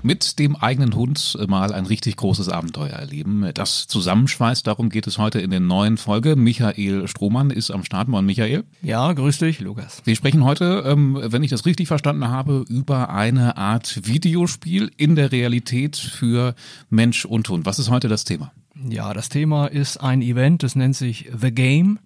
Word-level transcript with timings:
mit 0.05 0.37
dem 0.37 0.55
eigenen 0.55 0.95
Hund 0.95 1.35
mal 1.47 1.73
ein 1.73 1.87
richtig 1.87 2.15
großes 2.17 2.47
Abenteuer 2.47 2.91
erleben. 2.91 3.49
Das 3.55 3.87
zusammenschweißt, 3.87 4.67
darum 4.67 4.89
geht 4.89 5.07
es 5.07 5.17
heute 5.17 5.39
in 5.39 5.49
der 5.49 5.59
neuen 5.59 5.97
Folge. 5.97 6.35
Michael 6.35 7.07
Strohmann 7.07 7.49
ist 7.49 7.71
am 7.71 7.83
Start. 7.83 8.07
Moin, 8.07 8.23
Michael. 8.23 8.65
Ja, 8.83 9.11
grüß 9.11 9.39
dich, 9.39 9.59
Lukas. 9.61 10.03
Wir 10.05 10.15
sprechen 10.15 10.43
heute, 10.43 10.83
ähm, 10.85 11.19
wenn 11.19 11.41
ich 11.41 11.49
das 11.49 11.65
richtig 11.65 11.87
verstanden 11.87 12.27
habe, 12.27 12.65
über 12.69 13.09
eine 13.09 13.57
Art 13.57 14.05
Videospiel 14.05 14.91
in 14.95 15.15
der 15.15 15.31
Realität 15.31 15.97
für 15.97 16.53
Mensch 16.91 17.25
und 17.25 17.49
Hund. 17.49 17.65
Was 17.65 17.79
ist 17.79 17.89
heute 17.89 18.07
das 18.07 18.25
Thema? 18.25 18.51
Ja, 18.87 19.11
das 19.13 19.29
Thema 19.29 19.65
ist 19.65 19.97
ein 19.97 20.21
Event, 20.21 20.61
das 20.61 20.75
nennt 20.75 20.95
sich 20.95 21.31
The 21.35 21.51
Game 21.51 21.97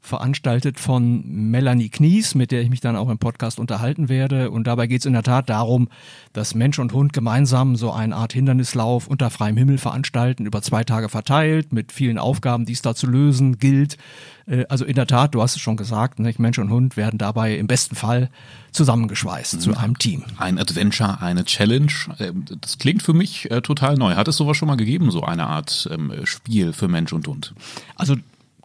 veranstaltet 0.00 0.80
von 0.80 1.22
Melanie 1.26 1.90
Knies, 1.90 2.34
mit 2.34 2.50
der 2.50 2.62
ich 2.62 2.70
mich 2.70 2.80
dann 2.80 2.96
auch 2.96 3.08
im 3.10 3.18
Podcast 3.18 3.60
unterhalten 3.60 4.08
werde. 4.08 4.50
Und 4.50 4.66
dabei 4.66 4.86
geht 4.86 5.00
es 5.00 5.06
in 5.06 5.12
der 5.12 5.22
Tat 5.22 5.50
darum, 5.50 5.88
dass 6.32 6.54
Mensch 6.54 6.78
und 6.78 6.92
Hund 6.92 7.12
gemeinsam 7.12 7.76
so 7.76 7.92
eine 7.92 8.16
Art 8.16 8.32
Hindernislauf 8.32 9.06
unter 9.06 9.30
freiem 9.30 9.56
Himmel 9.56 9.78
veranstalten, 9.78 10.46
über 10.46 10.62
zwei 10.62 10.84
Tage 10.84 11.08
verteilt, 11.08 11.72
mit 11.72 11.92
vielen 11.92 12.18
Aufgaben, 12.18 12.64
die 12.64 12.72
es 12.72 12.82
da 12.82 12.94
zu 12.94 13.06
lösen 13.06 13.58
gilt. 13.58 13.98
Äh, 14.46 14.64
also 14.68 14.84
in 14.84 14.94
der 14.94 15.06
Tat, 15.06 15.34
du 15.34 15.42
hast 15.42 15.56
es 15.56 15.62
schon 15.62 15.76
gesagt, 15.76 16.18
nicht? 16.18 16.38
Mensch 16.38 16.58
und 16.58 16.70
Hund 16.70 16.96
werden 16.96 17.18
dabei 17.18 17.56
im 17.56 17.66
besten 17.66 17.94
Fall 17.94 18.30
zusammengeschweißt 18.72 19.54
mhm. 19.54 19.60
zu 19.60 19.76
einem 19.76 19.98
Team. 19.98 20.24
Ein 20.38 20.58
Adventure, 20.58 21.20
eine 21.20 21.44
Challenge. 21.44 21.92
Ähm, 22.18 22.44
das 22.60 22.78
klingt 22.78 23.02
für 23.02 23.14
mich 23.14 23.50
äh, 23.50 23.60
total 23.60 23.96
neu. 23.96 24.14
Hat 24.14 24.28
es 24.28 24.36
sowas 24.36 24.56
schon 24.56 24.68
mal 24.68 24.76
gegeben, 24.76 25.10
so 25.10 25.22
eine 25.22 25.46
Art 25.46 25.88
ähm, 25.92 26.12
Spiel 26.24 26.72
für 26.72 26.88
Mensch 26.88 27.12
und 27.12 27.26
Hund? 27.26 27.54
Also 27.96 28.16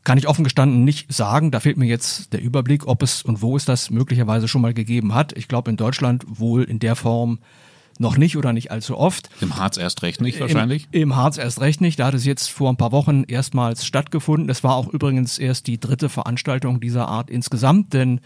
kann 0.05 0.17
ich 0.17 0.29
offen 0.29 0.45
gestanden 0.45 0.85
nicht 0.85 1.11
sagen. 1.11 1.51
Da 1.51 1.59
fehlt 1.59 1.75
mir 1.75 1.87
jetzt 1.87 2.31
der 2.31 2.41
Überblick, 2.41 2.87
ob 2.87 3.03
es 3.03 3.21
und 3.23 3.41
wo 3.41 3.57
es 3.57 3.65
das 3.65 3.89
möglicherweise 3.89 4.47
schon 4.47 4.61
mal 4.61 4.73
gegeben 4.73 5.13
hat. 5.13 5.37
Ich 5.37 5.49
glaube 5.49 5.69
in 5.69 5.75
Deutschland 5.75 6.23
wohl 6.27 6.63
in 6.63 6.79
der 6.79 6.95
Form 6.95 7.39
noch 7.97 8.17
nicht 8.17 8.37
oder 8.37 8.53
nicht 8.53 8.71
allzu 8.71 8.97
oft. 8.97 9.29
Im 9.41 9.55
Harz 9.55 9.77
erst 9.77 10.01
recht 10.03 10.21
nicht 10.21 10.39
wahrscheinlich? 10.39 10.87
Im, 10.91 11.01
Im, 11.01 11.15
Harz 11.15 11.37
erst 11.37 11.61
recht 11.61 11.81
nicht. 11.81 11.99
Da 11.99 12.07
hat 12.07 12.13
es 12.13 12.25
jetzt 12.25 12.49
vor 12.49 12.69
ein 12.69 12.77
paar 12.77 12.91
Wochen 12.91 13.23
erstmals 13.23 13.85
stattgefunden. 13.85 14.49
Es 14.49 14.63
war 14.63 14.75
auch 14.75 14.87
übrigens 14.87 15.37
erst 15.37 15.67
die 15.67 15.79
dritte 15.79 16.09
Veranstaltung 16.09 16.79
dieser 16.79 17.07
Art 17.07 17.29
insgesamt, 17.29 17.93
denn 17.93 18.19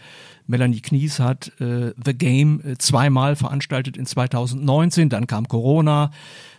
Melanie 0.46 0.80
Knies 0.80 1.20
hat 1.20 1.52
äh, 1.60 1.92
The 2.04 2.14
Game 2.14 2.60
äh, 2.64 2.78
zweimal 2.78 3.36
veranstaltet 3.36 3.96
in 3.96 4.06
2019. 4.06 5.08
Dann 5.08 5.26
kam 5.26 5.46
Corona, 5.46 6.10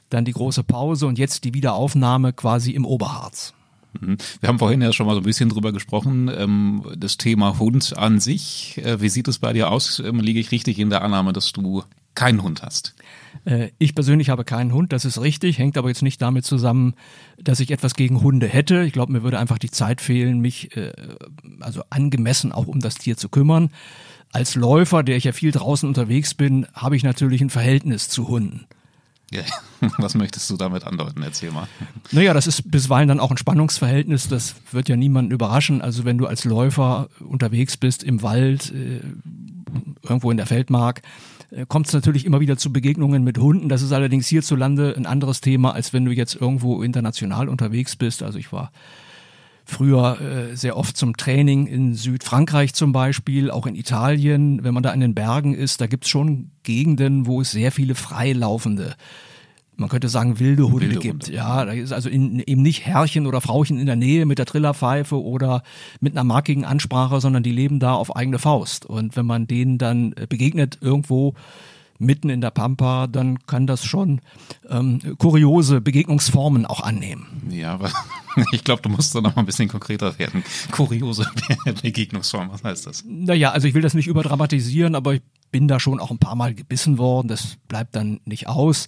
dann 0.10 0.26
die 0.26 0.34
große 0.34 0.64
Pause 0.64 1.06
und 1.06 1.20
jetzt 1.20 1.44
die 1.44 1.54
Wiederaufnahme 1.54 2.34
quasi 2.34 2.72
im 2.72 2.86
Oberharz. 2.86 3.54
Mhm. 4.00 4.18
Wir 4.40 4.50
haben 4.50 4.60
vorhin 4.60 4.82
ja 4.82 4.94
schon 4.94 5.06
mal 5.06 5.14
so 5.14 5.22
ein 5.22 5.26
bisschen 5.26 5.50
drüber 5.50 5.72
gesprochen, 5.72 6.30
ähm, 6.34 6.84
das 6.96 7.18
Thema 7.18 7.60
Hund 7.60 7.98
an 7.98 8.20
sich. 8.20 8.80
Äh, 8.84 9.02
wie 9.02 9.10
sieht 9.10 9.28
es 9.28 9.40
bei 9.40 9.54
dir 9.54 9.70
aus? 9.70 10.00
Ähm, 10.00 10.20
liege 10.20 10.40
ich 10.40 10.52
richtig 10.52 10.80
in 10.80 10.90
der 10.90 11.02
Annahme, 11.02 11.34
dass 11.34 11.52
du 11.52 11.84
keinen 12.16 12.44
Hund 12.44 12.62
hast? 12.62 12.96
Äh, 13.46 13.70
ich 13.78 13.96
persönlich 13.96 14.30
habe 14.30 14.44
keinen 14.44 14.74
Hund, 14.74 14.94
das 14.94 15.06
ist 15.06 15.20
richtig, 15.20 15.58
hängt 15.58 15.78
aber 15.78 15.90
jetzt 15.90 16.04
nicht 16.04 16.22
damit 16.22 16.46
zusammen, 16.46 16.94
dass 17.38 17.60
ich 17.60 17.72
etwas 17.72 17.96
gegen 17.96 18.22
Hunde 18.22 18.48
hätte. 18.48 18.84
Ich 18.84 18.94
glaube, 18.94 19.12
mir 19.12 19.24
würde 19.24 19.40
einfach 19.40 19.58
die 19.58 19.72
Zeit 19.72 20.02
fehlen, 20.02 20.40
mich 20.40 20.76
äh, 20.76 20.92
also 21.60 21.84
angemessen 21.90 22.52
auch 22.52 22.68
um 22.68 22.80
das 22.80 22.96
Tier 22.96 23.18
zu 23.18 23.30
kümmern. 23.30 23.70
Als 24.32 24.56
Läufer, 24.56 25.04
der 25.04 25.18
ich 25.18 25.26
ja 25.26 25.34
viel 25.34 25.52
draußen 25.52 25.88
unterwegs 25.88 26.34
bin, 26.34 26.66
habe 26.74 26.96
ich 26.96 27.04
natürlich 27.04 27.42
ein 27.42 27.50
Verhältnis 27.50 28.08
zu 28.08 28.30
Hunden. 28.30 28.66
Ja, 29.32 29.42
was 29.98 30.14
möchtest 30.16 30.50
du 30.50 30.58
damit 30.58 30.84
andeuten? 30.84 31.24
Erzähl 31.24 31.52
mal. 31.52 31.68
Naja, 32.12 32.34
das 32.34 32.48
ist 32.48 32.70
bisweilen 32.70 33.08
dann 33.08 33.20
auch 33.20 33.32
ein 33.32 33.38
Spannungsverhältnis. 33.38 34.28
Das 34.28 34.56
wird 34.72 34.90
ja 34.90 34.98
niemanden 34.98 35.32
überraschen. 35.32 35.82
Also 35.82 36.06
wenn 36.06 36.18
du 36.18 36.28
als 36.28 36.44
Läufer 36.44 37.08
unterwegs 37.20 37.78
bist 37.78 38.04
im 38.04 38.22
Wald, 38.22 38.72
äh, 38.72 39.00
irgendwo 40.04 40.32
in 40.32 40.38
der 40.38 40.48
Feldmark, 40.48 41.02
äh, 41.52 41.66
kommt 41.66 41.88
es 41.88 41.94
natürlich 41.94 42.26
immer 42.26 42.42
wieder 42.42 42.58
zu 42.58 42.74
Begegnungen 42.74 43.24
mit 43.24 43.38
Hunden. 43.38 43.70
Das 43.70 43.82
ist 43.82 43.94
allerdings 43.94 44.28
hierzulande 44.28 44.94
ein 44.98 45.06
anderes 45.06 45.40
Thema, 45.40 45.74
als 45.74 45.94
wenn 45.94 46.04
du 46.04 46.12
jetzt 46.12 46.36
irgendwo 46.36 46.84
international 46.84 47.48
unterwegs 47.48 47.96
bist. 47.96 48.24
Also 48.24 48.38
ich 48.38 48.52
war 48.52 48.72
früher 49.72 50.20
äh, 50.22 50.56
sehr 50.56 50.78
oft 50.78 50.96
zum 50.98 51.18
Training 51.18 51.68
in 51.68 51.96
Südfrankreich 51.96 52.74
zum 52.74 52.92
Beispiel, 52.92 53.50
auch 53.50 53.66
in 53.66 53.76
Italien. 53.76 54.64
Wenn 54.64 54.74
man 54.74 54.84
da 54.84 54.92
in 54.92 55.00
den 55.00 55.16
Bergen 55.16 55.54
ist, 55.54 55.82
da 55.82 55.88
gibt's 55.88 56.10
schon 56.10 56.52
Gegenden, 56.64 57.26
wo 57.26 57.42
es 57.42 57.52
sehr 57.52 57.72
viele 57.72 57.96
freilaufende 57.96 58.96
man 59.82 59.90
könnte 59.90 60.10
sagen, 60.10 60.40
wilde 60.40 60.66
Hunde 60.66 60.82
wilde 60.82 61.00
gibt. 61.00 61.26
Hunde. 61.26 61.36
Ja, 61.36 61.66
da 61.66 61.74
ist 61.74 61.92
also 61.92 62.08
in, 62.08 62.40
eben 62.46 62.62
nicht 62.62 62.86
Herrchen 62.86 63.26
oder 63.28 63.42
Frauchen 63.42 63.80
in 63.80 63.88
der 63.88 63.96
Nähe 63.98 64.26
mit 64.26 64.38
der 64.38 64.46
Trillerpfeife 64.46 65.22
oder 65.22 65.64
mit 66.00 66.14
einer 66.14 66.24
markigen 66.24 66.64
Ansprache, 66.64 67.20
sondern 67.20 67.44
die 67.44 67.52
leben 67.52 67.80
da 67.80 67.94
auf 67.96 68.16
eigene 68.16 68.40
Faust. 68.40 68.86
Und 68.86 69.18
wenn 69.18 69.26
man 69.26 69.48
denen 69.48 69.78
dann 69.78 70.14
äh, 70.14 70.28
begegnet 70.28 70.78
irgendwo 70.82 71.34
mitten 72.02 72.30
in 72.30 72.42
der 72.42 72.52
Pampa, 72.52 73.08
dann 73.08 73.46
kann 73.46 73.68
das 73.68 73.86
schon 73.86 74.22
ähm, 74.70 75.00
kuriose 75.18 75.82
Begegnungsformen 75.82 76.66
auch 76.66 76.82
annehmen. 76.82 77.44
Ja, 77.50 77.74
aber 77.74 77.92
ich 78.52 78.64
glaube, 78.64 78.82
du 78.82 78.90
musst 78.90 79.16
da 79.16 79.22
noch 79.22 79.36
mal 79.36 79.44
ein 79.44 79.46
bisschen 79.46 79.70
konkreter 79.70 80.18
werden. 80.20 80.44
Kuriose 80.72 81.26
Begegnungsformen, 81.82 82.52
was 82.52 82.64
heißt 82.64 82.88
das? 82.88 83.04
Naja, 83.08 83.52
also 83.52 83.68
ich 83.68 83.74
will 83.74 83.82
das 83.82 83.94
nicht 83.94 84.08
überdramatisieren, 84.08 84.96
aber 84.96 85.16
ich 85.16 85.22
bin 85.52 85.68
da 85.68 85.80
schon 85.80 86.00
auch 86.00 86.12
ein 86.12 86.18
paar 86.18 86.36
Mal 86.36 86.54
gebissen 86.54 86.98
worden. 86.98 87.28
Das 87.28 87.58
bleibt 87.68 87.96
dann 87.96 88.20
nicht 88.26 88.48
aus. 88.48 88.88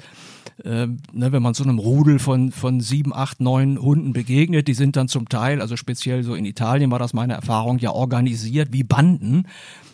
Ähm, 0.63 0.99
ne, 1.11 1.31
wenn 1.31 1.41
man 1.41 1.53
so 1.53 1.63
einem 1.63 1.79
Rudel 1.79 2.19
von, 2.19 2.51
von 2.51 2.79
sieben, 2.79 3.13
acht, 3.13 3.41
neun 3.41 3.81
Hunden 3.81 4.13
begegnet, 4.13 4.67
die 4.67 4.73
sind 4.73 4.95
dann 4.95 5.07
zum 5.07 5.27
Teil, 5.27 5.61
also 5.61 5.75
speziell 5.77 6.23
so 6.23 6.35
in 6.35 6.45
Italien 6.45 6.91
war 6.91 6.99
das 6.99 7.13
meine 7.13 7.33
Erfahrung, 7.33 7.79
ja 7.79 7.91
organisiert 7.91 8.69
wie 8.71 8.83
Banden. 8.83 9.47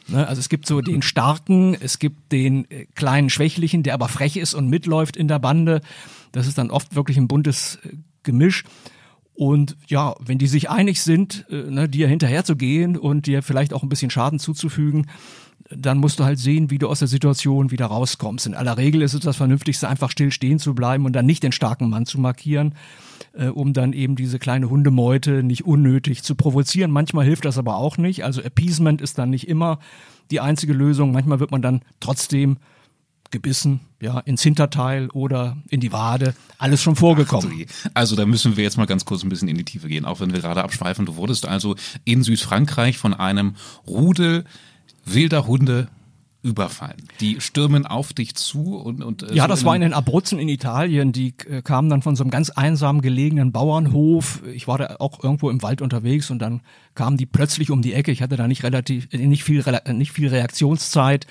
Ne, 0.07 0.27
also 0.27 0.39
es 0.39 0.49
gibt 0.49 0.67
so 0.67 0.81
den 0.81 1.01
Starken, 1.01 1.77
es 1.79 1.99
gibt 1.99 2.31
den 2.31 2.69
äh, 2.69 2.85
kleinen 2.95 3.29
Schwächlichen, 3.29 3.83
der 3.83 3.93
aber 3.93 4.09
frech 4.09 4.37
ist 4.37 4.53
und 4.53 4.67
mitläuft 4.67 5.15
in 5.15 5.27
der 5.27 5.39
Bande. 5.39 5.81
Das 6.31 6.47
ist 6.47 6.57
dann 6.57 6.71
oft 6.71 6.95
wirklich 6.95 7.17
ein 7.17 7.27
buntes 7.27 7.79
äh, 7.83 7.95
Gemisch. 8.23 8.63
Und 9.33 9.77
ja, 9.87 10.15
wenn 10.19 10.37
die 10.37 10.47
sich 10.47 10.69
einig 10.69 11.01
sind, 11.01 11.45
äh, 11.49 11.71
ne, 11.71 11.87
dir 11.87 12.07
hinterher 12.09 12.43
zu 12.43 12.57
gehen 12.57 12.97
und 12.97 13.27
dir 13.27 13.41
vielleicht 13.41 13.73
auch 13.73 13.83
ein 13.83 13.89
bisschen 13.89 14.11
Schaden 14.11 14.39
zuzufügen, 14.39 15.07
dann 15.69 15.99
musst 15.99 16.19
du 16.19 16.23
halt 16.23 16.39
sehen, 16.39 16.71
wie 16.71 16.79
du 16.79 16.87
aus 16.87 16.99
der 16.99 17.07
Situation 17.07 17.71
wieder 17.71 17.85
rauskommst. 17.85 18.47
In 18.47 18.55
aller 18.55 18.77
Regel 18.77 19.01
ist 19.01 19.13
es 19.13 19.19
das 19.19 19.37
Vernünftigste, 19.37 19.87
einfach 19.87 20.09
still 20.09 20.31
stehen 20.31 20.59
zu 20.59 20.73
bleiben 20.73 21.05
und 21.05 21.13
dann 21.13 21.25
nicht 21.25 21.43
den 21.43 21.51
starken 21.51 21.89
Mann 21.89 22.05
zu 22.05 22.19
markieren, 22.19 22.73
äh, 23.33 23.47
um 23.47 23.73
dann 23.73 23.93
eben 23.93 24.15
diese 24.15 24.39
kleine 24.39 24.69
Hundemeute 24.69 25.43
nicht 25.43 25.65
unnötig 25.65 26.23
zu 26.23 26.35
provozieren. 26.35 26.89
Manchmal 26.89 27.25
hilft 27.25 27.45
das 27.45 27.57
aber 27.57 27.75
auch 27.77 27.97
nicht. 27.97 28.23
Also 28.23 28.41
Appeasement 28.41 29.01
ist 29.01 29.17
dann 29.19 29.29
nicht 29.29 29.47
immer 29.47 29.79
die 30.31 30.39
einzige 30.39 30.73
Lösung. 30.73 31.11
Manchmal 31.11 31.39
wird 31.39 31.51
man 31.51 31.61
dann 31.61 31.81
trotzdem 31.99 32.57
gebissen, 33.31 33.81
ja, 34.01 34.19
ins 34.21 34.41
Hinterteil 34.41 35.09
oder 35.11 35.57
in 35.69 35.81
die 35.81 35.91
Wade, 35.91 36.33
alles 36.57 36.81
schon 36.81 36.95
vorgekommen. 36.95 37.65
Ach, 37.83 37.91
also 37.93 38.15
da 38.15 38.25
müssen 38.25 38.57
wir 38.57 38.63
jetzt 38.63 38.77
mal 38.77 38.87
ganz 38.87 39.05
kurz 39.05 39.23
ein 39.23 39.29
bisschen 39.29 39.47
in 39.47 39.57
die 39.57 39.65
Tiefe 39.65 39.87
gehen, 39.87 40.05
auch 40.05 40.19
wenn 40.19 40.33
wir 40.33 40.39
gerade 40.39 40.63
abschweifen. 40.63 41.05
Du 41.05 41.15
wurdest 41.15 41.47
also 41.47 41.75
in 42.05 42.23
Südfrankreich 42.23 42.97
von 42.97 43.13
einem 43.13 43.53
Rudel 43.85 44.45
wilder 45.05 45.47
Hunde 45.47 45.87
überfallen. 46.41 47.03
Die 47.19 47.41
stürmen 47.41 47.85
auf 47.85 48.13
dich 48.13 48.33
zu 48.35 48.77
und, 48.77 49.03
und 49.03 49.23
äh, 49.23 49.33
ja, 49.33 49.43
so 49.43 49.49
das 49.49 49.65
war 49.65 49.75
in 49.75 49.81
den 49.81 49.93
Abruzzen 49.93 50.39
in 50.39 50.47
Italien. 50.47 51.11
Die 51.11 51.33
äh, 51.49 51.61
kamen 51.61 51.89
dann 51.89 52.01
von 52.01 52.15
so 52.15 52.23
einem 52.23 52.31
ganz 52.31 52.49
einsam 52.49 53.01
gelegenen 53.01 53.51
Bauernhof. 53.51 54.41
Ich 54.53 54.67
war 54.67 54.77
da 54.77 54.95
auch 54.99 55.21
irgendwo 55.21 55.49
im 55.49 55.61
Wald 55.61 55.81
unterwegs 55.81 56.31
und 56.31 56.39
dann 56.39 56.61
kamen 56.95 57.17
die 57.17 57.25
plötzlich 57.25 57.71
um 57.71 57.81
die 57.81 57.93
Ecke. 57.93 58.11
Ich 58.11 58.21
hatte 58.21 58.37
da 58.37 58.47
nicht 58.47 58.63
relativ 58.63 59.11
nicht 59.11 59.43
viel 59.43 59.63
nicht 59.93 60.13
viel 60.13 60.29
Reaktionszeit 60.29 61.27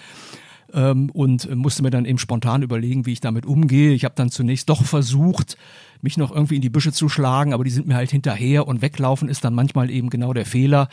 ähm, 0.74 1.08
und 1.10 1.54
musste 1.54 1.82
mir 1.82 1.90
dann 1.90 2.04
eben 2.04 2.18
spontan 2.18 2.62
überlegen, 2.62 3.06
wie 3.06 3.12
ich 3.12 3.20
damit 3.20 3.46
umgehe. 3.46 3.92
Ich 3.92 4.04
habe 4.04 4.14
dann 4.14 4.30
zunächst 4.30 4.68
doch 4.68 4.84
versucht, 4.84 5.56
mich 6.02 6.18
noch 6.18 6.30
irgendwie 6.30 6.56
in 6.56 6.62
die 6.62 6.70
Büsche 6.70 6.92
zu 6.92 7.08
schlagen, 7.08 7.54
aber 7.54 7.64
die 7.64 7.70
sind 7.70 7.86
mir 7.86 7.96
halt 7.96 8.10
hinterher 8.10 8.68
und 8.68 8.82
weglaufen 8.82 9.30
ist 9.30 9.42
dann 9.44 9.54
manchmal 9.54 9.90
eben 9.90 10.10
genau 10.10 10.34
der 10.34 10.46
Fehler. 10.46 10.88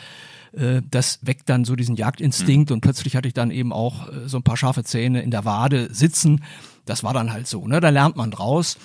Äh, 0.56 0.82
das 0.90 1.20
weckt 1.22 1.48
dann 1.48 1.64
so 1.64 1.76
diesen 1.76 1.96
Jagdinstinkt 1.96 2.70
mhm. 2.70 2.74
und 2.74 2.80
plötzlich 2.80 3.16
hatte 3.16 3.28
ich 3.28 3.34
dann 3.34 3.50
eben 3.50 3.72
auch 3.72 4.08
äh, 4.08 4.28
so 4.28 4.38
ein 4.38 4.42
paar 4.42 4.56
scharfe 4.56 4.84
Zähne 4.84 5.22
in 5.22 5.30
der 5.30 5.44
Wade 5.44 5.92
sitzen. 5.92 6.42
Das 6.84 7.04
war 7.04 7.14
dann 7.14 7.32
halt 7.32 7.46
so, 7.46 7.66
ne? 7.66 7.80
Da 7.80 7.90
lernt 7.90 8.16
man 8.16 8.30
draus. 8.30 8.78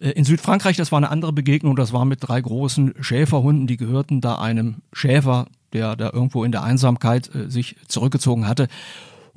Äh, 0.00 0.10
in 0.10 0.24
Südfrankreich, 0.24 0.76
das 0.76 0.92
war 0.92 0.98
eine 0.98 1.10
andere 1.10 1.32
Begegnung, 1.32 1.76
das 1.76 1.92
war 1.92 2.04
mit 2.04 2.18
drei 2.22 2.40
großen 2.40 2.94
Schäferhunden, 3.00 3.66
die 3.66 3.76
gehörten 3.76 4.20
da 4.20 4.36
einem 4.36 4.76
Schäfer 4.92 5.46
der 5.74 5.96
da 5.96 6.10
irgendwo 6.10 6.44
in 6.44 6.52
der 6.52 6.62
Einsamkeit 6.62 7.34
äh, 7.34 7.50
sich 7.50 7.76
zurückgezogen 7.88 8.48
hatte. 8.48 8.68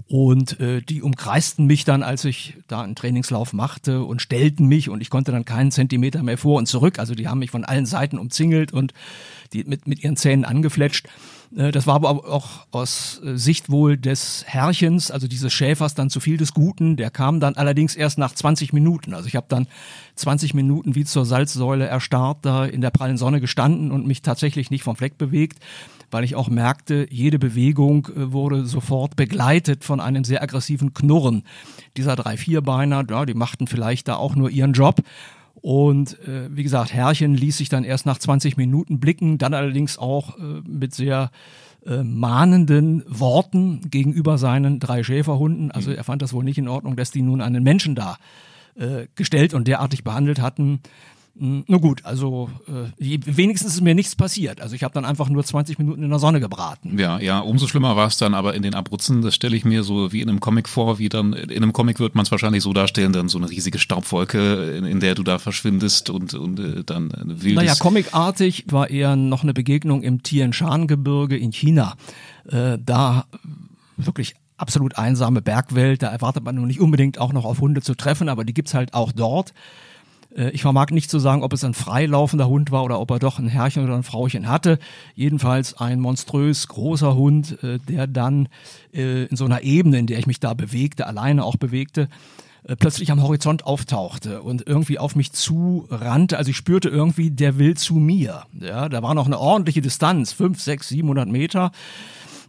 Und 0.06 0.60
äh, 0.60 0.82
die 0.82 1.02
umkreisten 1.02 1.66
mich 1.66 1.84
dann, 1.84 2.04
als 2.04 2.24
ich 2.24 2.58
da 2.68 2.82
einen 2.82 2.96
Trainingslauf 2.96 3.52
machte 3.52 4.04
und 4.04 4.22
stellten 4.22 4.68
mich 4.68 4.90
und 4.90 5.02
ich 5.02 5.10
konnte 5.10 5.32
dann 5.32 5.44
keinen 5.44 5.72
Zentimeter 5.72 6.24
mehr 6.24 6.38
vor 6.38 6.58
und 6.60 6.68
zurück. 6.68 7.00
Also 7.00 7.16
die 7.16 7.28
haben 7.28 7.40
mich 7.40 7.52
von 7.52 7.66
allen 7.66 7.86
Seiten 7.86 8.18
umzingelt 8.18 8.72
und 8.72 8.94
die 9.54 9.64
mit, 9.64 9.88
mit 9.88 10.04
ihren 10.04 10.16
Zähnen 10.16 10.46
angefletscht. 10.46 11.08
Äh, 11.56 11.72
das 11.72 11.88
war 11.88 11.96
aber 11.96 12.10
auch 12.10 12.68
aus 12.72 13.22
äh, 13.24 13.38
Sicht 13.38 13.70
wohl 13.70 13.98
des 13.98 14.44
Herrchens, 14.48 15.12
also 15.12 15.28
dieses 15.28 15.52
Schäfers, 15.52 15.94
dann 15.94 16.10
zu 16.10 16.20
viel 16.20 16.38
des 16.38 16.54
Guten. 16.54 16.96
Der 16.96 17.10
kam 17.10 17.40
dann 17.40 17.56
allerdings 17.56 17.96
erst 17.96 18.18
nach 18.18 18.34
20 18.34 18.72
Minuten. 18.74 19.14
Also 19.14 19.28
ich 19.28 19.36
habe 19.36 19.48
dann 19.50 19.68
20 20.16 20.54
Minuten 20.54 20.96
wie 20.96 21.04
zur 21.04 21.26
Salzsäule 21.26 21.86
erstarrt 21.86 22.40
da 22.44 22.66
in 22.66 22.82
der 22.82 22.92
prallen 22.92 23.18
Sonne 23.18 23.42
gestanden 23.42 23.92
und 23.92 24.08
mich 24.08 24.22
tatsächlich 24.22 24.72
nicht 24.72 24.84
vom 24.84 24.96
Fleck 24.96 25.18
bewegt 25.18 25.60
weil 26.12 26.24
ich 26.24 26.36
auch 26.36 26.50
merkte, 26.50 27.08
jede 27.10 27.40
Bewegung 27.40 28.08
äh, 28.08 28.32
wurde 28.32 28.66
sofort 28.66 29.16
begleitet 29.16 29.84
von 29.84 30.00
einem 30.00 30.24
sehr 30.24 30.42
aggressiven 30.42 30.94
Knurren 30.94 31.44
dieser 31.96 32.16
drei 32.16 32.38
Vierbeiner. 32.38 33.04
Ja, 33.10 33.26
die 33.26 33.34
machten 33.34 33.68
vielleicht 33.68 34.08
da 34.08 34.16
auch 34.16 34.36
nur 34.36 34.50
ihren 34.50 34.74
Job. 34.74 35.02
Und 35.56 36.20
äh, 36.28 36.56
wie 36.56 36.64
gesagt, 36.64 36.94
Herrchen 36.94 37.34
ließ 37.34 37.58
sich 37.58 37.70
dann 37.70 37.84
erst 37.84 38.06
nach 38.06 38.20
20 38.20 38.58
Minuten 38.58 39.00
blicken, 39.00 39.38
dann 39.38 39.54
allerdings 39.54 39.98
auch 39.98 40.38
äh, 40.38 40.62
mit 40.68 40.94
sehr 40.94 41.32
äh, 41.86 42.04
mahnenden 42.04 43.04
Worten 43.08 43.82
gegenüber 43.90 44.38
seinen 44.38 44.80
drei 44.80 45.04
Schäferhunden. 45.04 45.72
Also 45.72 45.92
er 45.92 46.04
fand 46.04 46.22
das 46.22 46.34
wohl 46.34 46.44
nicht 46.44 46.58
in 46.58 46.68
Ordnung, 46.68 46.96
dass 46.96 47.12
die 47.12 47.22
nun 47.22 47.42
einen 47.42 47.64
Menschen 47.64 47.96
da 47.96 48.18
äh, 48.76 49.08
gestellt 49.16 49.54
und 49.54 49.68
derartig 49.68 50.04
behandelt 50.04 50.40
hatten. 50.40 50.82
Hm, 51.40 51.66
na 51.68 51.78
gut, 51.78 52.04
also 52.04 52.50
äh, 52.68 53.20
wenigstens 53.26 53.76
ist 53.76 53.82
mir 53.82 53.94
nichts 53.94 54.16
passiert. 54.16 54.60
Also 54.60 54.76
ich 54.76 54.84
habe 54.84 54.94
dann 54.94 55.06
einfach 55.06 55.30
nur 55.30 55.44
20 55.44 55.78
Minuten 55.78 56.02
in 56.02 56.10
der 56.10 56.20
Sonne 56.20 56.40
gebraten. 56.40 56.98
Ja, 56.98 57.20
ja, 57.20 57.40
umso 57.40 57.68
schlimmer 57.68 57.96
war 57.96 58.08
es 58.08 58.18
dann 58.18 58.34
aber 58.34 58.56
in 58.56 58.64
den 58.64 58.74
Abruzzen. 58.74 59.22
Das 59.22 59.36
stelle 59.36 59.56
ich 59.56 59.64
mir 59.64 59.84
so 59.84 60.12
wie 60.12 60.22
in 60.22 60.30
einem 60.30 60.40
Comic 60.40 60.68
vor, 60.68 60.98
wie 60.98 61.10
dann 61.10 61.34
in 61.34 61.62
einem 61.64 61.74
Comic 61.74 62.00
wird 62.00 62.16
man 62.16 62.26
es 62.26 62.32
wahrscheinlich 62.32 62.64
so 62.64 62.74
darstellen, 62.74 63.14
dann 63.14 63.30
so 63.30 63.38
eine 63.38 63.50
riesige 63.50 63.78
Staubwolke, 63.78 64.78
in, 64.78 64.86
in 64.86 65.00
der 65.00 65.14
du 65.14 65.24
da 65.24 65.38
verschwindest 65.38 66.10
und, 66.10 66.34
und 66.34 66.60
äh, 66.60 66.84
dann 66.84 67.12
wildes... 67.14 67.56
Naja, 67.56 67.76
comicartig 67.76 68.66
war 68.70 68.90
eher 68.90 69.16
noch 69.16 69.44
eine 69.44 69.54
Begegnung 69.54 70.02
im 70.02 70.24
Tian 70.24 70.54
Shan 70.54 70.88
Gebirge 70.88 71.38
in 71.38 71.52
China. 71.52 71.96
Äh, 72.50 72.80
da 72.84 73.26
wirklich 73.98 74.36
absolut 74.58 74.98
einsame 74.98 75.42
Bergwelt, 75.42 76.02
da 76.02 76.08
erwartet 76.08 76.44
man 76.44 76.56
nun 76.56 76.68
nicht 76.68 76.80
unbedingt 76.80 77.20
auch 77.20 77.32
noch 77.32 77.46
auf 77.46 77.60
Hunde 77.60 77.82
zu 77.82 77.94
treffen, 77.94 78.28
aber 78.28 78.44
die 78.44 78.54
gibt's 78.54 78.74
halt 78.74 78.94
auch 78.94 79.12
dort. 79.12 79.54
Äh, 80.38 80.52
ich 80.52 80.62
vermag 80.62 80.92
nicht 80.92 81.10
zu 81.10 81.20
sagen, 81.20 81.44
ob 81.44 81.52
es 81.54 81.64
ein 81.64 81.74
freilaufender 81.74 82.48
Hund 82.48 82.72
war 82.72 82.84
oder 82.84 83.00
ob 83.00 83.12
er 83.12 83.20
doch 83.20 83.40
ein 83.40 83.48
Herrchen 83.48 83.84
oder 83.84 83.96
ein 83.96 84.04
Frauchen 84.04 84.48
hatte. 84.48 84.80
Jedenfalls 85.16 85.74
ein 85.76 86.00
monströs 86.00 86.68
großer 86.68 87.16
Hund, 87.16 87.62
äh, 87.64 87.80
der 87.80 88.08
dann 88.08 88.48
äh, 88.94 89.26
in 89.26 89.36
so 89.36 89.46
einer 89.46 89.64
Ebene, 89.64 90.00
in 90.00 90.08
der 90.08 90.20
ich 90.20 90.28
mich 90.28 90.40
da 90.40 90.54
bewegte, 90.54 91.08
alleine 91.08 91.44
auch 91.44 91.58
bewegte, 91.58 92.08
plötzlich 92.80 93.12
am 93.12 93.24
Horizont 93.24 93.66
auftauchte 93.66 94.42
und 94.42 94.68
irgendwie 94.68 95.00
auf 95.00 95.16
mich 95.16 95.32
zu 95.32 95.88
rannte. 95.90 96.38
Also 96.38 96.50
ich 96.50 96.58
spürte 96.58 96.90
irgendwie, 96.90 97.32
der 97.32 97.58
will 97.58 97.78
zu 97.78 97.96
mir. 97.96 98.44
Ja, 98.60 98.90
da 98.90 99.02
war 99.02 99.14
noch 99.14 99.26
eine 99.26 99.40
ordentliche 99.40 99.80
Distanz, 99.80 100.34
fünf, 100.34 100.62
sechs, 100.62 100.90
siebenhundert 100.90 101.30
Meter. 101.30 101.72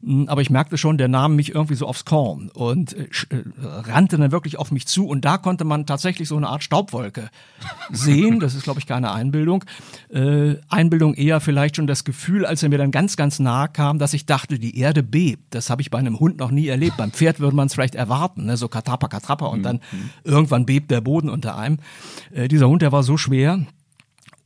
Hm, 0.02 0.28
aber 0.28 0.40
ich 0.40 0.50
merkte 0.50 0.78
schon, 0.78 0.98
der 0.98 1.08
nahm 1.08 1.36
mich 1.36 1.54
irgendwie 1.54 1.74
so 1.74 1.86
aufs 1.86 2.04
Korn 2.04 2.50
und 2.52 2.94
äh, 2.94 3.04
äh, 3.30 3.42
rannte 3.60 4.16
dann 4.16 4.32
wirklich 4.32 4.58
auf 4.58 4.70
mich 4.70 4.86
zu 4.86 5.06
und 5.06 5.24
da 5.24 5.38
konnte 5.38 5.64
man 5.64 5.86
tatsächlich 5.86 6.28
so 6.28 6.36
eine 6.36 6.48
Art 6.48 6.62
Staubwolke 6.62 7.30
sehen. 7.90 8.40
Das 8.40 8.54
ist, 8.54 8.64
glaube 8.64 8.80
ich, 8.80 8.86
keine 8.86 9.12
Einbildung. 9.12 9.64
Äh, 10.10 10.56
Einbildung 10.68 11.14
eher 11.14 11.40
vielleicht 11.40 11.76
schon 11.76 11.86
das 11.86 12.04
Gefühl, 12.04 12.46
als 12.46 12.62
er 12.62 12.68
mir 12.68 12.78
dann 12.78 12.90
ganz, 12.90 13.16
ganz 13.16 13.38
nahe 13.38 13.68
kam, 13.68 13.98
dass 13.98 14.14
ich 14.14 14.26
dachte, 14.26 14.58
die 14.58 14.78
Erde 14.78 15.02
bebt. 15.02 15.54
Das 15.54 15.70
habe 15.70 15.82
ich 15.82 15.90
bei 15.90 15.98
einem 15.98 16.20
Hund 16.20 16.38
noch 16.38 16.50
nie 16.50 16.68
erlebt. 16.68 16.96
Beim 16.96 17.12
Pferd 17.12 17.40
würde 17.40 17.56
man 17.56 17.66
es 17.66 17.74
vielleicht 17.74 17.94
erwarten, 17.94 18.46
ne? 18.46 18.56
so 18.56 18.68
Katrappa, 18.68 19.08
Katrappa 19.08 19.46
und 19.46 19.62
dann 19.62 19.76
mhm. 19.76 20.10
irgendwann 20.24 20.66
bebt 20.66 20.90
der 20.90 21.00
Boden 21.00 21.28
unter 21.28 21.56
einem. 21.56 21.78
Äh, 22.32 22.48
dieser 22.48 22.68
Hund, 22.68 22.82
der 22.82 22.92
war 22.92 23.02
so 23.02 23.16
schwer, 23.16 23.66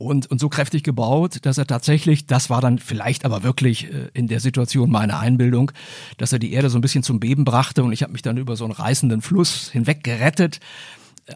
und, 0.02 0.30
und 0.30 0.40
so 0.40 0.48
kräftig 0.48 0.82
gebaut, 0.82 1.38
dass 1.42 1.58
er 1.58 1.66
tatsächlich, 1.66 2.26
das 2.26 2.50
war 2.50 2.60
dann 2.60 2.78
vielleicht 2.78 3.24
aber 3.24 3.42
wirklich 3.42 3.92
äh, 3.92 4.08
in 4.12 4.28
der 4.28 4.40
Situation 4.40 4.90
meine 4.90 5.18
Einbildung, 5.18 5.72
dass 6.18 6.32
er 6.32 6.38
die 6.38 6.52
Erde 6.52 6.70
so 6.70 6.78
ein 6.78 6.82
bisschen 6.82 7.02
zum 7.02 7.20
Beben 7.20 7.44
brachte 7.44 7.82
und 7.84 7.92
ich 7.92 8.02
habe 8.02 8.12
mich 8.12 8.22
dann 8.22 8.36
über 8.36 8.56
so 8.56 8.64
einen 8.64 8.72
reißenden 8.72 9.22
Fluss 9.22 9.70
hinweg 9.70 10.04
gerettet. 10.04 10.60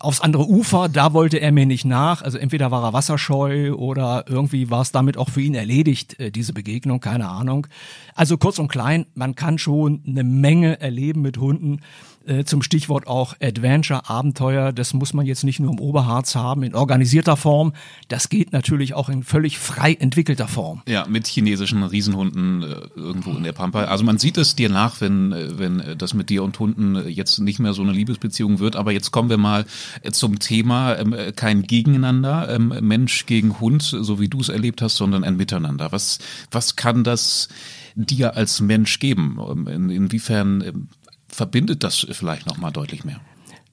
Aufs 0.00 0.20
andere 0.20 0.48
Ufer, 0.48 0.88
da 0.88 1.12
wollte 1.12 1.38
er 1.38 1.52
mir 1.52 1.64
nicht 1.64 1.84
nach. 1.84 2.20
Also 2.20 2.38
entweder 2.38 2.72
war 2.72 2.82
er 2.82 2.92
wasserscheu 2.92 3.72
oder 3.74 4.24
irgendwie 4.26 4.68
war 4.68 4.82
es 4.82 4.90
damit 4.90 5.16
auch 5.16 5.30
für 5.30 5.40
ihn 5.40 5.54
erledigt, 5.54 6.18
äh, 6.18 6.30
diese 6.30 6.52
Begegnung, 6.52 7.00
keine 7.00 7.28
Ahnung. 7.28 7.68
Also 8.14 8.36
kurz 8.36 8.58
und 8.58 8.68
klein, 8.68 9.06
man 9.14 9.36
kann 9.36 9.58
schon 9.58 10.02
eine 10.06 10.24
Menge 10.24 10.80
erleben 10.80 11.22
mit 11.22 11.38
Hunden 11.38 11.78
äh, 11.78 12.15
zum 12.44 12.62
Stichwort 12.62 13.06
auch 13.06 13.34
Adventure, 13.40 14.08
Abenteuer. 14.08 14.72
Das 14.72 14.94
muss 14.94 15.14
man 15.14 15.26
jetzt 15.26 15.44
nicht 15.44 15.60
nur 15.60 15.72
im 15.72 15.80
Oberharz 15.80 16.34
haben, 16.34 16.62
in 16.62 16.74
organisierter 16.74 17.36
Form. 17.36 17.72
Das 18.08 18.28
geht 18.28 18.52
natürlich 18.52 18.94
auch 18.94 19.08
in 19.08 19.22
völlig 19.22 19.58
frei 19.58 19.94
entwickelter 19.94 20.48
Form. 20.48 20.82
Ja, 20.88 21.06
mit 21.08 21.26
chinesischen 21.26 21.82
Riesenhunden 21.82 22.62
äh, 22.62 22.66
irgendwo 22.96 23.30
in 23.30 23.44
der 23.44 23.52
Pampa. 23.52 23.84
Also 23.84 24.04
man 24.04 24.18
sieht 24.18 24.38
es 24.38 24.56
dir 24.56 24.68
nach, 24.68 25.00
wenn, 25.00 25.32
äh, 25.32 25.58
wenn 25.58 25.96
das 25.98 26.14
mit 26.14 26.30
dir 26.30 26.42
und 26.42 26.58
Hunden 26.58 27.08
jetzt 27.08 27.38
nicht 27.38 27.58
mehr 27.58 27.72
so 27.72 27.82
eine 27.82 27.92
Liebesbeziehung 27.92 28.58
wird. 28.58 28.76
Aber 28.76 28.92
jetzt 28.92 29.10
kommen 29.10 29.30
wir 29.30 29.38
mal 29.38 29.64
zum 30.12 30.38
Thema 30.38 30.96
ähm, 30.96 31.14
kein 31.34 31.62
Gegeneinander, 31.62 32.48
ähm, 32.48 32.74
Mensch 32.80 33.26
gegen 33.26 33.60
Hund, 33.60 33.82
so 33.82 34.20
wie 34.20 34.28
du 34.28 34.40
es 34.40 34.48
erlebt 34.48 34.82
hast, 34.82 34.96
sondern 34.96 35.24
ein 35.24 35.36
Miteinander. 35.36 35.92
Was, 35.92 36.18
was 36.50 36.76
kann 36.76 37.04
das 37.04 37.48
dir 37.94 38.36
als 38.36 38.60
Mensch 38.60 38.98
geben? 38.98 39.38
Ähm, 39.50 39.66
in, 39.68 39.90
inwiefern 39.90 40.88
verbindet 41.36 41.84
das 41.84 42.06
vielleicht 42.12 42.46
noch 42.46 42.56
mal 42.56 42.70
deutlich 42.70 43.04
mehr? 43.04 43.20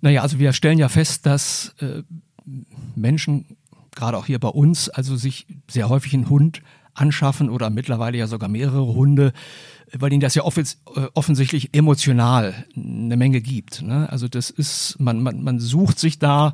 Naja, 0.02 0.22
also 0.22 0.38
wir 0.38 0.52
stellen 0.52 0.78
ja 0.78 0.90
fest, 0.90 1.26
dass 1.26 1.74
äh, 1.80 2.04
Menschen, 2.94 3.58
gerade 3.96 4.18
auch 4.18 4.26
hier 4.26 4.40
bei 4.40 4.50
uns, 4.50 4.90
also 4.90 5.16
sich 5.16 5.48
sehr 5.70 5.88
häufig 5.88 6.14
einen 6.14 6.30
Hund 6.30 6.62
anschaffen 6.94 7.50
oder 7.50 7.70
mittlerweile 7.70 8.18
ja 8.18 8.28
sogar 8.28 8.50
mehrere 8.50 8.94
Hunde, 8.94 9.32
weil 9.94 10.12
ihnen 10.12 10.20
das 10.20 10.36
ja 10.36 10.44
offens 10.44 10.82
äh, 10.96 11.08
offensichtlich 11.14 11.74
emotional 11.74 12.54
eine 12.76 13.16
Menge 13.16 13.40
gibt. 13.40 13.82
Ne? 13.82 14.10
Also 14.12 14.28
das 14.28 14.50
ist, 14.50 15.00
man, 15.00 15.24
man, 15.24 15.42
man 15.42 15.60
sucht 15.60 16.00
sich 16.00 16.20
da 16.20 16.54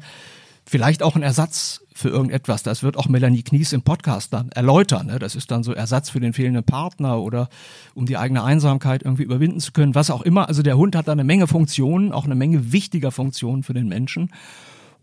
vielleicht 0.65 1.01
auch 1.01 1.15
einen 1.15 1.23
Ersatz 1.23 1.81
für 2.00 2.10
irgendetwas. 2.10 2.63
Das 2.63 2.81
wird 2.81 2.98
auch 2.98 3.07
Melanie 3.07 3.44
Knies 3.44 3.74
im 3.74 3.81
Podcast 3.81 4.34
dann 4.34 4.50
erläutern. 4.51 5.07
Ne? 5.07 5.19
Das 5.19 5.36
ist 5.36 5.51
dann 5.51 5.63
so 5.63 5.74
Ersatz 5.74 6.10
für 6.10 6.19
den 6.19 6.34
fehlenden 6.34 6.63
Partner 6.63 7.19
oder 7.19 7.50
um 7.94 8.06
die 8.06 8.18
eigene 8.18 8.44
Einsamkeit 8.44 9.04
irgendwie 9.04 9.24
überwinden 9.24 9.60
zu 9.60 9.74
können, 9.74 9.96
was 9.96 10.10
auch 10.10 10.22
immer. 10.22 10.48
Also 10.48 10.63
der 10.63 10.78
Hund 10.78 10.96
hat 10.96 11.07
da 11.07 11.12
eine 11.12 11.25
Menge 11.25 11.48
Funktionen, 11.48 12.14
auch 12.14 12.26
eine 12.26 12.35
Menge 12.35 12.71
wichtiger 12.71 13.12
Funktionen 13.12 13.64
für 13.64 13.73
den 13.73 13.90
Menschen. 13.90 14.31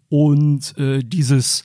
Und 0.09 0.77
äh, 0.79 1.03
dieses 1.03 1.65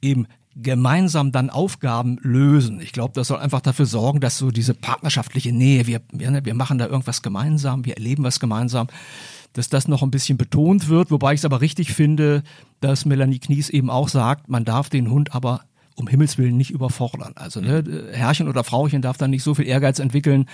eben 0.00 0.26
gemeinsam 0.56 1.32
dann 1.32 1.50
Aufgaben 1.50 2.18
lösen. 2.22 2.80
Ich 2.80 2.92
glaube, 2.92 3.12
das 3.14 3.28
soll 3.28 3.38
einfach 3.38 3.60
dafür 3.60 3.86
sorgen, 3.86 4.20
dass 4.20 4.38
so 4.38 4.50
diese 4.50 4.74
partnerschaftliche 4.74 5.52
Nähe, 5.52 5.86
wir, 5.86 6.00
wir, 6.12 6.44
wir 6.44 6.54
machen 6.54 6.78
da 6.78 6.86
irgendwas 6.86 7.22
gemeinsam, 7.22 7.84
wir 7.84 7.96
erleben 7.96 8.24
was 8.24 8.40
gemeinsam, 8.40 8.88
dass 9.52 9.68
das 9.68 9.88
noch 9.88 10.02
ein 10.02 10.10
bisschen 10.10 10.38
betont 10.38 10.88
wird, 10.88 11.10
wobei 11.10 11.34
ich 11.34 11.40
es 11.40 11.44
aber 11.44 11.60
richtig 11.60 11.92
finde, 11.92 12.42
dass 12.80 13.04
Melanie 13.04 13.38
Knies 13.38 13.68
eben 13.68 13.90
auch 13.90 14.08
sagt, 14.08 14.48
man 14.48 14.64
darf 14.64 14.88
den 14.88 15.10
Hund 15.10 15.34
aber 15.34 15.62
um 15.94 16.08
Himmels 16.08 16.38
Willen 16.38 16.56
nicht 16.56 16.70
überfordern. 16.70 17.32
Also 17.36 17.60
ne, 17.60 17.84
Herrchen 18.12 18.48
oder 18.48 18.64
Frauchen 18.64 19.02
darf 19.02 19.18
dann 19.18 19.30
nicht 19.30 19.42
so 19.42 19.54
viel 19.54 19.66
Ehrgeiz 19.66 19.98
entwickeln, 19.98 20.46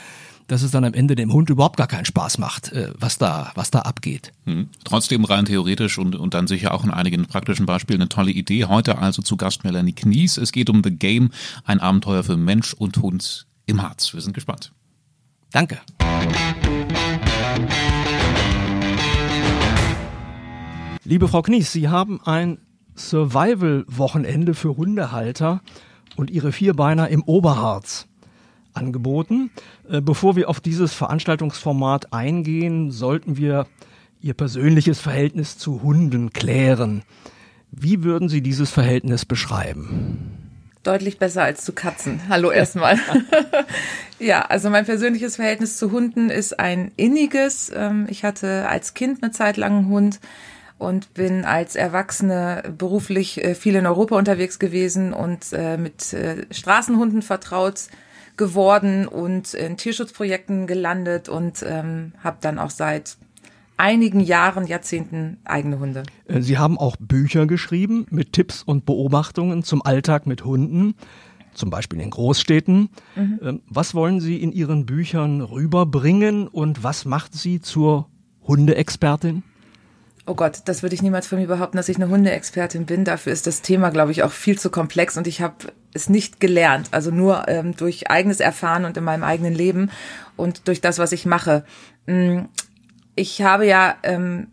dass 0.49 0.63
es 0.63 0.71
dann 0.71 0.85
am 0.85 0.95
Ende 0.95 1.15
dem 1.15 1.33
Hund 1.33 1.51
überhaupt 1.51 1.77
gar 1.77 1.87
keinen 1.87 2.07
Spaß 2.07 2.39
macht, 2.39 2.73
äh, 2.73 2.93
was 2.99 3.19
da, 3.19 3.53
was 3.55 3.71
da 3.71 3.81
abgeht. 3.81 4.33
Hm. 4.47 4.69
Trotzdem 4.85 5.25
rein 5.25 5.45
theoretisch 5.45 5.99
und, 5.99 6.17
und 6.17 6.35
dann 6.35 6.47
sicher 6.47 6.75
auch 6.75 6.85
in 6.85 6.91
einigen 6.91 7.27
praktischen 7.27 7.67
Beispielen 7.67 8.01
eine 8.01 8.09
tolle 8.09 8.31
Idee. 8.31 8.65
Heute 8.65 8.99
also 8.99 9.23
zu 9.23 9.37
Gast 9.37 9.65
Melanie 9.65 9.93
Knies. 9.93 10.39
Es 10.39 10.53
geht 10.53 10.71
um 10.71 10.83
The 10.83 10.91
Game, 10.91 11.31
ein 11.65 11.81
Abenteuer 11.81 12.25
für 12.25 12.37
Mensch 12.37 12.73
und 12.73 12.97
Hund 12.97 13.47
im 13.67 13.83
Harz. 13.83 14.15
Wir 14.15 14.23
sind 14.23 14.33
gespannt. 14.33 14.73
Danke. 15.53 15.81
Liebe 21.09 21.27
Frau 21.27 21.41
Knies, 21.41 21.73
Sie 21.73 21.89
haben 21.89 22.21
ein 22.23 22.59
Survival-Wochenende 22.95 24.53
für 24.53 24.77
Hundehalter 24.77 25.63
und 26.17 26.31
Ihre 26.31 26.53
Vierbeiner 26.53 27.09
im 27.09 27.23
Oberharz 27.23 28.07
angeboten. 28.75 29.51
Äh, 29.89 30.03
bevor 30.03 30.37
wir 30.37 30.51
auf 30.51 30.61
dieses 30.61 30.93
Veranstaltungsformat 30.93 32.13
eingehen, 32.13 32.91
sollten 32.91 33.39
wir 33.39 33.67
Ihr 34.21 34.35
persönliches 34.35 35.01
Verhältnis 35.01 35.57
zu 35.57 35.83
Hunden 35.83 36.35
klären. 36.35 37.05
Wie 37.71 38.05
würden 38.05 38.29
Sie 38.29 38.43
dieses 38.43 38.71
Verhältnis 38.71 39.25
beschreiben? 39.25 40.37
Deutlich 40.83 41.19
besser 41.19 41.43
als 41.43 41.65
zu 41.65 41.73
Katzen. 41.73 42.21
Hallo 42.29 42.51
erstmal. 42.51 42.99
ja, 44.19 44.43
also 44.43 44.69
mein 44.69 44.85
persönliches 44.85 45.37
Verhältnis 45.37 45.79
zu 45.79 45.91
Hunden 45.91 46.29
ist 46.29 46.61
ein 46.61 46.93
inniges. 46.97 47.73
Ähm, 47.75 48.07
ich 48.11 48.25
hatte 48.25 48.69
als 48.69 48.93
Kind 48.93 49.23
eine 49.23 49.33
Zeit 49.33 49.57
lang 49.57 49.73
einen 49.73 49.89
Hund 49.89 50.21
und 50.79 51.13
bin 51.15 51.45
als 51.45 51.77
Erwachsene 51.77 52.63
beruflich 52.77 53.45
äh, 53.45 53.55
viel 53.55 53.75
in 53.75 53.87
Europa 53.87 54.17
unterwegs 54.17 54.59
gewesen 54.59 55.13
und 55.13 55.53
äh, 55.53 55.77
mit 55.77 56.13
äh, 56.13 56.47
Straßenhunden 56.51 57.23
vertraut 57.23 57.89
geworden 58.37 59.09
und 59.09 59.55
in 59.55 59.77
Tierschutzprojekten 59.77 60.67
gelandet 60.69 61.29
und 61.29 61.65
ähm, 61.67 62.13
habe 62.23 62.39
dann 62.41 62.59
auch 62.59 62.71
seit 62.71 63.19
einigen 63.77 64.21
Jahren, 64.21 64.67
Jahrzehnten 64.67 65.39
eigene 65.45 65.79
Hunde. 65.79 66.05
Sie 66.29 66.59
haben 66.59 66.79
auch 66.79 66.97
Bücher 66.99 67.47
geschrieben 67.47 68.07
mit 68.11 68.33
Tipps 68.33 68.63
und 68.63 68.87
Beobachtungen 68.87 69.63
zum 69.63 69.83
Alltag 69.83 70.27
mit 70.27 70.45
Hunden, 70.45 70.95
zum 71.55 71.71
Beispiel 71.71 72.01
in 72.01 72.11
Großstädten. 72.11 72.91
Mhm. 73.17 73.61
Was 73.69 73.95
wollen 73.95 74.21
Sie 74.21 74.37
in 74.43 74.53
Ihren 74.53 74.87
Büchern 74.87 75.41
rüberbringen 75.41 76.49
und 76.49 76.83
was 76.83 77.05
macht 77.05 77.35
Sie 77.35 77.61
zur 77.61 78.09
Hundeexpertin? 78.47 79.43
Oh 80.29 80.35
Gott, 80.35 80.61
das 80.67 80.83
würde 80.83 80.95
ich 80.95 81.01
niemals 81.01 81.27
von 81.27 81.39
mir 81.39 81.47
behaupten, 81.47 81.79
dass 81.79 81.89
ich 81.89 81.97
eine 81.97 82.11
Hundeexpertin 82.11 82.85
bin. 82.85 83.07
Dafür 83.07 83.33
ist 83.33 83.47
das 83.47 83.63
Thema, 83.63 83.89
glaube 83.89 84.13
ich, 84.13 84.23
auch 84.23 84.31
viel 84.31 84.59
zu 84.59 84.69
komplex 84.69 85.17
und 85.17 85.27
ich 85.27 85.41
habe 85.41 85.73
es 85.95 86.11
nicht 86.11 86.39
gelernt. 86.39 86.89
Also 86.91 87.11
nur 87.11 87.49
ähm, 87.49 87.75
durch 87.75 88.11
eigenes 88.11 88.41
Erfahren 88.41 88.85
und 88.85 88.95
in 88.99 89.05
meinem 89.05 89.25
eigenen 89.25 89.55
Leben 89.55 89.91
und 90.37 90.69
durch 90.69 90.83
das, 90.83 90.99
was 90.99 91.13
ich 91.13 91.25
mache. 91.25 91.65
Mm, 92.05 92.41
ich 93.15 93.41
habe 93.41 93.67
ja 93.67 93.97
ähm, 94.03 94.49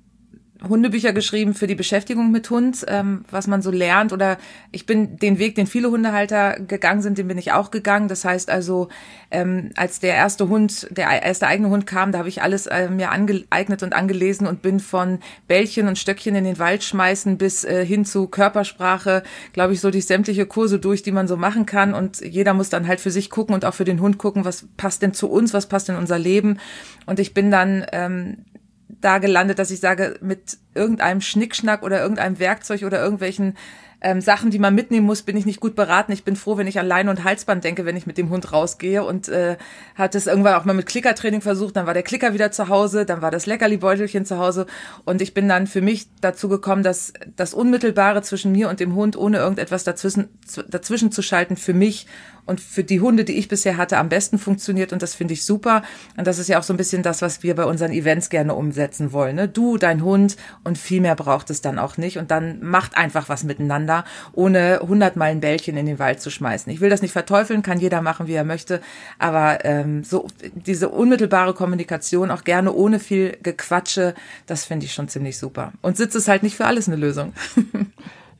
Hundebücher 0.63 1.11
geschrieben 1.11 1.53
für 1.53 1.67
die 1.67 1.75
Beschäftigung 1.75 2.31
mit 2.31 2.49
Hund, 2.49 2.85
ähm, 2.87 3.25
was 3.29 3.45
man 3.47 3.61
so 3.61 3.71
lernt. 3.71 4.13
Oder 4.13 4.37
ich 4.71 4.85
bin 4.85 5.17
den 5.17 5.37
Weg, 5.37 5.55
den 5.55 5.67
viele 5.67 5.91
Hundehalter 5.91 6.59
gegangen 6.59 7.01
sind, 7.01 7.17
den 7.17 7.27
bin 7.27 7.37
ich 7.37 7.51
auch 7.51 7.71
gegangen. 7.71 8.07
Das 8.07 8.23
heißt 8.23 8.49
also, 8.49 8.87
ähm, 9.31 9.71
als 9.75 9.99
der 9.99 10.15
erste 10.15 10.47
Hund, 10.47 10.87
der 10.91 11.21
erste 11.21 11.47
eigene 11.47 11.69
Hund 11.69 11.85
kam, 11.85 12.11
da 12.11 12.19
habe 12.19 12.29
ich 12.29 12.41
alles 12.41 12.67
äh, 12.67 12.89
mir 12.89 13.11
angeeignet 13.11 13.83
und 13.83 13.93
angelesen 13.93 14.47
und 14.47 14.61
bin 14.61 14.79
von 14.79 15.19
Bällchen 15.47 15.87
und 15.87 15.97
Stöckchen 15.97 16.35
in 16.35 16.45
den 16.45 16.57
Wald 16.57 16.83
schmeißen 16.83 17.37
bis 17.37 17.65
äh, 17.65 17.85
hin 17.85 18.05
zu 18.05 18.27
Körpersprache, 18.27 19.23
glaube 19.51 19.73
ich, 19.73 19.81
so 19.81 19.91
die 19.91 20.01
sämtliche 20.01 20.45
Kurse 20.45 20.79
durch, 20.79 21.03
die 21.03 21.11
man 21.11 21.27
so 21.27 21.35
machen 21.35 21.65
kann. 21.65 21.93
Und 21.93 22.21
jeder 22.21 22.53
muss 22.53 22.69
dann 22.69 22.87
halt 22.87 23.01
für 23.01 23.11
sich 23.11 23.29
gucken 23.29 23.53
und 23.55 23.65
auch 23.65 23.73
für 23.73 23.85
den 23.85 23.99
Hund 23.99 24.17
gucken, 24.17 24.45
was 24.45 24.65
passt 24.77 25.01
denn 25.01 25.13
zu 25.13 25.29
uns, 25.29 25.53
was 25.53 25.67
passt 25.67 25.89
in 25.89 25.95
unser 25.95 26.17
Leben. 26.17 26.59
Und 27.05 27.19
ich 27.19 27.33
bin 27.33 27.51
dann 27.51 27.85
ähm, 27.91 28.37
da 28.87 29.17
gelandet, 29.17 29.59
dass 29.59 29.71
ich 29.71 29.79
sage, 29.79 30.17
mit 30.21 30.57
irgendeinem 30.73 31.21
Schnickschnack 31.21 31.83
oder 31.83 32.01
irgendeinem 32.01 32.39
Werkzeug 32.39 32.83
oder 32.83 33.01
irgendwelchen 33.01 33.55
ähm, 34.01 34.21
Sachen, 34.21 34.51
die 34.51 34.59
man 34.59 34.75
mitnehmen 34.75 35.05
muss, 35.05 35.23
bin 35.23 35.35
ich 35.35 35.47
nicht 35.47 35.59
gut 35.59 35.75
beraten. 35.75 36.11
Ich 36.11 36.23
bin 36.23 36.35
froh, 36.35 36.57
wenn 36.57 36.67
ich 36.67 36.79
an 36.79 36.85
Leine 36.85 37.09
und 37.09 37.23
Halsband 37.23 37.63
denke, 37.63 37.85
wenn 37.85 37.95
ich 37.95 38.05
mit 38.05 38.17
dem 38.17 38.29
Hund 38.29 38.51
rausgehe 38.51 39.03
und 39.03 39.29
äh, 39.29 39.57
hat 39.95 40.13
es 40.13 40.27
irgendwann 40.27 40.53
auch 40.55 40.65
mal 40.65 40.73
mit 40.73 40.85
Klickertraining 40.85 41.41
versucht. 41.41 41.75
Dann 41.75 41.87
war 41.87 41.95
der 41.95 42.03
Klicker 42.03 42.33
wieder 42.33 42.51
zu 42.51 42.67
Hause, 42.67 43.05
dann 43.05 43.23
war 43.23 43.31
das 43.31 43.47
Leckerli-Beutelchen 43.47 44.25
zu 44.25 44.37
Hause 44.37 44.67
und 45.05 45.21
ich 45.21 45.33
bin 45.33 45.49
dann 45.49 45.65
für 45.65 45.81
mich 45.81 46.07
dazu 46.21 46.49
gekommen, 46.49 46.83
dass 46.83 47.13
das 47.35 47.53
Unmittelbare 47.55 48.21
zwischen 48.21 48.51
mir 48.51 48.69
und 48.69 48.79
dem 48.79 48.93
Hund, 48.93 49.17
ohne 49.17 49.37
irgendetwas 49.37 49.83
dazwischen, 49.83 50.27
dazwischen 50.67 51.11
zu 51.11 51.23
schalten, 51.23 51.55
für 51.57 51.73
mich 51.73 52.05
und 52.45 52.61
für 52.61 52.83
die 52.83 53.01
Hunde, 53.01 53.23
die 53.23 53.37
ich 53.37 53.47
bisher 53.47 53.77
hatte, 53.77 53.97
am 53.97 54.09
besten 54.09 54.37
funktioniert 54.37 54.93
und 54.93 55.01
das 55.01 55.15
finde 55.15 55.33
ich 55.33 55.45
super. 55.45 55.83
Und 56.17 56.27
das 56.27 56.39
ist 56.39 56.47
ja 56.47 56.59
auch 56.59 56.63
so 56.63 56.73
ein 56.73 56.77
bisschen 56.77 57.03
das, 57.03 57.21
was 57.21 57.43
wir 57.43 57.55
bei 57.55 57.65
unseren 57.65 57.91
Events 57.91 58.29
gerne 58.29 58.53
umsetzen 58.53 59.11
wollen. 59.11 59.35
Ne? 59.35 59.47
Du, 59.47 59.77
dein 59.77 60.03
Hund 60.03 60.37
und 60.63 60.77
viel 60.77 61.01
mehr 61.01 61.15
braucht 61.15 61.49
es 61.49 61.61
dann 61.61 61.79
auch 61.79 61.97
nicht 61.97 62.17
und 62.17 62.31
dann 62.31 62.63
macht 62.63 62.97
einfach 62.97 63.29
was 63.29 63.43
miteinander, 63.43 64.05
ohne 64.33 64.79
hundertmal 64.81 65.31
ein 65.31 65.39
Bällchen 65.39 65.77
in 65.77 65.85
den 65.85 65.99
Wald 65.99 66.21
zu 66.21 66.29
schmeißen. 66.29 66.71
Ich 66.71 66.81
will 66.81 66.89
das 66.89 67.01
nicht 67.01 67.13
verteufeln, 67.13 67.63
kann 67.63 67.79
jeder 67.79 68.01
machen, 68.01 68.27
wie 68.27 68.33
er 68.33 68.43
möchte, 68.43 68.81
aber 69.19 69.65
ähm, 69.65 70.03
so 70.03 70.27
diese 70.53 70.89
unmittelbare 70.89 71.53
Kommunikation, 71.53 72.31
auch 72.31 72.43
gerne 72.43 72.73
ohne 72.73 72.99
viel 72.99 73.37
Gequatsche, 73.41 74.13
das 74.45 74.65
finde 74.65 74.85
ich 74.85 74.93
schon 74.93 75.07
ziemlich 75.07 75.37
super. 75.37 75.73
Und 75.81 75.97
Sitz 75.97 76.15
ist 76.15 76.27
halt 76.27 76.43
nicht 76.43 76.55
für 76.55 76.65
alles 76.65 76.87
eine 76.87 76.97
Lösung. 76.97 77.33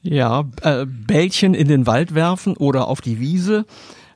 Ja, 0.08 0.46
äh, 0.62 0.86
Bällchen 0.86 1.54
in 1.54 1.68
den 1.68 1.88
Wald 1.88 2.14
werfen 2.14 2.56
oder 2.56 2.88
auf 2.88 3.02
die 3.02 3.20
Wiese. 3.20 3.66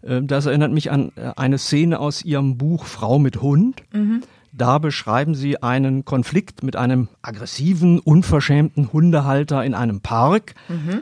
Äh, 0.02 0.22
das 0.22 0.46
erinnert 0.46 0.72
mich 0.72 0.92
an 0.92 1.12
äh, 1.16 1.32
eine 1.36 1.58
Szene 1.58 2.00
aus 2.00 2.24
Ihrem 2.24 2.58
Buch 2.58 2.86
Frau 2.86 3.18
mit 3.18 3.42
Hund. 3.42 3.82
Mhm. 3.92 4.22
Da 4.52 4.78
beschreiben 4.78 5.36
Sie 5.36 5.62
einen 5.62 6.06
Konflikt 6.06 6.64
mit 6.64 6.76
einem 6.76 7.08
aggressiven, 7.22 8.00
unverschämten 8.00 8.92
Hundehalter 8.94 9.64
in 9.64 9.74
einem 9.74 10.02
Park. 10.02 10.56
Mhm. 10.68 11.02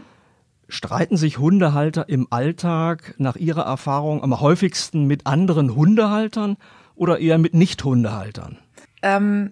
Streiten 0.70 1.18
sich 1.18 1.38
Hundehalter 1.38 2.10
im 2.10 2.28
Alltag 2.30 3.16
nach 3.18 3.36
Ihrer 3.36 3.64
Erfahrung 3.64 4.22
am 4.22 4.40
häufigsten 4.40 5.06
mit 5.06 5.26
anderen 5.26 5.76
Hundehaltern 5.76 6.58
oder 6.96 7.20
eher 7.20 7.38
mit 7.38 7.54
Nicht-Hundehaltern? 7.54 8.58
Ähm, 9.02 9.52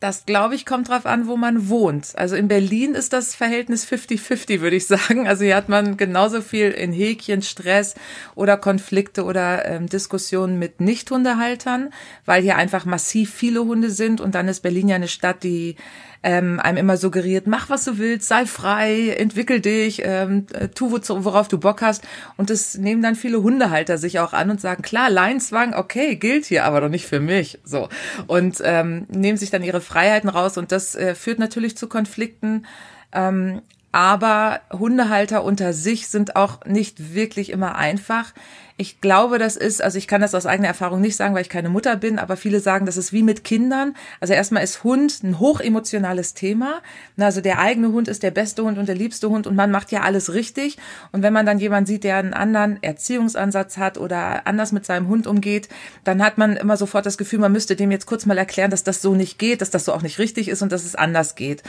das, 0.00 0.24
glaube 0.24 0.54
ich, 0.54 0.64
kommt 0.64 0.88
drauf 0.88 1.04
an, 1.04 1.26
wo 1.26 1.36
man 1.36 1.68
wohnt. 1.68 2.12
Also 2.16 2.34
in 2.34 2.48
Berlin 2.48 2.94
ist 2.94 3.12
das 3.12 3.34
Verhältnis 3.34 3.86
50-50, 3.86 4.62
würde 4.62 4.76
ich 4.76 4.86
sagen. 4.88 5.28
Also 5.28 5.44
hier 5.44 5.54
hat 5.54 5.68
man 5.68 5.98
genauso 5.98 6.40
viel 6.40 6.70
in 6.70 6.92
Häkchen, 6.92 7.42
Stress 7.42 7.94
oder 8.34 8.56
Konflikte 8.56 9.24
oder 9.24 9.66
ähm, 9.66 9.86
Diskussionen 9.86 10.58
mit 10.58 10.80
Nicht-Hundehaltern, 10.80 11.90
weil 12.24 12.42
hier 12.42 12.56
einfach 12.56 12.86
massiv 12.86 13.32
viele 13.34 13.60
Hunde 13.60 13.90
sind. 13.90 14.22
Und 14.22 14.34
dann 14.34 14.48
ist 14.48 14.60
Berlin 14.60 14.88
ja 14.88 14.96
eine 14.96 15.08
Stadt, 15.08 15.42
die 15.42 15.76
ähm, 16.22 16.60
einem 16.60 16.76
immer 16.76 16.96
suggeriert, 16.96 17.46
mach 17.46 17.70
was 17.70 17.84
du 17.84 17.98
willst, 17.98 18.28
sei 18.28 18.44
frei, 18.44 19.10
entwickel 19.10 19.60
dich, 19.60 20.02
ähm, 20.04 20.46
äh, 20.52 20.68
tu 20.68 20.90
worauf 20.90 21.48
du 21.48 21.58
Bock 21.58 21.80
hast. 21.80 22.04
Und 22.36 22.50
das 22.50 22.76
nehmen 22.76 23.02
dann 23.02 23.14
viele 23.14 23.42
Hundehalter 23.42 23.96
sich 23.96 24.18
auch 24.18 24.32
an 24.32 24.50
und 24.50 24.60
sagen, 24.60 24.82
klar, 24.82 25.08
Leinzwang, 25.08 25.74
okay, 25.74 26.16
gilt 26.16 26.44
hier, 26.44 26.64
aber 26.64 26.82
doch 26.82 26.88
nicht 26.88 27.06
für 27.06 27.20
mich. 27.20 27.58
So. 27.64 27.88
Und 28.26 28.60
ähm, 28.64 29.06
nehmen 29.08 29.38
sich 29.38 29.50
dann 29.50 29.62
ihre 29.62 29.80
Freiheiten 29.80 30.28
raus 30.28 30.58
und 30.58 30.72
das 30.72 30.94
äh, 30.94 31.14
führt 31.14 31.38
natürlich 31.38 31.76
zu 31.76 31.88
Konflikten. 31.88 32.66
Ähm, 33.12 33.62
aber 33.92 34.60
Hundehalter 34.72 35.42
unter 35.42 35.72
sich 35.72 36.08
sind 36.08 36.36
auch 36.36 36.64
nicht 36.64 37.14
wirklich 37.14 37.50
immer 37.50 37.74
einfach. 37.74 38.32
Ich 38.80 39.02
glaube, 39.02 39.38
das 39.38 39.58
ist, 39.58 39.82
also 39.82 39.98
ich 39.98 40.08
kann 40.08 40.22
das 40.22 40.34
aus 40.34 40.46
eigener 40.46 40.68
Erfahrung 40.68 41.02
nicht 41.02 41.14
sagen, 41.14 41.34
weil 41.34 41.42
ich 41.42 41.50
keine 41.50 41.68
Mutter 41.68 41.96
bin, 41.96 42.18
aber 42.18 42.38
viele 42.38 42.60
sagen, 42.60 42.86
das 42.86 42.96
ist 42.96 43.12
wie 43.12 43.22
mit 43.22 43.44
Kindern. 43.44 43.94
Also 44.20 44.32
erstmal 44.32 44.64
ist 44.64 44.84
Hund 44.84 45.22
ein 45.22 45.38
hochemotionales 45.38 46.32
Thema. 46.32 46.80
Also 47.18 47.42
der 47.42 47.58
eigene 47.58 47.88
Hund 47.92 48.08
ist 48.08 48.22
der 48.22 48.30
beste 48.30 48.64
Hund 48.64 48.78
und 48.78 48.88
der 48.88 48.94
liebste 48.94 49.28
Hund 49.28 49.46
und 49.46 49.54
man 49.54 49.70
macht 49.70 49.92
ja 49.92 50.00
alles 50.00 50.32
richtig. 50.32 50.78
Und 51.12 51.22
wenn 51.22 51.34
man 51.34 51.44
dann 51.44 51.58
jemanden 51.58 51.88
sieht, 51.88 52.04
der 52.04 52.16
einen 52.16 52.32
anderen 52.32 52.82
Erziehungsansatz 52.82 53.76
hat 53.76 53.98
oder 53.98 54.46
anders 54.46 54.72
mit 54.72 54.86
seinem 54.86 55.08
Hund 55.08 55.26
umgeht, 55.26 55.68
dann 56.04 56.24
hat 56.24 56.38
man 56.38 56.56
immer 56.56 56.78
sofort 56.78 57.04
das 57.04 57.18
Gefühl, 57.18 57.40
man 57.40 57.52
müsste 57.52 57.76
dem 57.76 57.90
jetzt 57.90 58.06
kurz 58.06 58.24
mal 58.24 58.38
erklären, 58.38 58.70
dass 58.70 58.82
das 58.82 59.02
so 59.02 59.14
nicht 59.14 59.38
geht, 59.38 59.60
dass 59.60 59.68
das 59.68 59.84
so 59.84 59.92
auch 59.92 60.00
nicht 60.00 60.18
richtig 60.18 60.48
ist 60.48 60.62
und 60.62 60.72
dass 60.72 60.86
es 60.86 60.94
anders 60.94 61.34
geht. 61.34 61.62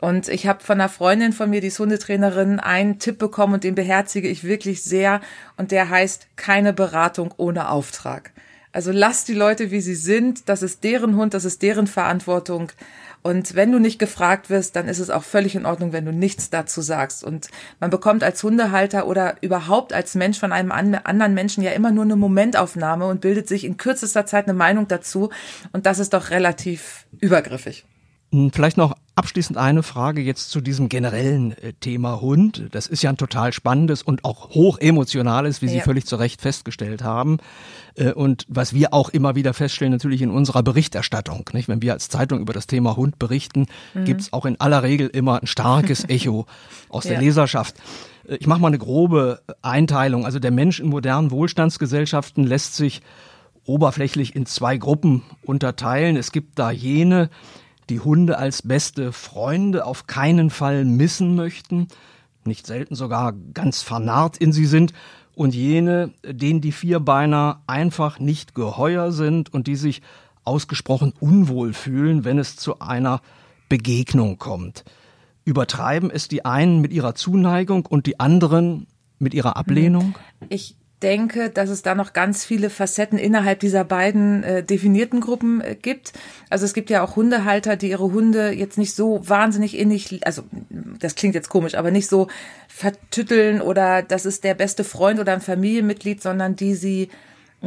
Und 0.00 0.26
ich 0.26 0.48
habe 0.48 0.64
von 0.64 0.80
einer 0.80 0.88
Freundin 0.88 1.32
von 1.32 1.48
mir, 1.48 1.60
die 1.60 1.68
ist 1.68 1.78
Hundetrainerin, 1.78 2.58
einen 2.58 2.98
Tipp 2.98 3.18
bekommen 3.18 3.54
und 3.54 3.62
den 3.62 3.76
beherzige 3.76 4.26
ich 4.26 4.42
wirklich 4.42 4.82
sehr. 4.82 5.20
Und 5.56 5.70
der 5.70 5.88
heißt, 5.88 6.26
keine 6.56 6.72
Beratung 6.72 7.34
ohne 7.36 7.68
Auftrag. 7.68 8.32
Also 8.72 8.90
lass 8.90 9.24
die 9.24 9.34
Leute, 9.34 9.70
wie 9.70 9.82
sie 9.82 9.94
sind. 9.94 10.48
Das 10.48 10.62
ist 10.62 10.84
deren 10.84 11.14
Hund, 11.14 11.34
das 11.34 11.44
ist 11.44 11.60
deren 11.60 11.86
Verantwortung. 11.86 12.72
Und 13.20 13.54
wenn 13.54 13.72
du 13.72 13.78
nicht 13.78 13.98
gefragt 13.98 14.48
wirst, 14.48 14.74
dann 14.74 14.88
ist 14.88 14.98
es 14.98 15.10
auch 15.10 15.22
völlig 15.22 15.54
in 15.54 15.66
Ordnung, 15.66 15.92
wenn 15.92 16.06
du 16.06 16.12
nichts 16.12 16.48
dazu 16.48 16.80
sagst. 16.80 17.24
Und 17.24 17.48
man 17.78 17.90
bekommt 17.90 18.24
als 18.24 18.42
Hundehalter 18.42 19.06
oder 19.06 19.36
überhaupt 19.42 19.92
als 19.92 20.14
Mensch 20.14 20.38
von 20.38 20.50
einem 20.50 20.72
anderen 20.72 21.34
Menschen 21.34 21.62
ja 21.62 21.72
immer 21.72 21.90
nur 21.90 22.04
eine 22.04 22.16
Momentaufnahme 22.16 23.06
und 23.06 23.20
bildet 23.20 23.48
sich 23.48 23.64
in 23.64 23.76
kürzester 23.76 24.24
Zeit 24.24 24.48
eine 24.48 24.56
Meinung 24.56 24.88
dazu. 24.88 25.28
Und 25.72 25.84
das 25.84 25.98
ist 25.98 26.14
doch 26.14 26.30
relativ 26.30 27.04
übergriffig. 27.20 27.84
Hm, 28.32 28.50
vielleicht 28.52 28.76
noch 28.76 28.94
abschließend 29.16 29.56
eine 29.56 29.82
Frage 29.82 30.20
jetzt 30.20 30.50
zu 30.50 30.60
diesem 30.60 30.90
generellen 30.90 31.52
äh, 31.52 31.72
Thema 31.72 32.20
Hund. 32.20 32.68
Das 32.72 32.86
ist 32.86 33.02
ja 33.02 33.10
ein 33.10 33.16
total 33.16 33.52
spannendes 33.52 34.02
und 34.02 34.24
auch 34.24 34.50
hoch 34.50 34.78
emotionales, 34.78 35.62
wie 35.62 35.68
Sie 35.68 35.78
ja. 35.78 35.82
völlig 35.82 36.04
zu 36.04 36.16
Recht 36.16 36.42
festgestellt 36.42 37.02
haben. 37.02 37.38
Äh, 37.94 38.12
und 38.12 38.44
was 38.48 38.74
wir 38.74 38.92
auch 38.92 39.08
immer 39.08 39.34
wieder 39.34 39.54
feststellen, 39.54 39.92
natürlich 39.92 40.20
in 40.20 40.30
unserer 40.30 40.62
Berichterstattung. 40.62 41.48
Nicht? 41.54 41.68
Wenn 41.68 41.80
wir 41.80 41.94
als 41.94 42.08
Zeitung 42.08 42.40
über 42.40 42.52
das 42.52 42.66
Thema 42.66 42.96
Hund 42.96 43.18
berichten, 43.18 43.66
mhm. 43.94 44.04
gibt 44.04 44.20
es 44.20 44.32
auch 44.34 44.44
in 44.44 44.60
aller 44.60 44.82
Regel 44.82 45.08
immer 45.08 45.40
ein 45.40 45.46
starkes 45.46 46.04
Echo 46.08 46.46
aus 46.90 47.04
ja. 47.04 47.12
der 47.12 47.20
Leserschaft. 47.20 47.76
Äh, 48.28 48.36
ich 48.36 48.46
mache 48.46 48.60
mal 48.60 48.68
eine 48.68 48.78
grobe 48.78 49.40
Einteilung. 49.62 50.26
Also 50.26 50.38
der 50.40 50.50
Mensch 50.50 50.78
in 50.78 50.88
modernen 50.88 51.30
Wohlstandsgesellschaften 51.30 52.44
lässt 52.44 52.76
sich 52.76 53.00
oberflächlich 53.64 54.36
in 54.36 54.46
zwei 54.46 54.76
Gruppen 54.76 55.22
unterteilen. 55.42 56.16
Es 56.16 56.32
gibt 56.32 56.58
da 56.58 56.70
jene, 56.70 57.30
die 57.90 58.00
Hunde 58.00 58.38
als 58.38 58.62
beste 58.62 59.12
Freunde 59.12 59.84
auf 59.84 60.06
keinen 60.06 60.50
Fall 60.50 60.84
missen 60.84 61.36
möchten, 61.36 61.88
nicht 62.44 62.66
selten 62.66 62.94
sogar 62.94 63.32
ganz 63.54 63.82
vernarrt 63.82 64.36
in 64.36 64.52
sie 64.52 64.66
sind, 64.66 64.92
und 65.34 65.54
jene, 65.54 66.14
denen 66.24 66.62
die 66.62 66.72
Vierbeiner 66.72 67.62
einfach 67.66 68.18
nicht 68.18 68.54
geheuer 68.54 69.12
sind 69.12 69.52
und 69.52 69.66
die 69.66 69.76
sich 69.76 70.00
ausgesprochen 70.44 71.12
unwohl 71.20 71.74
fühlen, 71.74 72.24
wenn 72.24 72.38
es 72.38 72.56
zu 72.56 72.80
einer 72.80 73.20
Begegnung 73.68 74.38
kommt. 74.38 74.84
Übertreiben 75.44 76.10
es 76.10 76.28
die 76.28 76.44
einen 76.44 76.80
mit 76.80 76.92
ihrer 76.92 77.14
Zuneigung 77.14 77.84
und 77.84 78.06
die 78.06 78.18
anderen 78.18 78.86
mit 79.18 79.34
ihrer 79.34 79.56
Ablehnung? 79.56 80.14
Ich 80.48 80.76
denke, 81.02 81.50
dass 81.50 81.68
es 81.68 81.82
da 81.82 81.94
noch 81.94 82.12
ganz 82.12 82.44
viele 82.44 82.70
Facetten 82.70 83.18
innerhalb 83.18 83.60
dieser 83.60 83.84
beiden 83.84 84.42
äh, 84.42 84.62
definierten 84.62 85.20
Gruppen 85.20 85.60
äh, 85.60 85.76
gibt. 85.80 86.12
Also 86.48 86.64
es 86.64 86.72
gibt 86.72 86.88
ja 86.88 87.02
auch 87.02 87.16
Hundehalter, 87.16 87.76
die 87.76 87.90
ihre 87.90 88.12
Hunde 88.12 88.50
jetzt 88.50 88.78
nicht 88.78 88.94
so 88.94 89.20
wahnsinnig 89.28 89.76
innig, 89.78 90.26
also 90.26 90.42
das 90.70 91.14
klingt 91.14 91.34
jetzt 91.34 91.50
komisch, 91.50 91.74
aber 91.74 91.90
nicht 91.90 92.08
so 92.08 92.28
vertütteln 92.68 93.60
oder 93.60 94.02
das 94.02 94.24
ist 94.24 94.44
der 94.44 94.54
beste 94.54 94.84
Freund 94.84 95.20
oder 95.20 95.32
ein 95.32 95.42
Familienmitglied, 95.42 96.22
sondern 96.22 96.56
die 96.56 96.74
sie 96.74 97.10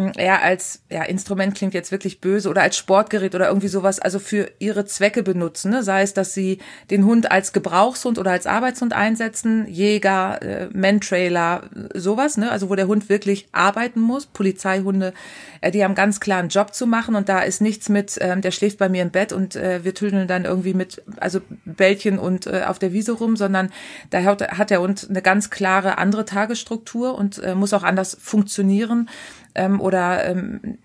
eher 0.08 0.42
als 0.42 0.82
ja, 0.90 1.04
Instrument 1.04 1.56
klingt 1.56 1.74
jetzt 1.74 1.92
wirklich 1.92 2.22
böse 2.22 2.50
oder 2.50 2.62
als 2.62 2.78
Sportgerät 2.78 3.36
oder 3.36 3.48
irgendwie 3.48 3.68
sowas, 3.68 4.00
also 4.00 4.20
für 4.20 4.52
ihre 4.60 4.86
Zwecke 4.86 5.24
benutzen. 5.24 5.72
Ne? 5.72 5.84
Sei 5.84 6.02
es, 6.02 6.14
dass 6.14 6.34
sie 6.34 6.60
den 6.90 7.06
Hund 7.06 7.32
als 7.32 7.54
Gebrauchshund 7.54 8.18
oder 8.18 8.32
als 8.32 8.48
Arbeitshund 8.48 8.94
einsetzen, 8.94 9.68
Jäger, 9.68 10.42
äh, 10.42 10.70
Mantrailer, 10.74 11.64
sowas, 11.94 12.38
ne? 12.38 12.52
also 12.52 12.70
wo 12.70 12.76
der 12.76 12.88
Hund 12.88 13.10
wirklich 13.10 13.48
arbeiten 13.52 14.00
muss. 14.00 14.26
Polizeihunde, 14.26 15.14
äh, 15.62 15.72
die 15.72 15.84
haben 15.84 15.96
ganz 15.96 16.20
klar 16.20 16.40
einen 16.40 16.50
Job 16.50 16.74
zu 16.74 16.88
machen 16.88 17.16
und 17.16 17.30
da 17.30 17.40
ist 17.40 17.62
nichts 17.62 17.90
mit, 17.90 18.18
äh, 18.18 18.40
der 18.40 18.52
schläft 18.52 18.78
bei 18.80 18.90
mir 18.90 19.02
im 19.02 19.12
Bett 19.12 19.34
und 19.34 19.56
äh, 19.56 19.84
wir 19.84 19.94
tüdeln 19.94 20.28
dann 20.28 20.46
irgendwie 20.46 20.74
mit, 20.74 21.02
also 21.18 21.42
Bällchen 21.66 22.20
und 22.20 22.48
äh, 22.48 22.64
auf 22.68 22.80
der 22.80 22.94
Wiese 22.94 23.14
rum, 23.14 23.36
sondern 23.36 23.72
da 24.10 24.24
hat, 24.24 24.42
hat 24.42 24.70
der 24.70 24.82
Hund 24.82 25.08
eine 25.10 25.22
ganz 25.22 25.50
klare 25.50 25.98
andere 25.98 26.26
Tagesstruktur 26.26 27.16
und 27.16 27.40
äh, 27.40 27.56
muss 27.56 27.74
auch 27.74 27.84
anders 27.84 28.18
funktionieren 28.20 29.10
ähm, 29.60 29.82
oder 29.82 30.26
ähm, 30.26 30.78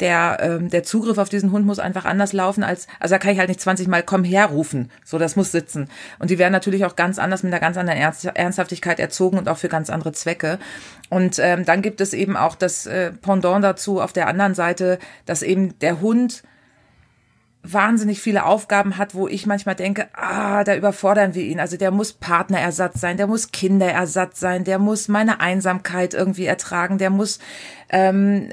der, 0.00 0.38
ähm, 0.40 0.70
der 0.70 0.82
Zugriff 0.82 1.18
auf 1.18 1.28
diesen 1.28 1.52
Hund 1.52 1.66
muss 1.66 1.78
einfach 1.78 2.04
anders 2.04 2.32
laufen 2.32 2.64
als, 2.64 2.88
also 2.98 3.14
da 3.14 3.18
kann 3.18 3.32
ich 3.32 3.38
halt 3.38 3.48
nicht 3.48 3.60
20 3.60 3.86
Mal 3.86 4.02
komm 4.02 4.24
her 4.24 4.46
rufen. 4.46 4.90
So, 5.04 5.18
das 5.18 5.36
muss 5.36 5.52
sitzen. 5.52 5.88
Und 6.18 6.30
die 6.30 6.38
werden 6.38 6.52
natürlich 6.52 6.84
auch 6.84 6.96
ganz 6.96 7.18
anders 7.18 7.42
mit 7.42 7.52
einer 7.52 7.60
ganz 7.60 7.76
anderen 7.76 7.98
Ernst, 7.98 8.24
Ernsthaftigkeit 8.24 8.98
erzogen 8.98 9.38
und 9.38 9.48
auch 9.48 9.58
für 9.58 9.68
ganz 9.68 9.90
andere 9.90 10.12
Zwecke. 10.12 10.58
Und 11.10 11.38
ähm, 11.38 11.64
dann 11.64 11.82
gibt 11.82 12.00
es 12.00 12.12
eben 12.12 12.36
auch 12.36 12.56
das 12.56 12.86
äh, 12.86 13.12
Pendant 13.12 13.62
dazu 13.62 14.00
auf 14.00 14.12
der 14.12 14.26
anderen 14.26 14.54
Seite, 14.54 14.98
dass 15.26 15.42
eben 15.42 15.78
der 15.78 16.00
Hund 16.00 16.42
wahnsinnig 17.64 18.20
viele 18.20 18.44
Aufgaben 18.44 18.98
hat, 18.98 19.14
wo 19.14 19.26
ich 19.26 19.46
manchmal 19.46 19.74
denke, 19.74 20.08
ah, 20.12 20.64
da 20.64 20.76
überfordern 20.76 21.34
wir 21.34 21.42
ihn. 21.42 21.58
Also 21.58 21.78
der 21.78 21.90
muss 21.90 22.12
Partnerersatz 22.12 23.00
sein, 23.00 23.16
der 23.16 23.26
muss 23.26 23.52
Kinderersatz 23.52 24.38
sein, 24.38 24.64
der 24.64 24.78
muss 24.78 25.08
meine 25.08 25.40
Einsamkeit 25.40 26.12
irgendwie 26.12 26.44
ertragen, 26.44 26.98
der 26.98 27.08
muss 27.08 27.38
ähm, 27.88 28.50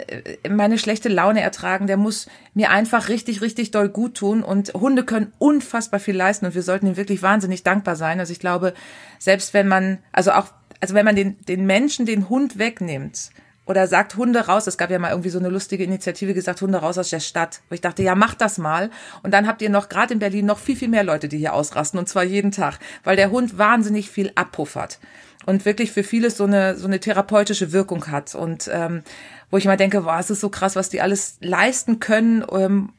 meine 0.49 0.77
schlechte 0.77 1.09
Laune 1.09 1.41
ertragen, 1.41 1.87
der 1.87 1.97
muss 1.97 2.27
mir 2.53 2.71
einfach 2.71 3.09
richtig, 3.09 3.41
richtig 3.41 3.71
doll 3.71 3.89
gut 3.89 4.15
tun. 4.15 4.43
Und 4.43 4.73
Hunde 4.73 5.03
können 5.03 5.33
unfassbar 5.39 5.99
viel 5.99 6.15
leisten 6.15 6.45
und 6.45 6.55
wir 6.55 6.63
sollten 6.63 6.87
ihm 6.87 6.97
wirklich 6.97 7.21
wahnsinnig 7.21 7.63
dankbar 7.63 7.97
sein. 7.97 8.19
Also 8.19 8.31
ich 8.31 8.39
glaube, 8.39 8.73
selbst 9.19 9.53
wenn 9.53 9.67
man, 9.67 9.99
also 10.13 10.31
auch, 10.31 10.47
also 10.79 10.95
wenn 10.95 11.05
man 11.05 11.17
den, 11.17 11.37
den 11.41 11.65
Menschen 11.65 12.05
den 12.05 12.29
Hund 12.29 12.57
wegnimmt, 12.57 13.31
oder 13.71 13.87
sagt 13.87 14.17
Hunde 14.17 14.47
raus. 14.47 14.67
Es 14.67 14.77
gab 14.77 14.91
ja 14.91 14.99
mal 14.99 15.11
irgendwie 15.11 15.29
so 15.29 15.39
eine 15.39 15.47
lustige 15.47 15.85
Initiative 15.85 16.33
gesagt, 16.33 16.61
Hunde 16.61 16.79
raus 16.79 16.97
aus 16.97 17.09
der 17.09 17.21
Stadt. 17.21 17.61
Wo 17.69 17.73
ich 17.73 17.79
dachte, 17.79 18.03
ja, 18.03 18.15
macht 18.15 18.41
das 18.41 18.57
mal. 18.57 18.89
Und 19.23 19.33
dann 19.33 19.47
habt 19.47 19.61
ihr 19.61 19.69
noch, 19.69 19.87
gerade 19.87 20.13
in 20.13 20.19
Berlin, 20.19 20.45
noch 20.45 20.59
viel, 20.59 20.75
viel 20.75 20.89
mehr 20.89 21.05
Leute, 21.05 21.29
die 21.29 21.37
hier 21.37 21.53
ausrasten. 21.53 21.97
Und 21.97 22.09
zwar 22.09 22.23
jeden 22.23 22.51
Tag. 22.51 22.79
Weil 23.05 23.15
der 23.15 23.31
Hund 23.31 23.57
wahnsinnig 23.57 24.11
viel 24.11 24.33
abpuffert. 24.35 24.99
Und 25.45 25.63
wirklich 25.63 25.93
für 25.93 26.03
vieles 26.03 26.35
so 26.35 26.43
eine, 26.43 26.75
so 26.75 26.85
eine 26.85 26.99
therapeutische 26.99 27.71
Wirkung 27.71 28.07
hat. 28.07 28.35
Und 28.35 28.69
ähm, 28.73 29.03
wo 29.49 29.55
ich 29.55 29.63
immer 29.63 29.77
denke, 29.77 30.03
wow, 30.03 30.19
es 30.19 30.29
ist 30.29 30.41
so 30.41 30.49
krass, 30.49 30.75
was 30.75 30.89
die 30.89 30.99
alles 30.99 31.37
leisten 31.39 32.01
können, 32.01 32.43
ähm, 32.51 32.89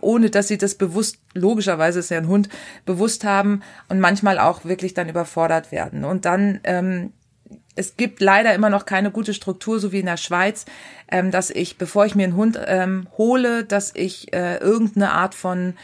ohne 0.00 0.28
dass 0.28 0.48
sie 0.48 0.58
das 0.58 0.74
bewusst, 0.74 1.18
logischerweise 1.34 2.00
ist 2.00 2.10
ja 2.10 2.18
ein 2.18 2.26
Hund, 2.26 2.48
bewusst 2.84 3.22
haben 3.22 3.62
und 3.88 4.00
manchmal 4.00 4.40
auch 4.40 4.64
wirklich 4.64 4.92
dann 4.92 5.08
überfordert 5.08 5.70
werden. 5.70 6.04
Und 6.04 6.24
dann 6.24 6.58
ähm, 6.64 7.12
es 7.76 7.96
gibt 7.96 8.20
leider 8.20 8.54
immer 8.54 8.70
noch 8.70 8.86
keine 8.86 9.10
gute 9.10 9.34
Struktur, 9.34 9.78
so 9.78 9.92
wie 9.92 10.00
in 10.00 10.06
der 10.06 10.16
Schweiz, 10.16 10.64
ähm, 11.08 11.30
dass 11.30 11.50
ich, 11.50 11.78
bevor 11.78 12.06
ich 12.06 12.14
mir 12.14 12.24
einen 12.24 12.36
Hund 12.36 12.58
ähm, 12.66 13.06
hole, 13.16 13.64
dass 13.64 13.92
ich 13.94 14.32
äh, 14.32 14.56
irgendeine 14.56 15.12
Art 15.12 15.34
von 15.34 15.74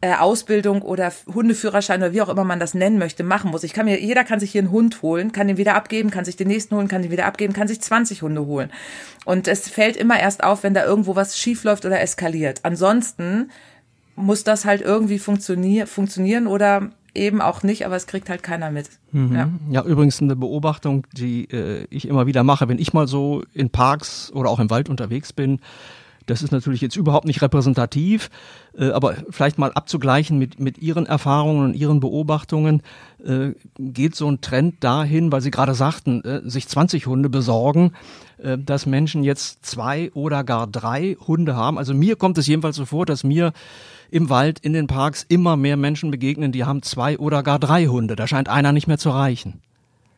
äh, 0.00 0.14
Ausbildung 0.14 0.80
oder 0.80 1.12
Hundeführerschein 1.26 2.00
oder 2.00 2.12
wie 2.12 2.22
auch 2.22 2.30
immer 2.30 2.44
man 2.44 2.60
das 2.60 2.72
nennen 2.72 2.98
möchte, 2.98 3.22
machen 3.22 3.50
muss. 3.50 3.64
Ich 3.64 3.74
kann 3.74 3.84
mir, 3.84 4.00
jeder 4.00 4.24
kann 4.24 4.40
sich 4.40 4.52
hier 4.52 4.62
einen 4.62 4.70
Hund 4.70 5.02
holen, 5.02 5.32
kann 5.32 5.48
den 5.48 5.58
wieder 5.58 5.74
abgeben, 5.74 6.10
kann 6.10 6.24
sich 6.24 6.36
den 6.36 6.48
nächsten 6.48 6.74
holen, 6.74 6.88
kann 6.88 7.02
den 7.02 7.10
wieder 7.10 7.26
abgeben, 7.26 7.52
kann 7.52 7.68
sich 7.68 7.82
20 7.82 8.22
Hunde 8.22 8.46
holen. 8.46 8.70
Und 9.26 9.46
es 9.46 9.68
fällt 9.68 9.96
immer 9.96 10.18
erst 10.18 10.42
auf, 10.42 10.62
wenn 10.62 10.72
da 10.72 10.84
irgendwo 10.84 11.16
was 11.16 11.36
schief 11.36 11.64
läuft 11.64 11.84
oder 11.84 12.00
eskaliert. 12.00 12.60
Ansonsten 12.62 13.50
muss 14.16 14.44
das 14.44 14.64
halt 14.64 14.80
irgendwie 14.80 15.18
funktionier 15.18 15.86
funktionieren 15.86 16.46
oder 16.46 16.90
eben 17.14 17.40
auch 17.40 17.62
nicht, 17.62 17.86
aber 17.86 17.96
es 17.96 18.06
kriegt 18.06 18.28
halt 18.28 18.42
keiner 18.42 18.70
mit. 18.70 18.88
Mhm. 19.12 19.34
Ja. 19.34 19.48
ja. 19.70 19.84
übrigens 19.84 20.20
eine 20.20 20.36
Beobachtung, 20.36 21.06
die 21.12 21.44
äh, 21.50 21.86
ich 21.90 22.08
immer 22.08 22.26
wieder 22.26 22.42
mache, 22.42 22.68
wenn 22.68 22.78
ich 22.78 22.92
mal 22.92 23.06
so 23.06 23.42
in 23.52 23.70
Parks 23.70 24.30
oder 24.32 24.50
auch 24.50 24.60
im 24.60 24.70
Wald 24.70 24.88
unterwegs 24.88 25.32
bin. 25.32 25.60
Das 26.30 26.42
ist 26.42 26.52
natürlich 26.52 26.80
jetzt 26.80 26.96
überhaupt 26.96 27.26
nicht 27.26 27.42
repräsentativ, 27.42 28.30
äh, 28.78 28.90
aber 28.90 29.16
vielleicht 29.30 29.58
mal 29.58 29.72
abzugleichen 29.72 30.38
mit, 30.38 30.60
mit 30.60 30.78
Ihren 30.78 31.06
Erfahrungen 31.06 31.64
und 31.64 31.74
Ihren 31.74 32.00
Beobachtungen, 32.00 32.82
äh, 33.24 33.50
geht 33.78 34.14
so 34.14 34.30
ein 34.30 34.40
Trend 34.40 34.82
dahin, 34.84 35.32
weil 35.32 35.40
Sie 35.40 35.50
gerade 35.50 35.74
sagten, 35.74 36.24
äh, 36.24 36.40
sich 36.48 36.68
20 36.68 37.06
Hunde 37.06 37.28
besorgen, 37.28 37.92
äh, 38.38 38.56
dass 38.56 38.86
Menschen 38.86 39.24
jetzt 39.24 39.66
zwei 39.66 40.10
oder 40.14 40.44
gar 40.44 40.66
drei 40.66 41.16
Hunde 41.26 41.56
haben. 41.56 41.78
Also 41.78 41.94
mir 41.94 42.16
kommt 42.16 42.38
es 42.38 42.46
jedenfalls 42.46 42.76
so 42.76 42.86
vor, 42.86 43.06
dass 43.06 43.24
mir 43.24 43.52
im 44.10 44.30
Wald, 44.30 44.60
in 44.60 44.72
den 44.72 44.86
Parks 44.86 45.24
immer 45.28 45.56
mehr 45.56 45.76
Menschen 45.76 46.10
begegnen, 46.10 46.52
die 46.52 46.64
haben 46.64 46.82
zwei 46.82 47.18
oder 47.18 47.42
gar 47.42 47.58
drei 47.58 47.86
Hunde. 47.86 48.16
Da 48.16 48.26
scheint 48.26 48.48
einer 48.48 48.72
nicht 48.72 48.86
mehr 48.86 48.98
zu 48.98 49.10
reichen. 49.10 49.60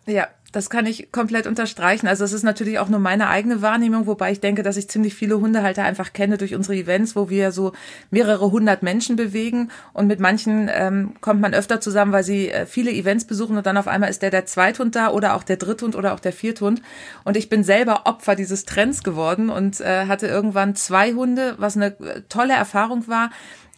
Ja, 0.07 0.27
das 0.53 0.69
kann 0.69 0.87
ich 0.87 1.11
komplett 1.11 1.47
unterstreichen. 1.47 2.07
Also 2.07 2.25
es 2.25 2.33
ist 2.33 2.43
natürlich 2.43 2.79
auch 2.79 2.88
nur 2.88 3.01
meine 3.01 3.29
eigene 3.29 3.62
Wahrnehmung, 3.62 4.07
wobei 4.07 4.33
ich 4.33 4.41
denke, 4.41 4.62
dass 4.62 4.77
ich 4.77 4.88
ziemlich 4.88 5.15
viele 5.15 5.41
Hundehalter 5.41 5.83
einfach 5.83 6.12
kenne 6.12 6.37
durch 6.37 6.55
unsere 6.55 6.77
Events, 6.77 7.17
wo 7.17 7.31
wir 7.31 7.53
so 7.53 7.73
mehrere 8.11 8.51
hundert 8.51 8.83
Menschen 8.83 9.17
bewegen 9.17 9.71
und 9.95 10.07
mit 10.07 10.21
manchen 10.21 10.71
ähm, 10.73 11.15
kommt 11.21 11.41
man 11.41 11.55
öfter 11.55 11.81
zusammen, 11.81 12.12
weil 12.12 12.25
sie 12.25 12.51
äh, 12.51 12.67
viele 12.67 12.93
Events 12.93 13.25
besuchen 13.25 13.57
und 13.57 13.67
dann 13.67 13.79
auf 13.79 13.88
einmal 13.88 14.11
ist 14.11 14.23
der 14.23 14.31
der 14.31 14.47
Zweithund 14.47 14.95
da 14.95 15.11
oder 15.11 15.35
auch 15.35 15.43
der 15.43 15.57
Dritthund 15.57 15.97
oder 15.97 16.12
auch 16.12 16.21
der 16.21 16.33
Vierthund 16.33 16.83
und 17.25 17.37
ich 17.37 17.49
bin 17.49 17.65
selber 17.65 18.03
Opfer 18.05 18.37
dieses 18.37 18.65
Trends 18.67 19.03
geworden 19.03 19.49
und 19.49 19.81
äh, 19.81 20.07
hatte 20.07 20.27
irgendwann 20.27 20.77
zwei 20.77 21.15
Hunde, 21.15 21.55
was 21.59 21.77
eine 21.77 21.99
äh, 22.01 22.23
tolle 22.29 22.53
Erfahrung 22.53 23.09
war 23.09 23.31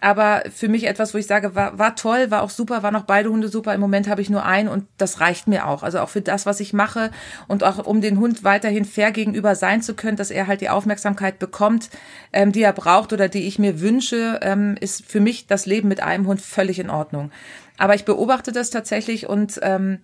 aber 0.04 0.42
für 0.54 0.68
mich 0.68 0.86
etwas, 0.86 1.14
wo 1.14 1.18
ich 1.18 1.26
sage, 1.26 1.54
war, 1.54 1.78
war 1.78 1.96
toll, 1.96 2.30
war 2.30 2.42
auch 2.42 2.50
super, 2.50 2.82
waren 2.82 2.94
auch 2.94 3.04
beide 3.04 3.30
Hunde 3.30 3.48
super. 3.48 3.72
Im 3.72 3.80
Moment 3.80 4.06
habe 4.06 4.20
ich 4.20 4.28
nur 4.28 4.44
einen 4.44 4.68
und 4.68 4.84
das 4.98 5.20
reicht 5.20 5.48
mir 5.48 5.66
auch. 5.66 5.82
Also 5.82 6.00
auch 6.00 6.10
für 6.10 6.20
das, 6.20 6.44
was 6.44 6.60
ich 6.60 6.63
mache 6.72 7.10
und 7.48 7.64
auch 7.64 7.84
um 7.84 8.00
den 8.00 8.18
Hund 8.18 8.44
weiterhin 8.44 8.84
fair 8.84 9.12
gegenüber 9.12 9.54
sein 9.54 9.82
zu 9.82 9.94
können, 9.94 10.16
dass 10.16 10.30
er 10.30 10.46
halt 10.46 10.60
die 10.60 10.68
Aufmerksamkeit 10.68 11.38
bekommt, 11.38 11.90
ähm, 12.32 12.52
die 12.52 12.62
er 12.62 12.72
braucht 12.72 13.12
oder 13.12 13.28
die 13.28 13.46
ich 13.46 13.58
mir 13.58 13.80
wünsche, 13.80 14.40
ähm, 14.42 14.76
ist 14.80 15.04
für 15.06 15.20
mich 15.20 15.46
das 15.46 15.66
Leben 15.66 15.88
mit 15.88 16.02
einem 16.02 16.26
Hund 16.26 16.40
völlig 16.40 16.78
in 16.78 16.90
Ordnung. 16.90 17.30
Aber 17.76 17.94
ich 17.94 18.04
beobachte 18.04 18.52
das 18.52 18.70
tatsächlich 18.70 19.28
und 19.28 19.58
ähm, 19.62 19.98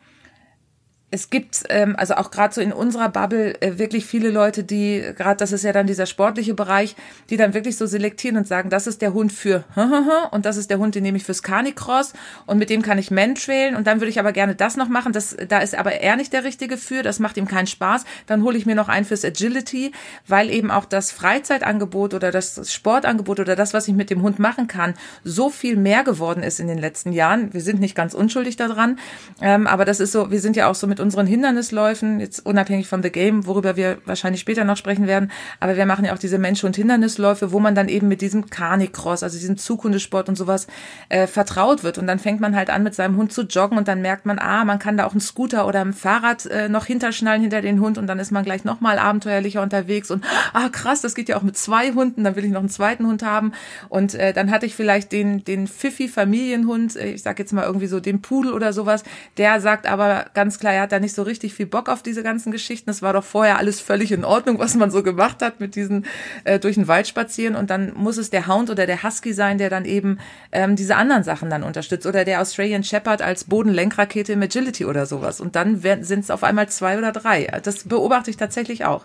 es 1.10 1.30
gibt 1.30 1.64
ähm, 1.70 1.96
also 1.96 2.14
auch 2.14 2.30
gerade 2.30 2.54
so 2.54 2.60
in 2.60 2.72
unserer 2.72 3.08
Bubble 3.08 3.60
äh, 3.60 3.78
wirklich 3.78 4.06
viele 4.06 4.30
Leute, 4.30 4.62
die 4.62 5.02
gerade 5.16 5.36
das 5.36 5.50
ist 5.52 5.64
ja 5.64 5.72
dann 5.72 5.86
dieser 5.86 6.06
sportliche 6.06 6.54
Bereich, 6.54 6.94
die 7.30 7.36
dann 7.36 7.52
wirklich 7.52 7.76
so 7.76 7.86
selektieren 7.86 8.36
und 8.36 8.46
sagen, 8.46 8.70
das 8.70 8.86
ist 8.86 9.02
der 9.02 9.12
Hund 9.12 9.32
für 9.32 9.64
und 10.30 10.46
das 10.46 10.56
ist 10.56 10.70
der 10.70 10.78
Hund, 10.78 10.94
den 10.94 11.02
nehme 11.02 11.16
ich 11.16 11.24
fürs 11.24 11.42
Carnicross 11.42 12.12
und 12.46 12.58
mit 12.58 12.70
dem 12.70 12.82
kann 12.82 12.98
ich 12.98 13.10
Mantrailen 13.10 13.74
und 13.74 13.86
dann 13.86 14.00
würde 14.00 14.10
ich 14.10 14.20
aber 14.20 14.32
gerne 14.32 14.54
das 14.54 14.76
noch 14.76 14.88
machen, 14.88 15.12
das 15.12 15.36
da 15.48 15.58
ist 15.58 15.74
aber 15.74 15.92
er 15.92 16.16
nicht 16.16 16.32
der 16.32 16.44
richtige 16.44 16.76
für, 16.76 17.02
das 17.02 17.18
macht 17.18 17.36
ihm 17.36 17.48
keinen 17.48 17.66
Spaß, 17.66 18.04
dann 18.26 18.44
hole 18.44 18.56
ich 18.56 18.66
mir 18.66 18.76
noch 18.76 18.88
einen 18.88 19.04
fürs 19.04 19.24
Agility, 19.24 19.92
weil 20.28 20.48
eben 20.50 20.70
auch 20.70 20.84
das 20.84 21.10
Freizeitangebot 21.10 22.14
oder 22.14 22.30
das 22.30 22.72
Sportangebot 22.72 23.40
oder 23.40 23.56
das, 23.56 23.74
was 23.74 23.88
ich 23.88 23.94
mit 23.94 24.10
dem 24.10 24.22
Hund 24.22 24.38
machen 24.38 24.68
kann, 24.68 24.94
so 25.24 25.50
viel 25.50 25.76
mehr 25.76 26.04
geworden 26.04 26.44
ist 26.44 26.60
in 26.60 26.68
den 26.68 26.78
letzten 26.78 27.12
Jahren. 27.12 27.52
Wir 27.52 27.60
sind 27.62 27.80
nicht 27.80 27.96
ganz 27.96 28.14
unschuldig 28.14 28.56
daran, 28.56 28.98
ähm, 29.40 29.66
aber 29.66 29.84
das 29.84 29.98
ist 29.98 30.12
so, 30.12 30.30
wir 30.30 30.40
sind 30.40 30.56
ja 30.56 30.68
auch 30.68 30.74
so 30.74 30.86
mit 30.86 30.99
unseren 31.00 31.26
Hindernisläufen, 31.26 32.20
jetzt 32.20 32.44
unabhängig 32.46 32.88
von 32.88 33.02
The 33.02 33.10
Game, 33.10 33.46
worüber 33.46 33.76
wir 33.76 33.98
wahrscheinlich 34.04 34.40
später 34.40 34.64
noch 34.64 34.76
sprechen 34.76 35.06
werden, 35.06 35.30
aber 35.58 35.76
wir 35.76 35.86
machen 35.86 36.04
ja 36.04 36.14
auch 36.14 36.18
diese 36.18 36.38
Mensch- 36.38 36.64
und 36.64 36.76
Hindernisläufe, 36.76 37.52
wo 37.52 37.60
man 37.60 37.74
dann 37.74 37.88
eben 37.88 38.08
mit 38.08 38.20
diesem 38.20 38.50
Carnicross, 38.50 39.22
also 39.22 39.38
diesem 39.38 39.56
Zughundesport 39.56 40.28
und 40.28 40.36
sowas 40.36 40.66
äh, 41.08 41.26
vertraut 41.26 41.82
wird. 41.82 41.98
Und 41.98 42.06
dann 42.06 42.18
fängt 42.18 42.40
man 42.40 42.56
halt 42.56 42.70
an, 42.70 42.82
mit 42.82 42.94
seinem 42.94 43.16
Hund 43.16 43.32
zu 43.32 43.42
joggen 43.42 43.78
und 43.78 43.88
dann 43.88 44.02
merkt 44.02 44.26
man, 44.26 44.38
ah, 44.38 44.64
man 44.64 44.78
kann 44.78 44.96
da 44.96 45.06
auch 45.06 45.12
einen 45.12 45.20
Scooter 45.20 45.66
oder 45.66 45.80
ein 45.80 45.92
Fahrrad 45.92 46.46
äh, 46.46 46.68
noch 46.68 46.86
hinterschnallen 46.86 47.42
hinter 47.42 47.62
den 47.62 47.80
Hund 47.80 47.98
und 47.98 48.06
dann 48.06 48.18
ist 48.18 48.30
man 48.30 48.44
gleich 48.44 48.64
nochmal 48.64 48.98
abenteuerlicher 48.98 49.62
unterwegs 49.62 50.10
und 50.10 50.24
ah, 50.52 50.68
krass, 50.68 51.00
das 51.00 51.14
geht 51.14 51.28
ja 51.28 51.36
auch 51.36 51.42
mit 51.42 51.56
zwei 51.56 51.92
Hunden, 51.92 52.24
dann 52.24 52.36
will 52.36 52.44
ich 52.44 52.50
noch 52.50 52.60
einen 52.60 52.68
zweiten 52.68 53.06
Hund 53.06 53.22
haben. 53.22 53.52
Und 53.88 54.14
äh, 54.14 54.32
dann 54.32 54.50
hatte 54.50 54.66
ich 54.66 54.74
vielleicht 54.74 55.12
den, 55.12 55.44
den 55.44 55.66
Pfiffi-Familienhund, 55.66 56.96
äh, 56.96 57.12
ich 57.12 57.22
sag 57.22 57.38
jetzt 57.38 57.52
mal 57.52 57.64
irgendwie 57.64 57.86
so 57.86 58.00
den 58.00 58.22
Pudel 58.22 58.52
oder 58.52 58.72
sowas, 58.72 59.02
der 59.36 59.60
sagt 59.60 59.86
aber 59.86 60.26
ganz 60.34 60.58
klar, 60.58 60.72
er 60.72 60.82
hat 60.90 60.96
da 60.96 61.00
nicht 61.00 61.14
so 61.14 61.22
richtig 61.22 61.54
viel 61.54 61.66
Bock 61.66 61.88
auf 61.88 62.02
diese 62.02 62.22
ganzen 62.22 62.50
Geschichten. 62.50 62.90
Es 62.90 63.00
war 63.02 63.12
doch 63.12 63.24
vorher 63.24 63.58
alles 63.58 63.80
völlig 63.80 64.10
in 64.10 64.24
Ordnung, 64.24 64.58
was 64.58 64.74
man 64.74 64.90
so 64.90 65.02
gemacht 65.02 65.40
hat 65.40 65.60
mit 65.60 65.76
diesen 65.76 66.04
äh, 66.44 66.58
durch 66.58 66.74
den 66.74 66.88
Wald 66.88 67.06
spazieren. 67.06 67.54
Und 67.54 67.70
dann 67.70 67.92
muss 67.94 68.16
es 68.16 68.30
der 68.30 68.48
Hound 68.48 68.70
oder 68.70 68.86
der 68.86 69.02
Husky 69.02 69.32
sein, 69.32 69.58
der 69.58 69.70
dann 69.70 69.84
eben 69.84 70.18
ähm, 70.50 70.74
diese 70.74 70.96
anderen 70.96 71.22
Sachen 71.22 71.48
dann 71.48 71.62
unterstützt. 71.62 72.06
Oder 72.06 72.24
der 72.24 72.40
Australian 72.40 72.82
Shepherd 72.82 73.22
als 73.22 73.44
Bodenlenkrakete 73.44 74.32
im 74.32 74.42
Agility 74.42 74.84
oder 74.84 75.06
sowas. 75.06 75.40
Und 75.40 75.54
dann 75.54 75.80
sind 75.80 76.20
es 76.20 76.30
auf 76.30 76.42
einmal 76.42 76.68
zwei 76.68 76.98
oder 76.98 77.12
drei. 77.12 77.46
Das 77.62 77.84
beobachte 77.84 78.30
ich 78.30 78.36
tatsächlich 78.36 78.84
auch. 78.84 79.04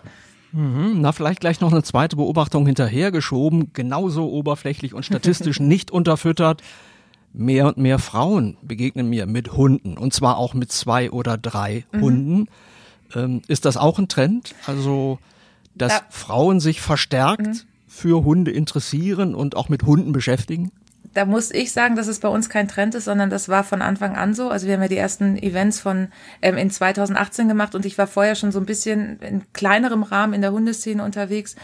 Mhm. 0.52 0.96
Na, 0.96 1.12
vielleicht 1.12 1.40
gleich 1.40 1.60
noch 1.60 1.72
eine 1.72 1.82
zweite 1.82 2.16
Beobachtung 2.16 2.66
hinterhergeschoben, 2.66 3.72
genauso 3.72 4.28
oberflächlich 4.30 4.94
und 4.94 5.04
statistisch 5.04 5.60
nicht 5.60 5.90
unterfüttert 5.90 6.62
mehr 7.36 7.66
und 7.66 7.76
mehr 7.76 7.98
Frauen 7.98 8.56
begegnen 8.62 9.08
mir 9.08 9.26
mit 9.26 9.52
Hunden 9.52 9.98
und 9.98 10.12
zwar 10.12 10.38
auch 10.38 10.54
mit 10.54 10.72
zwei 10.72 11.10
oder 11.10 11.36
drei 11.36 11.84
mhm. 11.92 12.00
Hunden. 12.00 12.48
Ähm, 13.14 13.42
ist 13.46 13.64
das 13.64 13.76
auch 13.76 13.98
ein 13.98 14.08
Trend? 14.08 14.54
Also 14.66 15.18
dass 15.74 15.92
da, 15.92 16.00
Frauen 16.08 16.60
sich 16.60 16.80
verstärkt 16.80 17.46
mhm. 17.46 17.60
für 17.86 18.24
Hunde 18.24 18.50
interessieren 18.50 19.34
und 19.34 19.56
auch 19.56 19.68
mit 19.68 19.84
Hunden 19.84 20.12
beschäftigen? 20.12 20.72
da 21.16 21.24
muss 21.24 21.50
ich 21.50 21.72
sagen, 21.72 21.96
dass 21.96 22.08
es 22.08 22.20
bei 22.20 22.28
uns 22.28 22.50
kein 22.50 22.68
Trend 22.68 22.94
ist, 22.94 23.06
sondern 23.06 23.30
das 23.30 23.48
war 23.48 23.64
von 23.64 23.80
Anfang 23.80 24.16
an 24.16 24.34
so. 24.34 24.50
Also 24.50 24.66
wir 24.66 24.74
haben 24.74 24.82
ja 24.82 24.88
die 24.88 24.98
ersten 24.98 25.38
Events 25.38 25.80
von 25.80 26.08
ähm, 26.42 26.58
in 26.58 26.70
2018 26.70 27.48
gemacht 27.48 27.74
und 27.74 27.86
ich 27.86 27.96
war 27.96 28.06
vorher 28.06 28.34
schon 28.34 28.52
so 28.52 28.60
ein 28.60 28.66
bisschen 28.66 29.18
in 29.20 29.42
kleinerem 29.54 30.02
Rahmen 30.02 30.34
in 30.34 30.42
der 30.42 30.52
Hundeszene 30.52 31.02
unterwegs. 31.02 31.56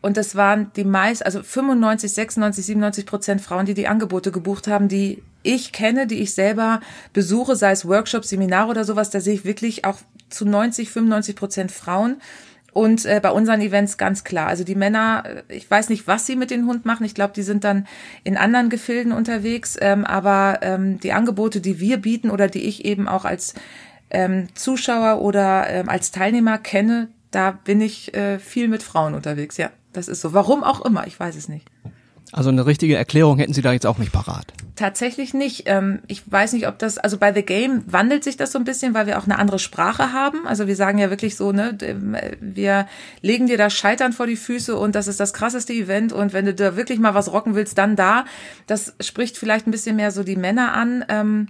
Und 0.00 0.16
das 0.16 0.36
waren 0.36 0.70
die 0.76 0.84
meist, 0.84 1.24
also 1.24 1.42
95, 1.42 2.12
96, 2.12 2.66
97 2.66 3.06
Prozent 3.06 3.40
Frauen, 3.40 3.66
die 3.66 3.74
die 3.74 3.88
Angebote 3.88 4.30
gebucht 4.30 4.68
haben, 4.68 4.88
die 4.88 5.22
ich 5.42 5.72
kenne, 5.72 6.06
die 6.06 6.20
ich 6.20 6.34
selber 6.34 6.80
besuche, 7.12 7.56
sei 7.56 7.72
es 7.72 7.86
Workshops, 7.86 8.28
Seminare 8.28 8.68
oder 8.68 8.84
sowas. 8.84 9.10
Da 9.10 9.20
sehe 9.20 9.34
ich 9.34 9.44
wirklich 9.44 9.84
auch 9.84 9.98
zu 10.30 10.44
90, 10.44 10.90
95 10.90 11.36
Prozent 11.36 11.72
Frauen. 11.72 12.20
Und 12.72 13.06
äh, 13.06 13.18
bei 13.20 13.30
unseren 13.30 13.60
Events 13.60 13.96
ganz 13.96 14.24
klar. 14.24 14.46
Also 14.46 14.62
die 14.62 14.74
Männer, 14.74 15.24
äh, 15.48 15.56
ich 15.56 15.68
weiß 15.68 15.88
nicht, 15.88 16.06
was 16.06 16.26
sie 16.26 16.36
mit 16.36 16.50
den 16.50 16.66
Hund 16.66 16.84
machen. 16.84 17.04
Ich 17.04 17.14
glaube, 17.14 17.32
die 17.34 17.42
sind 17.42 17.64
dann 17.64 17.86
in 18.24 18.36
anderen 18.36 18.68
Gefilden 18.68 19.10
unterwegs. 19.10 19.76
Ähm, 19.80 20.04
aber 20.04 20.58
ähm, 20.62 21.00
die 21.00 21.12
Angebote, 21.12 21.60
die 21.60 21.80
wir 21.80 21.96
bieten 21.96 22.30
oder 22.30 22.46
die 22.46 22.64
ich 22.64 22.84
eben 22.84 23.08
auch 23.08 23.24
als 23.24 23.54
ähm, 24.10 24.48
Zuschauer 24.54 25.22
oder 25.22 25.68
ähm, 25.68 25.88
als 25.88 26.12
Teilnehmer 26.12 26.58
kenne, 26.58 27.08
da 27.30 27.50
bin 27.50 27.80
ich 27.80 28.14
äh, 28.14 28.38
viel 28.38 28.68
mit 28.68 28.82
Frauen 28.82 29.14
unterwegs. 29.14 29.56
Ja, 29.56 29.70
das 29.98 30.08
ist 30.08 30.20
so. 30.20 30.32
Warum 30.32 30.64
auch 30.64 30.84
immer, 30.84 31.06
ich 31.06 31.18
weiß 31.18 31.36
es 31.36 31.48
nicht. 31.48 31.66
Also 32.30 32.50
eine 32.50 32.66
richtige 32.66 32.96
Erklärung 32.96 33.38
hätten 33.38 33.54
Sie 33.54 33.62
da 33.62 33.72
jetzt 33.72 33.86
auch 33.86 33.96
nicht 33.96 34.12
parat. 34.12 34.52
Tatsächlich 34.76 35.32
nicht. 35.32 35.62
Ähm, 35.64 36.00
ich 36.08 36.30
weiß 36.30 36.52
nicht, 36.52 36.68
ob 36.68 36.78
das, 36.78 36.98
also 36.98 37.16
bei 37.16 37.32
The 37.32 37.42
Game 37.42 37.82
wandelt 37.86 38.22
sich 38.22 38.36
das 38.36 38.52
so 38.52 38.58
ein 38.58 38.64
bisschen, 38.64 38.92
weil 38.92 39.06
wir 39.06 39.18
auch 39.18 39.24
eine 39.24 39.38
andere 39.38 39.58
Sprache 39.58 40.12
haben. 40.12 40.46
Also 40.46 40.66
wir 40.66 40.76
sagen 40.76 40.98
ja 40.98 41.08
wirklich 41.08 41.36
so, 41.36 41.52
ne, 41.52 41.76
wir 42.40 42.86
legen 43.22 43.46
dir 43.46 43.56
das 43.56 43.72
Scheitern 43.72 44.12
vor 44.12 44.26
die 44.26 44.36
Füße 44.36 44.76
und 44.76 44.94
das 44.94 45.08
ist 45.08 45.20
das 45.20 45.32
krasseste 45.32 45.72
Event 45.72 46.12
und 46.12 46.34
wenn 46.34 46.44
du 46.44 46.54
da 46.54 46.76
wirklich 46.76 46.98
mal 46.98 47.14
was 47.14 47.32
rocken 47.32 47.54
willst, 47.54 47.78
dann 47.78 47.96
da. 47.96 48.26
Das 48.66 48.94
spricht 49.00 49.38
vielleicht 49.38 49.66
ein 49.66 49.70
bisschen 49.70 49.96
mehr 49.96 50.10
so 50.10 50.22
die 50.22 50.36
Männer 50.36 50.74
an. 50.74 51.48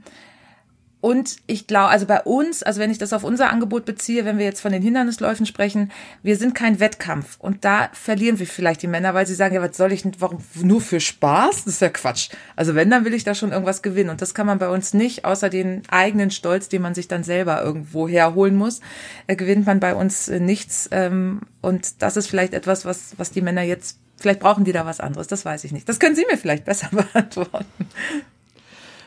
Und 1.09 1.37
ich 1.47 1.66
glaube, 1.66 1.88
also 1.88 2.05
bei 2.05 2.21
uns, 2.21 2.62
also 2.62 2.83
wenn 2.83 2.90
ich 2.90 2.99
das 2.99 3.14
auf 3.14 3.25
unser 3.25 3.49
Angebot 3.49 3.87
beziehe, 3.87 4.27
wenn 4.27 4.37
wir 4.37 4.44
jetzt 4.44 4.61
von 4.61 4.73
den 4.73 4.83
Hindernisläufen 4.83 5.47
sprechen, 5.47 5.90
wir 6.23 6.37
sind 6.37 6.55
kein 6.55 6.81
Wettkampf. 6.81 7.37
Und 7.38 7.64
da 7.64 7.88
verlieren 7.94 8.38
wir 8.38 8.47
vielleicht 8.47 8.83
die 8.83 8.88
Männer, 8.88 9.14
weil 9.14 9.27
sie 9.27 9.35
sagen, 9.35 9.55
ja, 9.55 9.62
was 9.62 9.75
soll 9.75 9.90
ich, 9.90 10.05
warum, 10.18 10.40
nur 10.62 10.83
für 10.83 11.01
Spaß? 11.01 11.64
Das 11.64 11.66
ist 11.66 11.81
ja 11.81 11.88
Quatsch. 11.88 12.29
Also 12.57 12.75
wenn, 12.75 12.90
dann 12.90 13.07
will 13.07 13.14
ich 13.14 13.25
da 13.25 13.35
schon 13.35 13.53
irgendwas 13.53 13.81
gewinnen. 13.81 14.11
Und 14.11 14.21
das 14.21 14.35
kann 14.35 14.47
man 14.47 14.59
bei 14.59 14.68
uns 14.68 14.92
nicht, 14.92 15.25
außer 15.25 15.49
den 15.49 15.81
eigenen 15.88 16.31
Stolz, 16.31 16.68
den 16.68 16.83
man 16.83 16.94
sich 16.94 17.09
dann 17.09 17.25
selber 17.25 17.62
irgendwo 17.62 18.07
herholen 18.07 18.57
muss, 18.57 18.83
äh, 19.29 19.35
gewinnt 19.35 19.64
man 19.64 19.81
bei 19.81 19.94
uns 19.94 20.29
äh, 20.29 20.40
nichts. 20.40 20.90
Ähm, 20.92 21.40
und 21.62 22.03
das 22.03 22.18
ist 22.18 22.27
vielleicht 22.27 22.53
etwas, 22.53 22.85
was, 22.85 23.14
was 23.16 23.31
die 23.31 23.40
Männer 23.40 23.62
jetzt, 23.62 23.99
vielleicht 24.18 24.40
brauchen 24.40 24.66
die 24.66 24.73
da 24.73 24.85
was 24.85 25.01
anderes. 25.01 25.27
Das 25.27 25.47
weiß 25.47 25.64
ich 25.64 25.73
nicht. 25.73 25.88
Das 25.88 26.01
können 26.01 26.16
Sie 26.16 26.27
mir 26.31 26.37
vielleicht 26.37 26.66
besser 26.66 26.90
beantworten. 26.92 27.64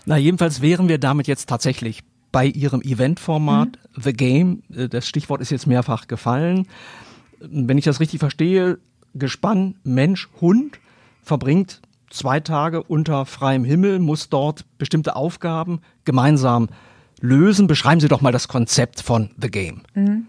Na, 0.06 0.18
jedenfalls 0.18 0.62
wären 0.62 0.90
wir 0.90 0.98
damit 0.98 1.28
jetzt 1.28 1.48
tatsächlich 1.48 2.04
bei 2.32 2.46
Ihrem 2.46 2.82
Eventformat 2.82 3.70
mhm. 3.96 4.02
The 4.02 4.14
Game. 4.14 4.64
Äh, 4.74 4.88
das 4.88 5.08
Stichwort 5.08 5.42
ist 5.42 5.52
jetzt 5.52 5.68
mehrfach 5.68 6.08
gefallen. 6.08 6.68
Wenn 7.40 7.78
ich 7.78 7.86
das 7.86 8.00
richtig 8.00 8.20
verstehe, 8.20 8.80
Gespann, 9.14 9.76
Mensch, 9.84 10.30
Hund 10.40 10.80
verbringt 11.24 11.82
zwei 12.10 12.40
Tage 12.40 12.84
unter 12.84 13.26
freiem 13.26 13.64
Himmel, 13.64 14.00
muss 14.00 14.30
dort 14.30 14.66
bestimmte 14.78 15.16
Aufgaben 15.16 15.82
gemeinsam 16.06 16.70
lösen. 17.20 17.68
Beschreiben 17.68 18.00
Sie 18.02 18.08
doch 18.08 18.22
mal 18.22 18.32
das 18.32 18.48
Konzept 18.48 19.02
von 19.02 19.32
The 19.42 19.50
Game. 19.50 19.82
Mhm. 19.94 20.28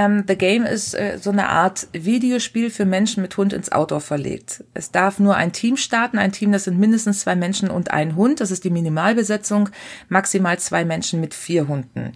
Ähm, 0.00 0.24
The 0.26 0.36
Game 0.36 0.64
ist 0.64 0.94
äh, 0.94 1.18
so 1.20 1.30
eine 1.30 1.48
Art 1.48 1.88
Videospiel 1.92 2.70
für 2.70 2.86
Menschen 2.86 3.20
mit 3.22 3.36
Hund 3.36 3.52
ins 3.52 3.70
Outdoor 3.70 4.00
verlegt. 4.00 4.64
Es 4.72 4.90
darf 4.90 5.18
nur 5.18 5.36
ein 5.36 5.52
Team 5.52 5.76
starten. 5.76 6.18
Ein 6.18 6.32
Team, 6.32 6.52
das 6.52 6.64
sind 6.64 6.78
mindestens 6.78 7.20
zwei 7.20 7.36
Menschen 7.36 7.70
und 7.70 7.90
ein 7.90 8.16
Hund. 8.16 8.40
Das 8.40 8.50
ist 8.50 8.64
die 8.64 8.70
Minimalbesetzung. 8.70 9.68
Maximal 10.08 10.58
zwei 10.58 10.86
Menschen 10.86 11.20
mit 11.20 11.34
vier 11.34 11.68
Hunden. 11.68 12.12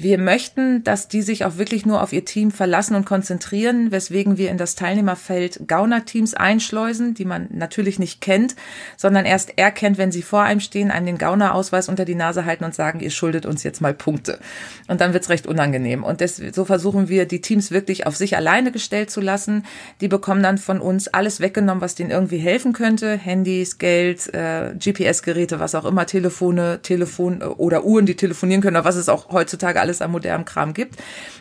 Wir 0.00 0.16
möchten, 0.16 0.84
dass 0.84 1.08
die 1.08 1.22
sich 1.22 1.44
auch 1.44 1.58
wirklich 1.58 1.84
nur 1.84 2.04
auf 2.04 2.12
ihr 2.12 2.24
Team 2.24 2.52
verlassen 2.52 2.94
und 2.94 3.04
konzentrieren, 3.04 3.90
weswegen 3.90 4.38
wir 4.38 4.48
in 4.48 4.56
das 4.56 4.76
Teilnehmerfeld 4.76 5.66
Gauner-Teams 5.66 6.34
einschleusen, 6.34 7.14
die 7.14 7.24
man 7.24 7.48
natürlich 7.50 7.98
nicht 7.98 8.20
kennt, 8.20 8.54
sondern 8.96 9.24
erst 9.24 9.58
erkennt, 9.58 9.98
wenn 9.98 10.12
sie 10.12 10.22
vor 10.22 10.42
einem 10.42 10.60
stehen, 10.60 10.92
einem 10.92 11.06
den 11.06 11.18
Gauner-Ausweis 11.18 11.88
unter 11.88 12.04
die 12.04 12.14
Nase 12.14 12.44
halten 12.44 12.62
und 12.62 12.76
sagen, 12.76 13.00
ihr 13.00 13.10
schuldet 13.10 13.44
uns 13.44 13.64
jetzt 13.64 13.80
mal 13.80 13.92
Punkte. 13.92 14.38
Und 14.86 15.00
dann 15.00 15.14
wird's 15.14 15.30
recht 15.30 15.48
unangenehm. 15.48 16.04
Und 16.04 16.20
das, 16.20 16.36
so 16.36 16.64
versuchen 16.64 17.08
wir, 17.08 17.26
die 17.26 17.40
Teams 17.40 17.72
wirklich 17.72 18.06
auf 18.06 18.14
sich 18.14 18.36
alleine 18.36 18.70
gestellt 18.70 19.10
zu 19.10 19.20
lassen. 19.20 19.64
Die 20.00 20.06
bekommen 20.06 20.44
dann 20.44 20.58
von 20.58 20.80
uns 20.80 21.08
alles 21.08 21.40
weggenommen, 21.40 21.80
was 21.80 21.96
denen 21.96 22.12
irgendwie 22.12 22.38
helfen 22.38 22.72
könnte. 22.72 23.16
Handys, 23.16 23.78
Geld, 23.78 24.32
äh, 24.32 24.74
GPS-Geräte, 24.78 25.58
was 25.58 25.74
auch 25.74 25.84
immer, 25.84 26.06
Telefone, 26.06 26.78
Telefon 26.84 27.42
oder 27.42 27.84
Uhren, 27.84 28.06
die 28.06 28.14
telefonieren 28.14 28.62
können, 28.62 28.76
oder 28.76 28.84
was 28.84 28.94
es 28.94 29.08
auch 29.08 29.30
heutzutage 29.30 29.80
alles 29.80 29.87
an 30.02 30.10
modernem 30.10 30.44
Kram 30.44 30.74
gibt. 30.74 30.96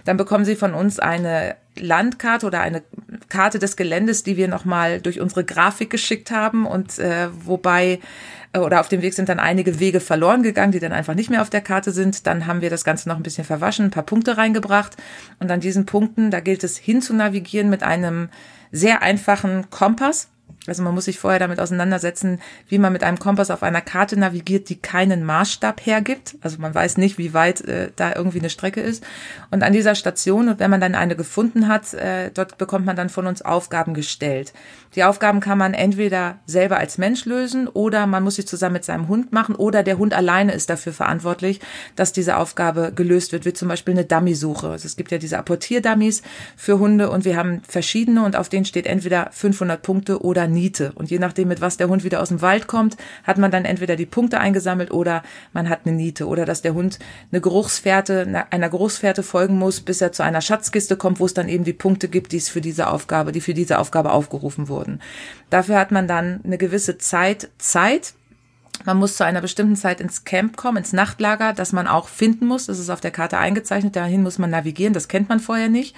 Dann 0.05 0.17
bekommen 0.17 0.45
Sie 0.45 0.55
von 0.55 0.73
uns 0.73 0.99
eine 0.99 1.55
Landkarte 1.77 2.45
oder 2.45 2.61
eine 2.61 2.83
Karte 3.29 3.59
des 3.59 3.75
Geländes, 3.75 4.23
die 4.23 4.37
wir 4.37 4.47
nochmal 4.47 5.01
durch 5.01 5.19
unsere 5.19 5.43
Grafik 5.43 5.89
geschickt 5.89 6.31
haben 6.31 6.65
und 6.65 6.97
äh, 6.99 7.27
wobei 7.45 7.99
äh, 8.53 8.59
oder 8.59 8.79
auf 8.79 8.87
dem 8.87 9.01
Weg 9.01 9.13
sind 9.13 9.29
dann 9.29 9.39
einige 9.39 9.79
Wege 9.79 9.99
verloren 9.99 10.43
gegangen, 10.43 10.71
die 10.71 10.79
dann 10.79 10.93
einfach 10.93 11.13
nicht 11.13 11.29
mehr 11.29 11.41
auf 11.41 11.49
der 11.49 11.61
Karte 11.61 11.91
sind. 11.91 12.25
Dann 12.27 12.47
haben 12.47 12.61
wir 12.61 12.69
das 12.69 12.83
Ganze 12.83 13.09
noch 13.09 13.17
ein 13.17 13.23
bisschen 13.23 13.45
verwaschen, 13.45 13.85
ein 13.85 13.91
paar 13.91 14.03
Punkte 14.03 14.37
reingebracht 14.37 14.97
und 15.39 15.51
an 15.51 15.59
diesen 15.59 15.85
Punkten, 15.85 16.31
da 16.31 16.39
gilt 16.39 16.63
es 16.63 16.77
hin 16.77 17.01
zu 17.01 17.13
navigieren 17.13 17.69
mit 17.69 17.83
einem 17.83 18.29
sehr 18.71 19.01
einfachen 19.01 19.69
Kompass 19.69 20.29
also 20.67 20.83
man 20.83 20.93
muss 20.93 21.05
sich 21.05 21.19
vorher 21.19 21.39
damit 21.39 21.59
auseinandersetzen, 21.59 22.39
wie 22.67 22.77
man 22.77 22.93
mit 22.93 23.03
einem 23.03 23.19
Kompass 23.19 23.51
auf 23.51 23.63
einer 23.63 23.81
Karte 23.81 24.19
navigiert, 24.19 24.69
die 24.69 24.75
keinen 24.75 25.23
Maßstab 25.23 25.85
hergibt. 25.85 26.35
Also 26.41 26.57
man 26.59 26.73
weiß 26.73 26.97
nicht, 26.97 27.17
wie 27.17 27.33
weit 27.33 27.61
äh, 27.61 27.91
da 27.95 28.13
irgendwie 28.15 28.39
eine 28.39 28.49
Strecke 28.49 28.81
ist. 28.81 29.03
Und 29.51 29.63
an 29.63 29.73
dieser 29.73 29.95
Station, 29.95 30.49
und 30.49 30.59
wenn 30.59 30.71
man 30.71 30.81
dann 30.81 30.95
eine 30.95 31.15
gefunden 31.15 31.67
hat, 31.67 31.93
äh, 31.93 32.31
dort 32.33 32.57
bekommt 32.57 32.85
man 32.85 32.95
dann 32.95 33.09
von 33.09 33.27
uns 33.27 33.41
Aufgaben 33.41 33.93
gestellt. 33.93 34.53
Die 34.95 35.03
Aufgaben 35.03 35.39
kann 35.39 35.57
man 35.57 35.73
entweder 35.73 36.39
selber 36.45 36.77
als 36.77 36.97
Mensch 36.97 37.25
lösen 37.25 37.67
oder 37.67 38.07
man 38.07 38.23
muss 38.23 38.35
sie 38.35 38.45
zusammen 38.45 38.73
mit 38.73 38.85
seinem 38.85 39.07
Hund 39.07 39.31
machen 39.31 39.55
oder 39.55 39.83
der 39.83 39.97
Hund 39.97 40.13
alleine 40.13 40.53
ist 40.53 40.69
dafür 40.69 40.93
verantwortlich, 40.93 41.59
dass 41.95 42.13
diese 42.13 42.37
Aufgabe 42.37 42.91
gelöst 42.95 43.31
wird, 43.31 43.45
wie 43.45 43.53
zum 43.53 43.67
Beispiel 43.67 43.93
eine 43.93 44.05
Dummy-Suche. 44.05 44.69
Also 44.69 44.85
es 44.85 44.95
gibt 44.95 45.11
ja 45.11 45.17
diese 45.17 45.37
Apportier-Dummies 45.37 46.21
für 46.55 46.79
Hunde 46.79 47.09
und 47.09 47.25
wir 47.25 47.37
haben 47.37 47.61
verschiedene 47.67 48.23
und 48.23 48.35
auf 48.35 48.49
denen 48.49 48.65
steht 48.65 48.87
entweder 48.87 49.29
500 49.31 49.81
Punkte 49.81 50.21
oder 50.21 50.47
Niete. 50.57 50.91
Und 50.95 51.11
je 51.11 51.19
nachdem, 51.19 51.47
mit 51.47 51.61
was 51.61 51.77
der 51.77 51.87
Hund 51.87 52.03
wieder 52.03 52.19
aus 52.19 52.29
dem 52.29 52.41
Wald 52.41 52.65
kommt, 52.65 52.97
hat 53.23 53.37
man 53.37 53.51
dann 53.51 53.63
entweder 53.63 53.95
die 53.95 54.07
Punkte 54.07 54.39
eingesammelt 54.39 54.89
oder 54.89 55.21
man 55.53 55.69
hat 55.69 55.81
eine 55.85 55.95
Niete 55.95 56.27
oder 56.27 56.45
dass 56.45 56.63
der 56.63 56.73
Hund 56.73 56.97
eine 57.31 57.41
Geruchsfährte, 57.41 58.45
einer 58.49 58.69
Geruchsfährte 58.69 59.21
folgen 59.21 59.59
muss, 59.59 59.81
bis 59.81 60.01
er 60.01 60.11
zu 60.11 60.23
einer 60.23 60.41
Schatzkiste 60.41 60.97
kommt, 60.97 61.19
wo 61.19 61.25
es 61.25 61.35
dann 61.35 61.47
eben 61.47 61.63
die 61.63 61.73
Punkte 61.73 62.07
gibt, 62.07 62.31
die 62.31 62.37
es 62.37 62.49
für 62.49 62.61
diese 62.61 62.87
Aufgabe, 62.87 63.31
die 63.31 63.41
für 63.41 63.53
diese 63.53 63.77
Aufgabe 63.77 64.11
aufgerufen 64.11 64.67
wurden. 64.67 64.99
Dafür 65.49 65.77
hat 65.77 65.91
man 65.91 66.07
dann 66.07 66.41
eine 66.43 66.57
gewisse 66.57 66.97
Zeit 66.97 67.49
Zeit. 67.57 68.13
Man 68.85 68.97
muss 68.97 69.17
zu 69.17 69.25
einer 69.25 69.41
bestimmten 69.41 69.75
Zeit 69.75 70.01
ins 70.01 70.23
Camp 70.23 70.55
kommen, 70.55 70.77
ins 70.77 70.93
Nachtlager, 70.93 71.53
das 71.53 71.73
man 71.73 71.87
auch 71.87 72.07
finden 72.07 72.45
muss. 72.45 72.67
Das 72.67 72.79
ist 72.79 72.89
auf 72.89 73.01
der 73.01 73.11
Karte 73.11 73.37
eingezeichnet. 73.37 73.95
Dahin 73.95 74.23
muss 74.23 74.37
man 74.37 74.49
navigieren. 74.49 74.93
Das 74.93 75.07
kennt 75.07 75.29
man 75.29 75.39
vorher 75.39 75.69
nicht. 75.69 75.95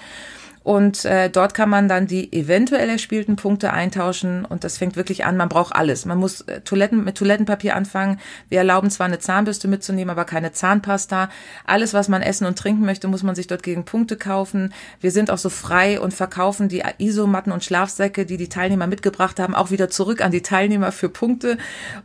Und 0.62 1.06
äh, 1.06 1.30
dort 1.30 1.54
kann 1.54 1.70
man 1.70 1.88
dann 1.88 2.06
die 2.06 2.32
eventuell 2.32 2.88
erspielten 2.90 3.36
Punkte 3.36 3.72
eintauschen 3.72 4.44
und 4.44 4.62
das 4.62 4.76
fängt 4.76 4.94
wirklich 4.94 5.24
an. 5.24 5.36
Man 5.38 5.48
braucht 5.48 5.74
alles. 5.74 6.04
Man 6.04 6.18
muss 6.18 6.42
äh, 6.42 6.60
Toiletten 6.60 7.02
mit 7.02 7.16
Toilettenpapier 7.16 7.74
anfangen. 7.74 8.20
Wir 8.50 8.58
erlauben 8.58 8.90
zwar 8.90 9.06
eine 9.06 9.18
Zahnbürste 9.18 9.68
mitzunehmen, 9.68 10.10
aber 10.10 10.24
keine 10.24 10.52
Zahnpasta. 10.52 11.30
Alles, 11.64 11.94
was 11.94 12.08
man 12.08 12.20
essen 12.20 12.46
und 12.46 12.58
trinken 12.58 12.84
möchte, 12.84 13.08
muss 13.08 13.22
man 13.22 13.34
sich 13.34 13.46
dort 13.46 13.62
gegen 13.62 13.84
Punkte 13.84 14.16
kaufen. 14.16 14.74
Wir 15.00 15.10
sind 15.10 15.30
auch 15.30 15.38
so 15.38 15.48
frei 15.48 15.98
und 15.98 16.12
verkaufen 16.12 16.68
die 16.68 16.82
Isomatten 16.98 17.52
und 17.52 17.64
Schlafsäcke, 17.64 18.26
die 18.26 18.36
die 18.36 18.48
Teilnehmer 18.48 18.86
mitgebracht 18.86 19.40
haben, 19.40 19.54
auch 19.54 19.70
wieder 19.70 19.88
zurück 19.88 20.20
an 20.20 20.30
die 20.30 20.42
Teilnehmer 20.42 20.92
für 20.92 21.08
Punkte. 21.08 21.56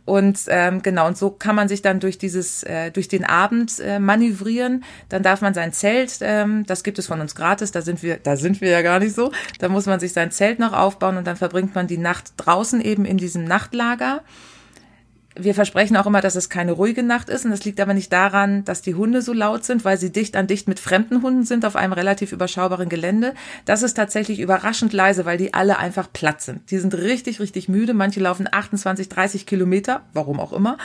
Und 0.06 0.40
ähm, 0.48 0.82
genau, 0.82 1.06
und 1.06 1.18
so 1.18 1.30
kann 1.30 1.56
man 1.56 1.68
sich 1.68 1.82
dann 1.82 2.00
durch 2.00 2.16
dieses, 2.16 2.62
äh, 2.62 2.90
durch 2.90 3.08
den 3.08 3.24
Abend 3.24 3.80
äh, 3.80 3.98
manövrieren. 3.98 4.84
Dann 5.08 5.22
darf 5.22 5.42
man 5.42 5.52
sein 5.52 5.74
Zelt, 5.74 6.18
ähm, 6.22 6.64
das 6.66 6.82
gibt 6.84 6.98
es 6.98 7.06
von 7.06 7.20
uns 7.20 7.34
gratis. 7.34 7.70
Da 7.70 7.82
sind 7.82 8.02
wir, 8.02 8.16
da 8.16 8.36
sind 8.36 8.55
sind 8.56 8.62
wir 8.62 8.70
ja 8.70 8.82
gar 8.82 8.98
nicht 8.98 9.14
so. 9.14 9.32
Da 9.58 9.68
muss 9.68 9.86
man 9.86 10.00
sich 10.00 10.12
sein 10.12 10.30
Zelt 10.30 10.58
noch 10.58 10.72
aufbauen 10.72 11.16
und 11.16 11.26
dann 11.26 11.36
verbringt 11.36 11.74
man 11.74 11.86
die 11.86 11.98
Nacht 11.98 12.32
draußen 12.38 12.80
eben 12.80 13.04
in 13.04 13.18
diesem 13.18 13.44
Nachtlager. 13.44 14.22
Wir 15.38 15.54
versprechen 15.54 15.96
auch 15.96 16.06
immer, 16.06 16.20
dass 16.20 16.36
es 16.36 16.48
keine 16.48 16.72
ruhige 16.72 17.02
Nacht 17.02 17.28
ist. 17.28 17.44
Und 17.44 17.50
das 17.50 17.64
liegt 17.64 17.80
aber 17.80 17.94
nicht 17.94 18.12
daran, 18.12 18.64
dass 18.64 18.82
die 18.82 18.94
Hunde 18.94 19.22
so 19.22 19.32
laut 19.32 19.64
sind, 19.64 19.84
weil 19.84 19.98
sie 19.98 20.10
dicht 20.10 20.36
an 20.36 20.46
dicht 20.46 20.68
mit 20.68 20.80
fremden 20.80 21.22
Hunden 21.22 21.44
sind 21.44 21.64
auf 21.64 21.76
einem 21.76 21.92
relativ 21.92 22.32
überschaubaren 22.32 22.88
Gelände. 22.88 23.34
Das 23.64 23.82
ist 23.82 23.94
tatsächlich 23.94 24.40
überraschend 24.40 24.92
leise, 24.92 25.24
weil 25.24 25.38
die 25.38 25.54
alle 25.54 25.78
einfach 25.78 26.12
platt 26.12 26.40
sind. 26.40 26.70
Die 26.70 26.78
sind 26.78 26.94
richtig, 26.94 27.40
richtig 27.40 27.68
müde. 27.68 27.94
Manche 27.94 28.20
laufen 28.20 28.48
28, 28.50 29.08
30 29.08 29.46
Kilometer, 29.46 30.02
warum 30.12 30.40
auch 30.40 30.52
immer. 30.52 30.78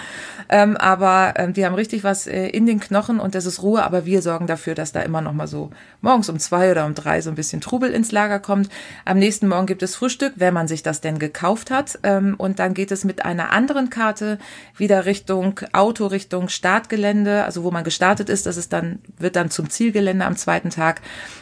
Ähm, 0.50 0.78
aber 0.78 1.34
ähm, 1.38 1.54
die 1.54 1.66
haben 1.66 1.76
richtig 1.76 2.04
was 2.04 2.28
äh, 2.28 2.48
in 2.48 2.66
den 2.66 2.80
Knochen 2.80 3.20
und 3.20 3.36
das 3.36 3.46
ist 3.46 3.62
Ruhe. 3.62 3.84
Aber 3.84 4.06
wir 4.06 4.22
sorgen 4.22 4.48
dafür, 4.48 4.76
dass 4.76 4.92
da 4.92 5.02
immer 5.02 5.22
noch 5.22 5.34
mal 5.34 5.48
so 5.48 5.72
morgens 6.02 6.30
um 6.30 6.40
zwei 6.40 6.72
oder 6.72 6.86
um 6.86 6.94
drei 6.94 7.22
so 7.22 7.30
ein 7.30 7.36
bisschen 7.36 7.62
Trubel 7.62 7.92
ins 7.92 8.12
Lager 8.12 8.40
kommt. 8.40 8.70
Am 9.06 9.18
nächsten 9.18 9.48
Morgen 9.48 9.66
gibt 9.66 9.84
es 9.84 9.96
Frühstück, 9.96 10.34
wenn 10.36 10.54
man 10.54 10.68
sich 10.68 10.84
das 10.84 11.02
denn 11.02 11.20
gekauft 11.20 11.72
hat. 11.72 12.00
Ähm, 12.04 12.36
und 12.38 12.60
dann 12.60 12.74
geht 12.74 12.92
es 12.92 13.04
mit 13.04 13.26
einer 13.26 13.52
anderen 13.52 13.90
Karte 13.90 14.40
wieder 14.76 15.06
Richtung 15.06 15.60
Auto, 15.74 16.08
Richtung 16.08 16.50
Startgelände, 16.50 17.44
also 17.44 17.64
wo 17.64 17.72
man 17.72 17.84
gestartet 17.84 18.30
ist. 18.30 18.46
Das 18.46 18.58
ist 18.58 18.74
dann, 18.74 19.00
wird 19.18 19.36
dann 19.36 19.50
zum 19.50 19.70
Zielgelände 19.70 20.26
am 20.26 20.36
zweiten 20.36 20.70
Tag. 20.70 21.02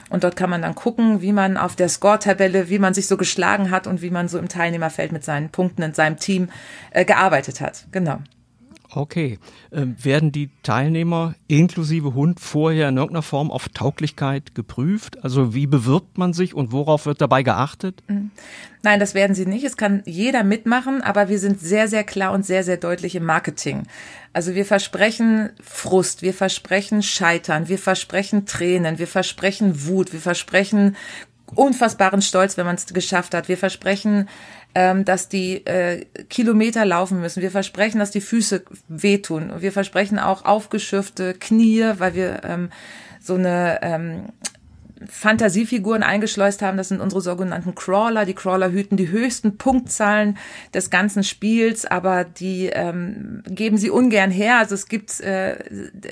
Und 0.09 0.23
dort 0.23 0.35
kann 0.35 0.49
man 0.49 0.61
dann 0.61 0.75
gucken, 0.75 1.21
wie 1.21 1.33
man 1.33 1.57
auf 1.57 1.75
der 1.75 1.89
Score-Tabelle, 1.89 2.69
wie 2.69 2.79
man 2.79 2.93
sich 2.93 3.07
so 3.07 3.17
geschlagen 3.17 3.71
hat 3.71 3.87
und 3.87 4.01
wie 4.01 4.09
man 4.09 4.27
so 4.27 4.39
im 4.39 4.49
Teilnehmerfeld 4.49 5.11
mit 5.11 5.23
seinen 5.23 5.49
Punkten 5.49 5.81
in 5.81 5.93
seinem 5.93 6.17
Team 6.17 6.49
äh, 6.91 7.05
gearbeitet 7.05 7.61
hat. 7.61 7.85
Genau. 7.91 8.19
Okay. 8.91 9.37
Ähm, 9.71 9.95
werden 10.01 10.31
die 10.31 10.49
Teilnehmer 10.63 11.35
inklusive 11.47 12.15
Hund 12.15 12.39
vorher 12.39 12.89
in 12.89 12.97
irgendeiner 12.97 13.21
Form 13.21 13.51
auf 13.51 13.69
Tauglichkeit 13.69 14.55
geprüft? 14.55 15.23
Also 15.23 15.53
wie 15.53 15.67
bewirbt 15.67 16.17
man 16.17 16.33
sich 16.33 16.55
und 16.55 16.71
worauf 16.71 17.05
wird 17.05 17.21
dabei 17.21 17.43
geachtet? 17.43 18.01
Mhm. 18.07 18.31
Nein, 18.81 18.99
das 18.99 19.13
werden 19.13 19.35
sie 19.35 19.45
nicht. 19.45 19.63
Es 19.63 19.77
kann 19.77 20.01
jeder 20.05 20.43
mitmachen, 20.43 21.01
aber 21.01 21.29
wir 21.29 21.37
sind 21.37 21.59
sehr, 21.59 21.87
sehr 21.87 22.03
klar 22.03 22.31
und 22.31 22.45
sehr, 22.45 22.63
sehr 22.63 22.77
deutlich 22.77 23.15
im 23.15 23.25
Marketing. 23.25 23.83
Also 24.33 24.55
wir 24.55 24.65
versprechen 24.65 25.49
Frust, 25.61 26.21
wir 26.21 26.33
versprechen 26.33 27.03
Scheitern, 27.03 27.67
wir 27.67 27.77
versprechen 27.77 28.45
Tränen, 28.45 28.97
wir 28.97 29.07
versprechen 29.07 29.85
Wut, 29.85 30.13
wir 30.13 30.21
versprechen 30.21 30.95
unfassbaren 31.55 32.21
Stolz, 32.21 32.57
wenn 32.57 32.65
man 32.65 32.75
es 32.75 32.87
geschafft 32.87 33.33
hat. 33.33 33.47
Wir 33.47 33.57
versprechen 33.57 34.29
ähm, 34.75 35.05
dass 35.05 35.29
die 35.29 35.65
äh, 35.65 36.05
Kilometer 36.29 36.85
laufen 36.85 37.19
müssen. 37.21 37.41
Wir 37.41 37.51
versprechen, 37.51 37.99
dass 37.99 38.11
die 38.11 38.21
Füße 38.21 38.63
wehtun. 38.87 39.51
Wir 39.59 39.71
versprechen 39.71 40.19
auch 40.19 40.45
aufgeschürfte 40.45 41.33
Knie, 41.33 41.85
weil 41.97 42.13
wir 42.13 42.41
ähm, 42.43 42.69
so 43.19 43.35
eine 43.35 43.79
ähm, 43.81 44.25
Fantasiefiguren 45.07 46.03
eingeschleust 46.03 46.61
haben. 46.61 46.77
Das 46.77 46.89
sind 46.89 46.99
unsere 46.99 47.21
sogenannten 47.21 47.75
Crawler. 47.75 48.25
Die 48.25 48.33
Crawler 48.33 48.71
hüten 48.71 48.97
die 48.97 49.09
höchsten 49.09 49.57
Punktzahlen 49.57 50.37
des 50.73 50.89
ganzen 50.89 51.23
Spiels, 51.23 51.85
aber 51.85 52.23
die 52.23 52.67
ähm, 52.67 53.43
geben 53.47 53.77
sie 53.77 53.89
ungern 53.89 54.31
her. 54.31 54.57
Also 54.57 54.75
es 54.75 54.87
gibt 54.87 55.19
äh, 55.21 55.57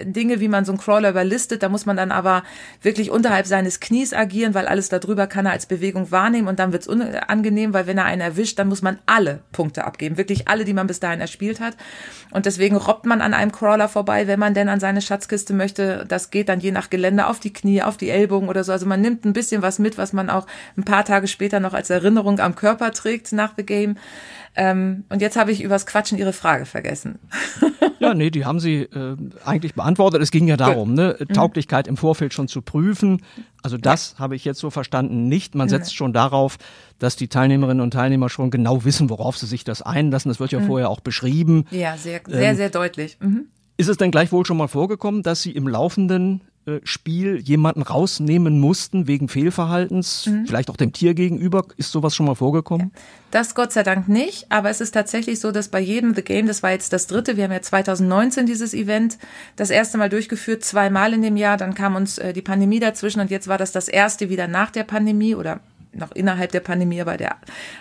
Dinge, 0.05 0.39
wie 0.39 0.47
man 0.47 0.65
so 0.65 0.71
einen 0.71 0.79
Crawler 0.79 1.09
überlistet. 1.09 1.63
Da 1.63 1.69
muss 1.69 1.85
man 1.85 1.97
dann 1.97 2.11
aber 2.11 2.43
wirklich 2.81 3.11
unterhalb 3.11 3.45
seines 3.47 3.79
Knies 3.79 4.13
agieren, 4.13 4.53
weil 4.53 4.67
alles 4.67 4.89
darüber 4.89 5.27
kann 5.27 5.45
er 5.45 5.51
als 5.51 5.65
Bewegung 5.65 6.11
wahrnehmen 6.11 6.47
und 6.47 6.59
dann 6.59 6.71
wird's 6.71 6.87
unangenehm, 6.87 7.73
weil 7.73 7.87
wenn 7.87 7.97
er 7.97 8.05
einen 8.05 8.21
erwischt, 8.21 8.57
dann 8.59 8.69
muss 8.69 8.81
man 8.81 8.99
alle 9.05 9.41
Punkte 9.51 9.85
abgeben. 9.85 10.17
Wirklich 10.17 10.47
alle, 10.47 10.63
die 10.63 10.73
man 10.73 10.87
bis 10.87 10.99
dahin 10.99 11.19
erspielt 11.19 11.59
hat. 11.59 11.75
Und 12.31 12.45
deswegen 12.45 12.75
robbt 12.77 13.05
man 13.05 13.21
an 13.21 13.33
einem 13.33 13.51
Crawler 13.51 13.89
vorbei, 13.89 14.27
wenn 14.27 14.39
man 14.39 14.53
denn 14.53 14.69
an 14.69 14.79
seine 14.79 15.01
Schatzkiste 15.01 15.53
möchte. 15.53 16.05
Das 16.07 16.29
geht 16.29 16.49
dann 16.49 16.59
je 16.59 16.71
nach 16.71 16.89
Gelände 16.89 17.27
auf 17.27 17.39
die 17.39 17.53
Knie, 17.53 17.81
auf 17.81 17.97
die 17.97 18.09
Ellbogen 18.09 18.47
oder 18.47 18.63
so. 18.63 18.76
Also 18.77 18.85
man 18.85 19.01
nimmt 19.01 19.25
ein 19.25 19.33
bisschen 19.33 19.63
was 19.63 19.79
mit, 19.79 19.97
was 19.97 20.13
man 20.13 20.29
auch 20.29 20.45
ein 20.77 20.83
paar 20.83 21.03
Tage 21.03 21.27
später 21.27 21.59
noch 21.59 21.73
als 21.73 21.89
Erinnerung 21.89 22.39
am 22.39 22.53
Körper 22.53 22.91
trägt 22.91 23.31
nach 23.31 23.53
The 23.57 23.65
Game. 23.65 23.97
Ähm, 24.55 25.03
und 25.09 25.19
jetzt 25.19 25.35
habe 25.35 25.51
ich 25.51 25.63
übers 25.63 25.87
Quatschen 25.87 26.15
Ihre 26.19 26.31
Frage 26.31 26.67
vergessen. 26.67 27.17
ja, 27.99 28.13
nee, 28.13 28.29
die 28.29 28.45
haben 28.45 28.59
Sie 28.59 28.83
äh, 28.83 29.17
eigentlich 29.43 29.73
beantwortet. 29.73 30.21
Es 30.21 30.29
ging 30.29 30.47
ja 30.47 30.57
darum, 30.57 30.93
ne, 30.93 31.15
mhm. 31.17 31.33
Tauglichkeit 31.33 31.87
im 31.87 31.97
Vorfeld 31.97 32.35
schon 32.35 32.47
zu 32.47 32.61
prüfen. 32.61 33.23
Also 33.63 33.77
das 33.77 34.13
ja. 34.13 34.19
habe 34.19 34.35
ich 34.35 34.45
jetzt 34.45 34.59
so 34.59 34.69
verstanden 34.69 35.27
nicht. 35.27 35.55
Man 35.55 35.69
setzt 35.69 35.95
schon 35.95 36.13
darauf, 36.13 36.57
dass 36.99 37.15
die 37.15 37.29
Teilnehmerinnen 37.29 37.81
und 37.81 37.91
Teilnehmer 37.91 38.29
schon 38.29 38.51
genau 38.51 38.85
wissen, 38.85 39.09
worauf 39.09 39.39
sie 39.39 39.47
sich 39.47 39.63
das 39.63 39.81
einlassen. 39.81 40.29
Das 40.29 40.39
wird 40.39 40.51
ja 40.51 40.59
mhm. 40.59 40.67
vorher 40.67 40.91
auch 40.91 40.99
beschrieben. 40.99 41.65
Ja, 41.71 41.97
sehr, 41.97 42.21
sehr, 42.27 42.51
ähm, 42.51 42.55
sehr 42.57 42.69
deutlich. 42.69 43.17
Mhm. 43.19 43.47
Ist 43.75 43.89
es 43.89 43.97
denn 43.97 44.11
gleichwohl 44.11 44.45
schon 44.45 44.57
mal 44.57 44.67
vorgekommen, 44.67 45.23
dass 45.23 45.41
Sie 45.41 45.51
im 45.51 45.67
laufenden 45.67 46.41
Spiel 46.83 47.37
jemanden 47.37 47.81
rausnehmen 47.81 48.59
mussten 48.59 49.07
wegen 49.07 49.29
Fehlverhaltens, 49.29 50.25
mhm. 50.25 50.45
vielleicht 50.45 50.69
auch 50.69 50.77
dem 50.77 50.93
Tier 50.93 51.13
gegenüber. 51.13 51.65
Ist 51.77 51.91
sowas 51.91 52.15
schon 52.15 52.25
mal 52.25 52.35
vorgekommen? 52.35 52.91
Das 53.31 53.55
Gott 53.55 53.71
sei 53.71 53.83
Dank 53.83 54.07
nicht, 54.07 54.51
aber 54.51 54.69
es 54.69 54.81
ist 54.81 54.91
tatsächlich 54.91 55.39
so, 55.39 55.51
dass 55.51 55.69
bei 55.69 55.79
jedem 55.79 56.13
The 56.13 56.21
Game, 56.21 56.47
das 56.47 56.63
war 56.63 56.71
jetzt 56.71 56.93
das 56.93 57.07
dritte, 57.07 57.37
wir 57.37 57.45
haben 57.45 57.51
ja 57.51 57.61
2019 57.61 58.45
dieses 58.45 58.73
Event 58.73 59.17
das 59.55 59.69
erste 59.69 59.97
Mal 59.97 60.09
durchgeführt, 60.09 60.63
zweimal 60.63 61.13
in 61.13 61.21
dem 61.21 61.37
Jahr, 61.37 61.57
dann 61.57 61.73
kam 61.73 61.95
uns 61.95 62.17
äh, 62.17 62.33
die 62.33 62.41
Pandemie 62.41 62.79
dazwischen 62.79 63.19
und 63.19 63.31
jetzt 63.31 63.47
war 63.47 63.57
das 63.57 63.71
das 63.71 63.87
erste 63.87 64.29
wieder 64.29 64.47
nach 64.47 64.71
der 64.71 64.83
Pandemie 64.83 65.35
oder 65.35 65.59
noch 65.93 66.11
innerhalb 66.11 66.51
der 66.51 66.59
Pandemie, 66.59 67.01
aber 67.01 67.17
der, 67.17 67.37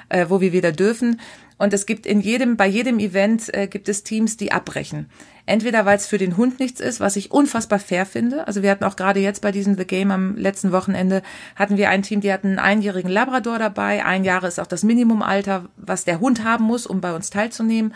äh, 0.08 0.26
wo 0.28 0.40
wir 0.40 0.52
wieder 0.52 0.72
dürfen. 0.72 1.20
Und 1.58 1.72
es 1.72 1.86
gibt 1.86 2.06
in 2.06 2.20
jedem, 2.20 2.56
bei 2.56 2.66
jedem 2.66 2.98
Event 2.98 3.52
äh, 3.54 3.66
gibt 3.66 3.88
es 3.88 4.02
Teams, 4.02 4.36
die 4.36 4.52
abbrechen. 4.52 5.08
Entweder 5.46 5.86
weil 5.86 5.96
es 5.96 6.08
für 6.08 6.18
den 6.18 6.36
Hund 6.36 6.58
nichts 6.58 6.80
ist, 6.80 6.98
was 6.98 7.14
ich 7.14 7.30
unfassbar 7.30 7.78
fair 7.78 8.04
finde. 8.04 8.46
Also 8.48 8.62
wir 8.62 8.70
hatten 8.70 8.84
auch 8.84 8.96
gerade 8.96 9.20
jetzt 9.20 9.42
bei 9.42 9.52
diesem 9.52 9.76
The 9.76 9.86
Game 9.86 10.10
am 10.10 10.36
letzten 10.36 10.72
Wochenende 10.72 11.22
hatten 11.54 11.76
wir 11.76 11.88
ein 11.88 12.02
Team, 12.02 12.20
die 12.20 12.32
hatten 12.32 12.48
einen 12.48 12.58
einjährigen 12.58 13.10
Labrador 13.10 13.58
dabei. 13.58 14.04
Ein 14.04 14.24
Jahr 14.24 14.42
ist 14.42 14.58
auch 14.58 14.66
das 14.66 14.82
Minimumalter, 14.82 15.66
was 15.76 16.04
der 16.04 16.18
Hund 16.18 16.42
haben 16.42 16.64
muss, 16.64 16.86
um 16.86 17.00
bei 17.00 17.14
uns 17.14 17.30
teilzunehmen. 17.30 17.94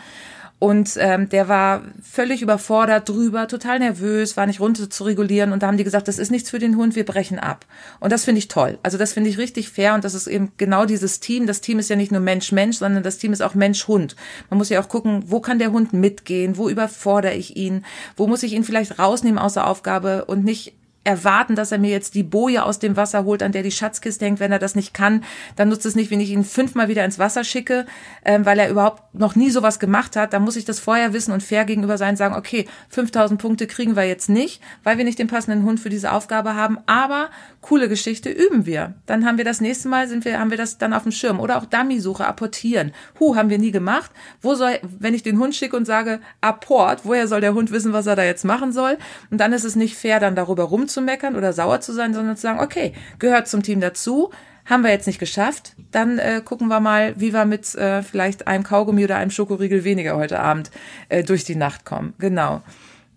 Und 0.61 0.95
ähm, 0.99 1.27
der 1.27 1.47
war 1.47 1.81
völlig 2.03 2.43
überfordert 2.43 3.09
drüber, 3.09 3.47
total 3.47 3.79
nervös, 3.79 4.37
war 4.37 4.45
nicht 4.45 4.59
runter 4.59 4.91
zu 4.91 5.03
regulieren. 5.05 5.53
Und 5.53 5.63
da 5.63 5.67
haben 5.67 5.77
die 5.77 5.83
gesagt, 5.83 6.07
das 6.07 6.19
ist 6.19 6.29
nichts 6.29 6.51
für 6.51 6.59
den 6.59 6.77
Hund, 6.77 6.95
wir 6.95 7.03
brechen 7.03 7.39
ab. 7.39 7.65
Und 7.99 8.11
das 8.11 8.25
finde 8.25 8.37
ich 8.37 8.47
toll. 8.47 8.77
Also 8.83 8.99
das 8.99 9.13
finde 9.13 9.31
ich 9.31 9.39
richtig 9.39 9.71
fair. 9.71 9.95
Und 9.95 10.03
das 10.03 10.13
ist 10.13 10.27
eben 10.27 10.51
genau 10.57 10.85
dieses 10.85 11.19
Team. 11.19 11.47
Das 11.47 11.61
Team 11.61 11.79
ist 11.79 11.89
ja 11.89 11.95
nicht 11.95 12.11
nur 12.11 12.21
Mensch-Mensch, 12.21 12.77
sondern 12.77 13.01
das 13.01 13.17
Team 13.17 13.33
ist 13.33 13.41
auch 13.41 13.55
Mensch-Hund. 13.55 14.15
Man 14.51 14.59
muss 14.59 14.69
ja 14.69 14.79
auch 14.79 14.87
gucken, 14.87 15.23
wo 15.25 15.39
kann 15.39 15.57
der 15.57 15.71
Hund 15.71 15.93
mitgehen, 15.93 16.55
wo 16.57 16.69
überfordere 16.69 17.33
ich 17.33 17.57
ihn, 17.57 17.83
wo 18.15 18.27
muss 18.27 18.43
ich 18.43 18.53
ihn 18.53 18.63
vielleicht 18.63 18.99
rausnehmen 18.99 19.39
aus 19.39 19.55
der 19.55 19.65
Aufgabe 19.65 20.25
und 20.25 20.43
nicht 20.43 20.75
erwarten, 21.03 21.55
dass 21.55 21.71
er 21.71 21.79
mir 21.79 21.89
jetzt 21.89 22.13
die 22.13 22.23
Boje 22.23 22.63
aus 22.63 22.79
dem 22.79 22.95
Wasser 22.95 23.25
holt, 23.25 23.41
an 23.41 23.51
der 23.51 23.63
die 23.63 23.71
Schatzkiste 23.71 24.25
hängt. 24.25 24.39
Wenn 24.39 24.51
er 24.51 24.59
das 24.59 24.75
nicht 24.75 24.93
kann, 24.93 25.23
dann 25.55 25.69
nutzt 25.69 25.85
es 25.85 25.95
nicht, 25.95 26.11
wenn 26.11 26.19
ich 26.19 26.29
ihn 26.29 26.43
fünfmal 26.43 26.89
wieder 26.89 27.03
ins 27.03 27.17
Wasser 27.17 27.43
schicke, 27.43 27.85
ähm, 28.23 28.45
weil 28.45 28.59
er 28.59 28.69
überhaupt 28.69 29.15
noch 29.15 29.35
nie 29.35 29.49
sowas 29.49 29.79
gemacht 29.79 30.15
hat. 30.15 30.33
Da 30.33 30.39
muss 30.39 30.55
ich 30.55 30.65
das 30.65 30.79
vorher 30.79 31.13
wissen 31.13 31.31
und 31.31 31.41
fair 31.41 31.65
gegenüber 31.65 31.97
sein, 31.97 32.17
sagen, 32.17 32.35
okay, 32.35 32.67
5000 32.89 33.41
Punkte 33.41 33.65
kriegen 33.65 33.95
wir 33.95 34.03
jetzt 34.03 34.29
nicht, 34.29 34.61
weil 34.83 34.97
wir 34.97 35.05
nicht 35.05 35.19
den 35.19 35.27
passenden 35.27 35.63
Hund 35.63 35.79
für 35.79 35.89
diese 35.89 36.11
Aufgabe 36.11 36.55
haben, 36.55 36.77
aber 36.85 37.29
coole 37.61 37.87
Geschichte 37.87 38.29
üben 38.29 38.65
wir. 38.65 38.95
Dann 39.05 39.25
haben 39.25 39.37
wir 39.37 39.45
das 39.45 39.61
nächste 39.61 39.87
Mal, 39.87 40.07
sind 40.07 40.25
wir, 40.25 40.39
haben 40.39 40.51
wir 40.51 40.57
das 40.57 40.77
dann 40.77 40.93
auf 40.93 41.03
dem 41.03 41.11
Schirm. 41.11 41.39
Oder 41.39 41.57
auch 41.57 41.65
Dummy-Suche, 41.65 42.25
apportieren. 42.25 42.91
Hu, 43.19 43.35
haben 43.35 43.49
wir 43.49 43.59
nie 43.59 43.71
gemacht. 43.71 44.11
Wo 44.41 44.55
soll, 44.55 44.79
wenn 44.99 45.13
ich 45.13 45.23
den 45.23 45.39
Hund 45.39 45.55
schicke 45.55 45.77
und 45.77 45.85
sage, 45.85 46.19
apport, 46.41 47.01
woher 47.05 47.27
soll 47.27 47.39
der 47.39 47.53
Hund 47.53 47.71
wissen, 47.71 47.93
was 47.93 48.07
er 48.07 48.15
da 48.15 48.23
jetzt 48.23 48.43
machen 48.43 48.71
soll? 48.71 48.97
Und 49.29 49.37
dann 49.37 49.53
ist 49.53 49.63
es 49.63 49.75
nicht 49.75 49.95
fair, 49.95 50.19
dann 50.19 50.35
darüber 50.35 50.63
rum 50.63 50.81
rumzumeckern 50.81 51.35
oder 51.35 51.53
sauer 51.53 51.79
zu 51.81 51.93
sein, 51.93 52.13
sondern 52.13 52.35
zu 52.35 52.41
sagen, 52.43 52.59
okay, 52.59 52.93
gehört 53.19 53.47
zum 53.47 53.63
Team 53.63 53.79
dazu, 53.79 54.31
haben 54.65 54.83
wir 54.83 54.91
jetzt 54.91 55.07
nicht 55.07 55.19
geschafft, 55.19 55.73
dann 55.91 56.19
äh, 56.19 56.41
gucken 56.43 56.67
wir 56.67 56.79
mal, 56.79 57.13
wie 57.17 57.33
wir 57.33 57.45
mit 57.45 57.73
äh, 57.75 58.03
vielleicht 58.03 58.47
einem 58.47 58.63
Kaugummi 58.63 59.03
oder 59.03 59.17
einem 59.17 59.31
Schokoriegel 59.31 59.83
weniger 59.83 60.15
heute 60.17 60.39
Abend 60.39 60.71
äh, 61.09 61.23
durch 61.23 61.43
die 61.43 61.55
Nacht 61.55 61.85
kommen. 61.85 62.13
Genau. 62.19 62.61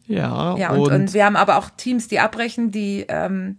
Ja, 0.07 0.57
ja 0.57 0.71
und, 0.71 0.81
und, 0.81 0.93
und 0.93 1.15
wir 1.15 1.25
haben 1.25 1.37
aber 1.37 1.57
auch 1.57 1.71
Teams, 1.71 2.09
die 2.09 2.21
abbrechen, 2.21 2.71
die 2.71 3.07
ähm, 3.09 3.57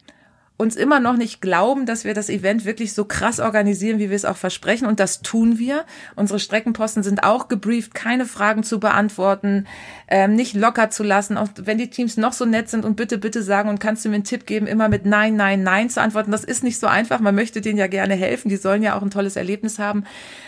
uns 0.57 0.77
immer 0.77 1.01
noch 1.01 1.17
nicht 1.17 1.41
glauben, 1.41 1.85
dass 1.85 2.05
wir 2.05 2.13
das 2.13 2.29
Event 2.29 2.63
wirklich 2.63 2.93
so 2.93 3.03
krass 3.03 3.41
organisieren, 3.41 3.99
wie 3.99 4.09
wir 4.09 4.15
es 4.15 4.23
auch 4.23 4.37
versprechen. 4.37 4.87
Und 4.87 5.01
das 5.01 5.21
tun 5.21 5.59
wir. 5.59 5.83
Unsere 6.15 6.39
Streckenposten 6.39 7.03
sind 7.03 7.23
auch 7.23 7.49
gebrieft, 7.49 7.93
keine 7.93 8.25
Fragen 8.25 8.63
zu 8.63 8.79
beantworten, 8.79 9.67
ähm, 10.07 10.33
nicht 10.33 10.53
locker 10.53 10.89
zu 10.89 11.03
lassen. 11.03 11.37
Auch 11.37 11.49
wenn 11.57 11.77
die 11.77 11.89
Teams 11.89 12.15
noch 12.15 12.31
so 12.31 12.45
nett 12.45 12.69
sind 12.69 12.85
und 12.85 12.95
bitte, 12.95 13.17
bitte 13.17 13.43
sagen 13.43 13.67
und 13.67 13.79
kannst 13.79 14.05
du 14.05 14.09
mir 14.09 14.15
einen 14.15 14.23
Tipp 14.23 14.45
geben, 14.45 14.65
immer 14.65 14.87
mit 14.87 15.05
Nein, 15.05 15.35
Nein, 15.35 15.61
Nein 15.63 15.89
zu 15.89 16.01
antworten. 16.01 16.31
Das 16.31 16.45
ist 16.45 16.63
nicht 16.63 16.79
so 16.79 16.87
einfach. 16.87 17.19
Man 17.19 17.35
möchte 17.35 17.59
denen 17.59 17.77
ja 17.77 17.87
gerne 17.87 18.13
helfen. 18.13 18.47
Die 18.47 18.55
sollen 18.55 18.81
ja 18.81 18.97
auch 18.97 19.01
ein 19.01 19.11
tolles 19.11 19.35
Erlebnis 19.35 19.77
haben. 19.77 20.05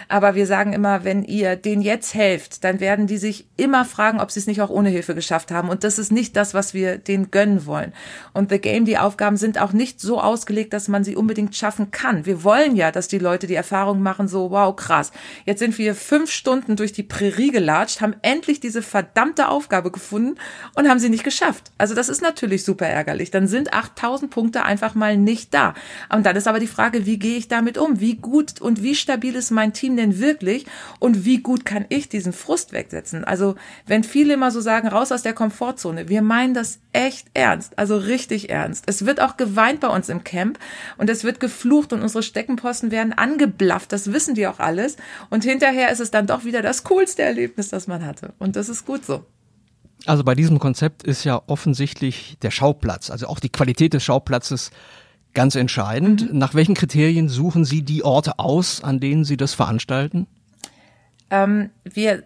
Aber 0.07 0.35
wir 0.35 0.47
sagen 0.47 0.71
immer, 0.71 1.03
wenn 1.03 1.23
ihr 1.23 1.57
denen 1.57 1.81
jetzt 1.81 2.13
helft, 2.13 2.63
dann 2.63 2.79
werden 2.79 3.07
die 3.07 3.17
sich 3.17 3.45
immer 3.57 3.83
fragen, 3.83 4.21
ob 4.21 4.31
sie 4.31 4.39
es 4.39 4.47
nicht 4.47 4.61
auch 4.61 4.69
ohne 4.69 4.89
Hilfe 4.89 5.15
geschafft 5.15 5.51
haben. 5.51 5.67
Und 5.67 5.83
das 5.83 5.99
ist 5.99 6.13
nicht 6.13 6.37
das, 6.37 6.53
was 6.53 6.73
wir 6.73 6.97
denen 6.97 7.29
gönnen 7.29 7.65
wollen. 7.65 7.91
Und 8.33 8.51
The 8.51 8.59
Game, 8.59 8.85
die 8.85 8.97
Aufgaben 8.97 9.35
sind 9.35 9.59
auch 9.59 9.73
nicht 9.73 9.96
nicht 9.97 10.01
so 10.01 10.21
ausgelegt, 10.21 10.73
dass 10.73 10.87
man 10.87 11.03
sie 11.03 11.15
unbedingt 11.15 11.55
schaffen 11.55 11.91
kann. 11.91 12.25
Wir 12.25 12.43
wollen 12.43 12.75
ja, 12.75 12.91
dass 12.91 13.07
die 13.07 13.19
Leute 13.19 13.47
die 13.47 13.55
Erfahrung 13.55 14.01
machen, 14.01 14.27
so, 14.27 14.51
wow, 14.51 14.75
krass. 14.75 15.11
Jetzt 15.45 15.59
sind 15.59 15.77
wir 15.77 15.95
fünf 15.95 16.31
Stunden 16.31 16.75
durch 16.75 16.93
die 16.93 17.03
Prärie 17.03 17.51
gelatscht, 17.51 18.01
haben 18.01 18.15
endlich 18.21 18.59
diese 18.59 18.81
verdammte 18.81 19.47
Aufgabe 19.49 19.91
gefunden 19.91 20.35
und 20.75 20.87
haben 20.87 20.99
sie 20.99 21.09
nicht 21.09 21.23
geschafft. 21.23 21.71
Also 21.77 21.95
das 21.95 22.09
ist 22.09 22.21
natürlich 22.21 22.63
super 22.63 22.85
ärgerlich. 22.85 23.31
Dann 23.31 23.47
sind 23.47 23.73
8000 23.73 24.29
Punkte 24.29 24.63
einfach 24.63 24.93
mal 24.93 25.17
nicht 25.17 25.53
da. 25.53 25.73
Und 26.13 26.25
dann 26.25 26.35
ist 26.35 26.47
aber 26.47 26.59
die 26.59 26.67
Frage, 26.67 27.05
wie 27.05 27.17
gehe 27.17 27.37
ich 27.37 27.47
damit 27.47 27.77
um? 27.77 27.99
Wie 27.99 28.15
gut 28.15 28.61
und 28.61 28.83
wie 28.83 28.95
stabil 28.95 29.35
ist 29.35 29.51
mein 29.51 29.73
Team 29.73 29.97
denn 29.97 30.19
wirklich? 30.19 30.65
Und 30.99 31.25
wie 31.25 31.39
gut 31.39 31.65
kann 31.65 31.85
ich 31.89 32.09
diesen 32.09 32.33
Frust 32.33 32.73
wegsetzen? 32.73 33.23
Also 33.23 33.55
wenn 33.87 34.03
viele 34.03 34.35
immer 34.35 34.51
so 34.51 34.61
sagen, 34.61 34.87
raus 34.87 35.11
aus 35.11 35.23
der 35.23 35.33
Komfortzone, 35.33 36.09
wir 36.09 36.21
meinen 36.21 36.53
das 36.53 36.79
echt 36.97 37.27
ernst, 37.35 37.77
also 37.77 37.95
richtig 37.95 38.49
ernst. 38.49 38.85
Es 38.87 39.05
wird 39.05 39.21
auch 39.21 39.37
geweint 39.37 39.81
bei 39.81 39.87
uns 39.87 40.09
im 40.09 40.23
Camp 40.23 40.57
und 40.97 41.11
es 41.11 41.23
wird 41.23 41.39
geflucht 41.39 41.93
und 41.93 42.01
unsere 42.01 42.23
Steckenposten 42.23 42.89
werden 42.89 43.13
angeblafft. 43.13 43.93
Das 43.93 44.11
wissen 44.11 44.33
die 44.33 44.47
auch 44.47 44.57
alles. 44.57 44.97
Und 45.29 45.43
hinterher 45.43 45.91
ist 45.91 45.99
es 45.99 46.09
dann 46.09 46.25
doch 46.25 46.43
wieder 46.43 46.63
das 46.63 46.83
coolste 46.83 47.21
Erlebnis, 47.21 47.69
das 47.69 47.85
man 47.85 48.03
hatte. 48.03 48.33
Und 48.39 48.55
das 48.55 48.67
ist 48.67 48.87
gut 48.87 49.05
so. 49.05 49.23
Also 50.07 50.23
bei 50.23 50.33
diesem 50.33 50.57
Konzept 50.57 51.03
ist 51.03 51.23
ja 51.23 51.39
offensichtlich 51.45 52.37
der 52.41 52.49
Schauplatz, 52.49 53.11
also 53.11 53.27
auch 53.27 53.39
die 53.39 53.49
Qualität 53.49 53.93
des 53.93 54.03
Schauplatzes 54.03 54.71
ganz 55.35 55.53
entscheidend. 55.53 56.31
Mhm. 56.31 56.39
Nach 56.39 56.55
welchen 56.55 56.73
Kriterien 56.73 57.29
suchen 57.29 57.63
Sie 57.63 57.83
die 57.83 58.03
Orte 58.03 58.39
aus, 58.39 58.83
an 58.83 58.99
denen 58.99 59.23
Sie 59.23 59.37
das 59.37 59.53
veranstalten? 59.53 60.25
Ähm, 61.29 61.69
wir 61.83 62.23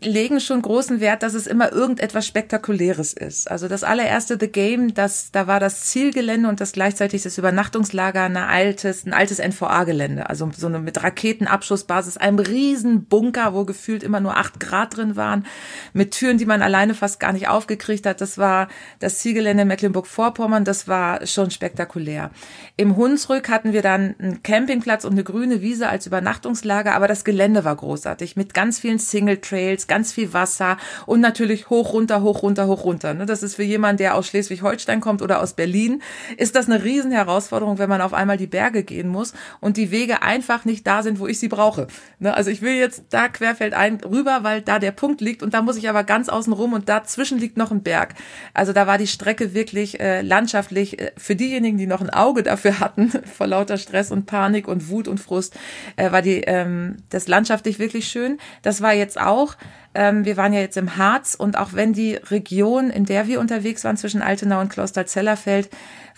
legen 0.00 0.38
schon 0.38 0.62
großen 0.62 1.00
Wert, 1.00 1.24
dass 1.24 1.34
es 1.34 1.48
immer 1.48 1.72
irgendetwas 1.72 2.24
Spektakuläres 2.26 3.12
ist. 3.12 3.50
Also 3.50 3.66
das 3.66 3.82
allererste 3.82 4.36
The 4.38 4.46
Game, 4.46 4.94
das, 4.94 5.32
da 5.32 5.48
war 5.48 5.58
das 5.58 5.86
Zielgelände 5.86 6.48
und 6.48 6.60
das 6.60 6.72
gleichzeitig 6.72 7.22
das 7.22 7.36
Übernachtungslager 7.36 8.22
ein 8.22 8.36
altes, 8.36 9.04
ein 9.04 9.12
altes 9.12 9.40
NVA-Gelände. 9.40 10.30
Also 10.30 10.48
so 10.56 10.68
eine 10.68 10.78
mit 10.78 11.02
Raketenabschussbasis, 11.02 12.16
einem 12.16 12.38
riesen 12.38 13.06
Bunker, 13.06 13.54
wo 13.54 13.64
gefühlt 13.64 14.04
immer 14.04 14.20
nur 14.20 14.36
acht 14.36 14.60
Grad 14.60 14.96
drin 14.96 15.16
waren, 15.16 15.44
mit 15.92 16.12
Türen, 16.12 16.38
die 16.38 16.46
man 16.46 16.62
alleine 16.62 16.94
fast 16.94 17.18
gar 17.18 17.32
nicht 17.32 17.48
aufgekriegt 17.48 18.06
hat. 18.06 18.20
Das 18.20 18.38
war 18.38 18.68
das 19.00 19.18
Zielgelände 19.18 19.64
Mecklenburg-Vorpommern. 19.64 20.64
Das 20.64 20.86
war 20.86 21.26
schon 21.26 21.50
spektakulär. 21.50 22.30
Im 22.76 22.96
Hunsrück 22.96 23.48
hatten 23.48 23.72
wir 23.72 23.82
dann 23.82 24.14
einen 24.20 24.44
Campingplatz 24.44 25.04
und 25.04 25.12
eine 25.12 25.24
grüne 25.24 25.60
Wiese 25.60 25.88
als 25.88 26.06
Übernachtungslager, 26.06 26.94
aber 26.94 27.08
das 27.08 27.24
Gelände 27.24 27.64
war 27.64 27.74
großartig 27.74 28.36
mit 28.36 28.54
ganz 28.54 28.78
vielen 28.78 29.00
Single 29.00 29.38
Trails, 29.38 29.87
ganz 29.88 30.12
viel 30.12 30.32
Wasser 30.32 30.76
und 31.06 31.20
natürlich 31.20 31.70
hoch, 31.70 31.92
runter, 31.92 32.22
hoch, 32.22 32.42
runter, 32.42 32.66
hoch, 32.66 32.84
runter. 32.84 33.14
Ne? 33.14 33.26
Das 33.26 33.42
ist 33.42 33.56
für 33.56 33.62
jemanden, 33.62 33.98
der 33.98 34.14
aus 34.14 34.28
Schleswig-Holstein 34.28 35.00
kommt 35.00 35.22
oder 35.22 35.42
aus 35.42 35.54
Berlin, 35.54 36.02
ist 36.36 36.54
das 36.54 36.66
eine 36.66 36.84
Riesenherausforderung, 36.84 37.78
wenn 37.78 37.88
man 37.88 38.00
auf 38.00 38.14
einmal 38.14 38.36
die 38.36 38.46
Berge 38.46 38.84
gehen 38.84 39.08
muss 39.08 39.32
und 39.60 39.76
die 39.76 39.90
Wege 39.90 40.22
einfach 40.22 40.64
nicht 40.64 40.86
da 40.86 41.02
sind, 41.02 41.18
wo 41.18 41.26
ich 41.26 41.38
sie 41.38 41.48
brauche. 41.48 41.88
Ne? 42.18 42.34
Also 42.34 42.50
ich 42.50 42.62
will 42.62 42.74
jetzt 42.74 43.04
da 43.10 43.28
querfeldein 43.28 44.00
rüber, 44.04 44.40
weil 44.42 44.62
da 44.62 44.78
der 44.78 44.92
Punkt 44.92 45.20
liegt 45.20 45.42
und 45.42 45.54
da 45.54 45.62
muss 45.62 45.76
ich 45.76 45.88
aber 45.88 46.04
ganz 46.04 46.28
außen 46.28 46.52
rum 46.52 46.72
und 46.72 46.88
dazwischen 46.88 47.38
liegt 47.38 47.56
noch 47.56 47.70
ein 47.70 47.82
Berg. 47.82 48.14
Also 48.54 48.72
da 48.72 48.86
war 48.86 48.98
die 48.98 49.06
Strecke 49.06 49.54
wirklich 49.54 50.00
äh, 50.00 50.22
landschaftlich 50.22 51.00
äh, 51.00 51.12
für 51.16 51.36
diejenigen, 51.36 51.78
die 51.78 51.86
noch 51.86 52.00
ein 52.00 52.10
Auge 52.10 52.42
dafür 52.42 52.80
hatten, 52.80 53.10
vor 53.24 53.46
lauter 53.46 53.78
Stress 53.78 54.10
und 54.10 54.26
Panik 54.26 54.68
und 54.68 54.88
Wut 54.88 55.08
und 55.08 55.18
Frust, 55.18 55.56
äh, 55.96 56.12
war 56.12 56.22
die 56.22 56.42
ähm, 56.42 56.96
das 57.10 57.28
landschaftlich 57.28 57.78
wirklich 57.78 58.08
schön. 58.08 58.38
Das 58.62 58.82
war 58.82 58.92
jetzt 58.92 59.20
auch 59.20 59.56
ähm, 59.98 60.24
wir 60.24 60.36
waren 60.36 60.52
ja 60.52 60.60
jetzt 60.60 60.76
im 60.76 60.96
Harz 60.96 61.34
und 61.34 61.58
auch 61.58 61.70
wenn 61.72 61.92
die 61.92 62.14
Region, 62.14 62.88
in 62.88 63.04
der 63.04 63.26
wir 63.26 63.40
unterwegs 63.40 63.82
waren, 63.82 63.96
zwischen 63.96 64.22
Altenau 64.22 64.60
und 64.60 64.68
Kloster-Zellerfeld, 64.70 65.68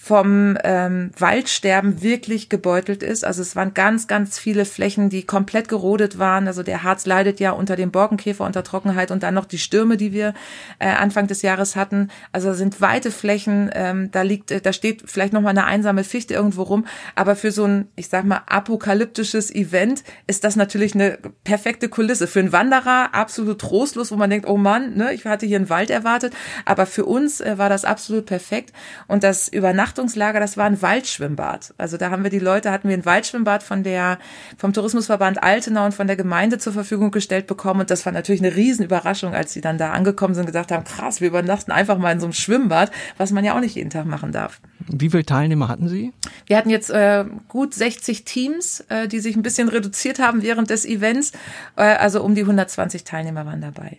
vom 0.03 0.57
ähm, 0.65 1.11
Waldsterben 1.19 2.01
wirklich 2.01 2.49
gebeutelt 2.49 3.03
ist. 3.03 3.23
Also 3.23 3.43
es 3.43 3.55
waren 3.55 3.75
ganz, 3.75 4.07
ganz 4.07 4.39
viele 4.39 4.65
Flächen, 4.65 5.11
die 5.11 5.25
komplett 5.25 5.69
gerodet 5.69 6.19
waren. 6.19 6.47
Also 6.47 6.63
der 6.63 6.83
Harz 6.83 7.05
leidet 7.05 7.39
ja 7.39 7.51
unter 7.51 7.77
dem 7.77 7.91
Borkenkäfer, 7.91 8.47
unter 8.47 8.65
Trockenheit 8.65 9.11
und 9.11 9.23
dann 9.23 9.35
noch 9.35 9.45
die 9.45 9.59
Stürme, 9.59 9.99
die 9.99 10.15
wir 10.15 10.33
äh, 10.79 10.89
Anfang 10.89 11.27
des 11.27 11.43
Jahres 11.43 11.77
hatten. 11.77 12.09
Also 12.33 12.55
sind 12.55 12.81
weite 12.81 13.11
Flächen, 13.11 13.71
ähm, 13.75 14.11
da 14.11 14.23
liegt, 14.23 14.51
äh, 14.51 14.63
da 14.63 14.73
steht 14.73 15.03
vielleicht 15.05 15.35
noch 15.35 15.43
mal 15.43 15.51
eine 15.51 15.67
einsame 15.67 16.03
Fichte 16.03 16.33
irgendwo 16.33 16.63
rum. 16.63 16.87
Aber 17.15 17.37
für 17.37 17.53
so 17.53 17.67
ein, 17.67 17.89
ich 17.95 18.09
sag 18.09 18.25
mal, 18.25 18.41
apokalyptisches 18.47 19.55
Event 19.55 20.03
ist 20.27 20.45
das 20.45 20.57
natürlich 20.57 20.95
eine 20.95 21.19
perfekte 21.45 21.91
Kulisse. 21.91 22.27
Für 22.27 22.41
einen 22.41 22.53
Wanderer 22.53 23.15
absolut 23.15 23.70
trostlos, 23.71 24.11
wo 24.11 24.17
man 24.17 24.31
denkt, 24.31 24.49
oh 24.49 24.57
Mann, 24.57 24.97
ne, 24.97 25.13
ich 25.13 25.25
hatte 25.25 25.47
hier 25.47 25.57
einen 25.57 25.71
Wald 25.71 25.91
erwartet. 25.91 26.35
Aber 26.65 26.87
für 26.87 27.05
uns 27.05 27.41
äh, 27.41 27.57
war 27.59 27.69
das 27.69 27.85
absolut 27.85 28.27
perfekt. 28.27 28.73
Und 29.07 29.23
das 29.23 29.49
Übernachtungslager, 29.49 30.41
das 30.41 30.57
war 30.57 30.67
ein 30.67 30.83
Waldschwimmbad. 30.83 31.75
Also 31.79 31.97
da 31.97 32.11
haben 32.11 32.23
wir 32.23 32.31
die 32.31 32.39
Leute, 32.39 32.71
hatten 32.71 32.89
wir 32.89 32.97
ein 32.97 33.05
Waldschwimmbad 33.05 33.63
von 33.63 33.83
der, 33.83 34.19
vom 34.59 34.73
Tourismusverband 34.73 35.43
Altenau 35.43 35.85
und 35.87 35.95
von 35.95 36.07
der 36.07 36.17
Gemeinde 36.17 36.59
zur 36.59 36.73
Verfügung 36.73 37.11
gestellt 37.11 37.47
bekommen. 37.47 37.81
Und 37.81 37.91
das 37.91 38.05
war 38.05 38.13
natürlich 38.13 38.43
eine 38.43 38.55
Riesenüberraschung, 38.55 39.35
als 39.35 39.53
sie 39.53 39.61
dann 39.61 39.79
da 39.79 39.93
angekommen 39.93 40.35
sind 40.35 40.43
und 40.43 40.47
gesagt 40.47 40.73
haben, 40.73 40.85
krass, 40.85 41.21
wir 41.21 41.29
übernachten 41.29 41.71
einfach 41.71 41.99
mal 41.99 42.13
in 42.13 42.21
so 42.21 42.27
einem 42.27 42.33
Schwimmbad, 42.33 42.91
was 43.17 43.31
man 43.31 43.45
ja 43.45 43.55
auch 43.55 43.61
nicht 43.61 43.77
jeden 43.77 43.91
Tag 43.91 44.07
machen 44.07 44.33
darf. 44.33 44.61
Wie 44.89 45.11
viele 45.11 45.25
Teilnehmer 45.25 45.69
hatten 45.69 45.89
Sie? 45.89 46.13
Wir 46.47 46.57
hatten 46.57 46.71
jetzt 46.71 46.91
äh, 46.91 47.25
gut 47.49 47.75
60 47.75 48.25
Teams, 48.25 48.81
äh, 48.89 49.07
die 49.07 49.21
sich 49.21 49.37
ein 49.37 49.43
bisschen 49.43 49.69
reduziert 49.69 50.19
haben 50.19 50.43
während 50.43 50.71
des 50.71 50.85
Events. 50.85 51.33
Äh, 51.77 51.83
also 51.83 52.23
um 52.23 52.35
die 52.35 52.43
120 52.43 53.05
Teilnehmer 53.05 53.45
waren 53.51 53.61
dabei. 53.61 53.99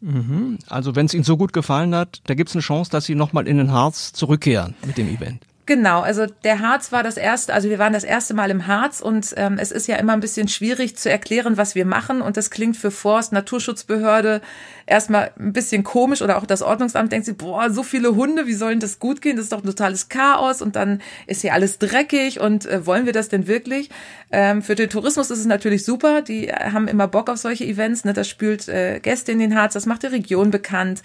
Mhm. 0.00 0.58
Also 0.68 0.94
wenn 0.94 1.06
es 1.06 1.14
Ihnen 1.14 1.24
so 1.24 1.36
gut 1.36 1.52
gefallen 1.52 1.94
hat, 1.94 2.20
da 2.26 2.34
gibt 2.34 2.50
es 2.50 2.56
eine 2.56 2.62
Chance, 2.62 2.90
dass 2.90 3.04
Sie 3.04 3.16
nochmal 3.16 3.48
in 3.48 3.58
den 3.58 3.72
Harz 3.72 4.12
zurückkehren 4.12 4.74
mit 4.86 4.96
dem 4.96 5.08
Event. 5.08 5.44
Genau, 5.68 6.00
also 6.00 6.24
der 6.44 6.60
Harz 6.60 6.92
war 6.92 7.02
das 7.02 7.18
erste, 7.18 7.52
also 7.52 7.68
wir 7.68 7.78
waren 7.78 7.92
das 7.92 8.02
erste 8.02 8.32
Mal 8.32 8.50
im 8.50 8.66
Harz 8.66 9.02
und 9.02 9.34
ähm, 9.36 9.58
es 9.60 9.70
ist 9.70 9.86
ja 9.86 9.96
immer 9.96 10.14
ein 10.14 10.20
bisschen 10.20 10.48
schwierig 10.48 10.96
zu 10.96 11.10
erklären, 11.10 11.58
was 11.58 11.74
wir 11.74 11.84
machen 11.84 12.22
und 12.22 12.38
das 12.38 12.48
klingt 12.50 12.78
für 12.78 12.90
Forst, 12.90 13.34
Naturschutzbehörde 13.34 14.40
erstmal 14.86 15.30
ein 15.38 15.52
bisschen 15.52 15.84
komisch 15.84 16.22
oder 16.22 16.38
auch 16.38 16.46
das 16.46 16.62
Ordnungsamt 16.62 17.12
denkt 17.12 17.26
sich, 17.26 17.36
boah, 17.36 17.68
so 17.68 17.82
viele 17.82 18.16
Hunde, 18.16 18.46
wie 18.46 18.54
sollen 18.54 18.80
das 18.80 18.98
gut 18.98 19.20
gehen? 19.20 19.36
Das 19.36 19.42
ist 19.42 19.52
doch 19.52 19.62
ein 19.62 19.66
totales 19.66 20.08
Chaos 20.08 20.62
und 20.62 20.74
dann 20.74 21.02
ist 21.26 21.42
hier 21.42 21.52
alles 21.52 21.78
dreckig 21.78 22.40
und 22.40 22.64
äh, 22.64 22.86
wollen 22.86 23.04
wir 23.04 23.12
das 23.12 23.28
denn 23.28 23.46
wirklich? 23.46 23.90
Ähm, 24.32 24.62
für 24.62 24.74
den 24.74 24.88
Tourismus 24.88 25.30
ist 25.30 25.40
es 25.40 25.44
natürlich 25.44 25.84
super, 25.84 26.22
die 26.22 26.50
haben 26.50 26.88
immer 26.88 27.08
Bock 27.08 27.28
auf 27.28 27.36
solche 27.36 27.66
Events, 27.66 28.06
ne? 28.06 28.14
das 28.14 28.26
spült 28.26 28.68
äh, 28.68 29.00
Gäste 29.00 29.32
in 29.32 29.38
den 29.38 29.54
Harz, 29.54 29.74
das 29.74 29.84
macht 29.84 30.02
die 30.02 30.06
Region 30.06 30.50
bekannt. 30.50 31.02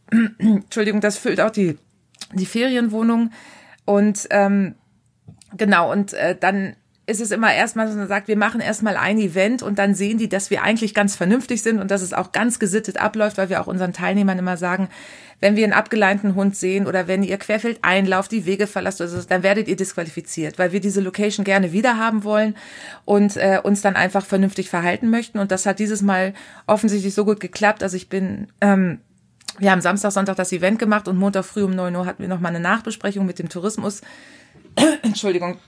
Entschuldigung, 0.38 1.00
das 1.00 1.16
füllt 1.16 1.40
auch 1.40 1.48
die, 1.48 1.78
die 2.34 2.44
Ferienwohnung. 2.44 3.30
Und 3.84 4.28
ähm, 4.30 4.74
genau, 5.56 5.90
und 5.90 6.12
äh, 6.12 6.36
dann 6.38 6.76
ist 7.04 7.20
es 7.20 7.32
immer 7.32 7.52
erstmal, 7.52 7.86
dass 7.86 7.96
man 7.96 8.06
sagt, 8.06 8.28
wir 8.28 8.36
machen 8.36 8.60
erstmal 8.60 8.96
ein 8.96 9.18
Event 9.18 9.62
und 9.62 9.78
dann 9.78 9.94
sehen 9.94 10.18
die, 10.18 10.28
dass 10.28 10.50
wir 10.50 10.62
eigentlich 10.62 10.94
ganz 10.94 11.16
vernünftig 11.16 11.62
sind 11.62 11.80
und 11.80 11.90
dass 11.90 12.00
es 12.00 12.12
auch 12.12 12.30
ganz 12.30 12.60
gesittet 12.60 12.96
abläuft, 12.98 13.38
weil 13.38 13.48
wir 13.48 13.60
auch 13.60 13.66
unseren 13.66 13.92
Teilnehmern 13.92 14.38
immer 14.38 14.56
sagen, 14.56 14.88
wenn 15.40 15.56
wir 15.56 15.64
einen 15.64 15.72
abgeleinten 15.72 16.36
Hund 16.36 16.54
sehen 16.54 16.86
oder 16.86 17.08
wenn 17.08 17.24
ihr 17.24 17.36
querfeld 17.38 17.80
einlauft, 17.82 18.30
die 18.30 18.46
Wege 18.46 18.68
verlasst, 18.68 19.00
also, 19.00 19.20
dann 19.28 19.42
werdet 19.42 19.66
ihr 19.66 19.74
disqualifiziert, 19.74 20.60
weil 20.60 20.70
wir 20.70 20.78
diese 20.78 21.00
Location 21.00 21.44
gerne 21.44 21.72
wieder 21.72 21.98
haben 21.98 22.22
wollen 22.22 22.54
und 23.04 23.36
äh, 23.36 23.58
uns 23.60 23.82
dann 23.82 23.96
einfach 23.96 24.24
vernünftig 24.24 24.70
verhalten 24.70 25.10
möchten. 25.10 25.40
Und 25.40 25.50
das 25.50 25.66
hat 25.66 25.80
dieses 25.80 26.00
Mal 26.00 26.34
offensichtlich 26.68 27.14
so 27.14 27.24
gut 27.24 27.40
geklappt. 27.40 27.82
Also 27.82 27.96
ich 27.96 28.08
bin 28.08 28.46
ähm, 28.60 29.00
wir 29.58 29.70
haben 29.70 29.80
Samstag, 29.80 30.12
Sonntag 30.12 30.36
das 30.36 30.52
Event 30.52 30.78
gemacht 30.78 31.08
und 31.08 31.18
Montag 31.18 31.44
früh 31.44 31.62
um 31.62 31.72
neun 31.72 31.94
Uhr 31.94 32.06
hatten 32.06 32.22
wir 32.22 32.28
noch 32.28 32.40
mal 32.40 32.48
eine 32.48 32.60
Nachbesprechung 32.60 33.26
mit 33.26 33.38
dem 33.38 33.48
Tourismus. 33.48 34.00
Entschuldigung 35.02 35.58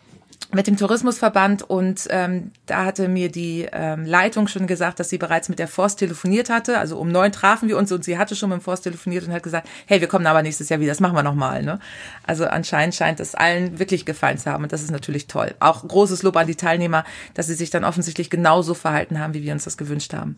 mit 0.52 0.66
dem 0.66 0.76
Tourismusverband 0.76 1.62
und 1.62 2.06
ähm, 2.10 2.52
da 2.66 2.84
hatte 2.84 3.08
mir 3.08 3.30
die 3.30 3.66
ähm, 3.72 4.04
Leitung 4.04 4.46
schon 4.46 4.66
gesagt, 4.66 5.00
dass 5.00 5.08
sie 5.08 5.18
bereits 5.18 5.48
mit 5.48 5.58
der 5.58 5.68
Forst 5.68 5.98
telefoniert 5.98 6.48
hatte. 6.48 6.78
Also 6.78 6.98
um 6.98 7.10
neun 7.10 7.32
trafen 7.32 7.68
wir 7.68 7.76
uns 7.76 7.90
und 7.92 8.04
sie 8.04 8.18
hatte 8.18 8.36
schon 8.36 8.50
mit 8.50 8.60
dem 8.60 8.62
Forst 8.62 8.84
telefoniert 8.84 9.26
und 9.26 9.32
hat 9.32 9.42
gesagt, 9.42 9.68
hey, 9.86 10.00
wir 10.00 10.08
kommen 10.08 10.26
aber 10.26 10.42
nächstes 10.42 10.68
Jahr 10.68 10.80
wieder, 10.80 10.90
das 10.90 11.00
machen 11.00 11.16
wir 11.16 11.22
nochmal. 11.22 11.62
Ne? 11.62 11.80
Also 12.26 12.46
anscheinend 12.46 12.94
scheint 12.94 13.20
es 13.20 13.34
allen 13.34 13.78
wirklich 13.78 14.04
gefallen 14.04 14.38
zu 14.38 14.50
haben 14.50 14.64
und 14.64 14.72
das 14.72 14.82
ist 14.82 14.90
natürlich 14.90 15.26
toll. 15.26 15.54
Auch 15.60 15.86
großes 15.86 16.22
Lob 16.22 16.36
an 16.36 16.46
die 16.46 16.56
Teilnehmer, 16.56 17.04
dass 17.34 17.46
sie 17.46 17.54
sich 17.54 17.70
dann 17.70 17.84
offensichtlich 17.84 18.30
genauso 18.30 18.74
verhalten 18.74 19.18
haben, 19.18 19.34
wie 19.34 19.42
wir 19.42 19.52
uns 19.52 19.64
das 19.64 19.76
gewünscht 19.76 20.14
haben. 20.14 20.36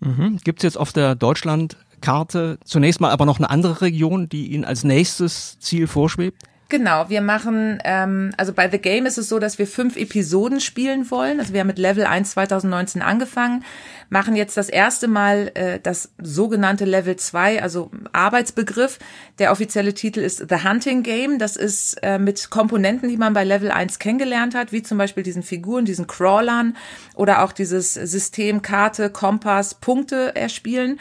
Mhm. 0.00 0.38
Gibt 0.44 0.60
es 0.60 0.64
jetzt 0.64 0.78
auf 0.78 0.92
der 0.92 1.14
Deutschlandkarte 2.02 2.58
zunächst 2.64 3.00
mal 3.00 3.10
aber 3.10 3.26
noch 3.26 3.38
eine 3.38 3.50
andere 3.50 3.80
Region, 3.80 4.28
die 4.28 4.48
Ihnen 4.48 4.64
als 4.64 4.84
nächstes 4.84 5.58
Ziel 5.60 5.86
vorschwebt? 5.86 6.42
Genau, 6.68 7.10
wir 7.10 7.20
machen, 7.20 7.80
ähm, 7.84 8.32
also 8.38 8.54
bei 8.54 8.70
The 8.70 8.78
Game 8.78 9.04
ist 9.04 9.18
es 9.18 9.28
so, 9.28 9.38
dass 9.38 9.58
wir 9.58 9.66
fünf 9.66 9.94
Episoden 9.98 10.58
spielen 10.58 11.10
wollen. 11.10 11.38
Also 11.38 11.52
wir 11.52 11.60
haben 11.60 11.66
mit 11.66 11.78
Level 11.78 12.06
1 12.06 12.30
2019 12.30 13.02
angefangen, 13.02 13.62
machen 14.08 14.36
jetzt 14.36 14.56
das 14.56 14.70
erste 14.70 15.06
Mal 15.06 15.50
äh, 15.52 15.80
das 15.82 16.12
sogenannte 16.16 16.86
Level 16.86 17.16
2, 17.16 17.62
also 17.62 17.90
Arbeitsbegriff. 18.14 18.98
Der 19.38 19.52
offizielle 19.52 19.92
Titel 19.92 20.20
ist 20.20 20.46
The 20.48 20.66
Hunting 20.66 21.02
Game. 21.02 21.38
Das 21.38 21.56
ist 21.56 22.02
äh, 22.02 22.18
mit 22.18 22.48
Komponenten, 22.48 23.10
die 23.10 23.18
man 23.18 23.34
bei 23.34 23.44
Level 23.44 23.70
1 23.70 23.98
kennengelernt 23.98 24.54
hat, 24.54 24.72
wie 24.72 24.82
zum 24.82 24.96
Beispiel 24.96 25.22
diesen 25.22 25.42
Figuren, 25.42 25.84
diesen 25.84 26.06
Crawlern 26.06 26.74
oder 27.14 27.44
auch 27.44 27.52
dieses 27.52 27.92
System 27.92 28.62
Karte, 28.62 29.10
Kompass, 29.10 29.74
Punkte 29.74 30.34
erspielen. 30.34 30.98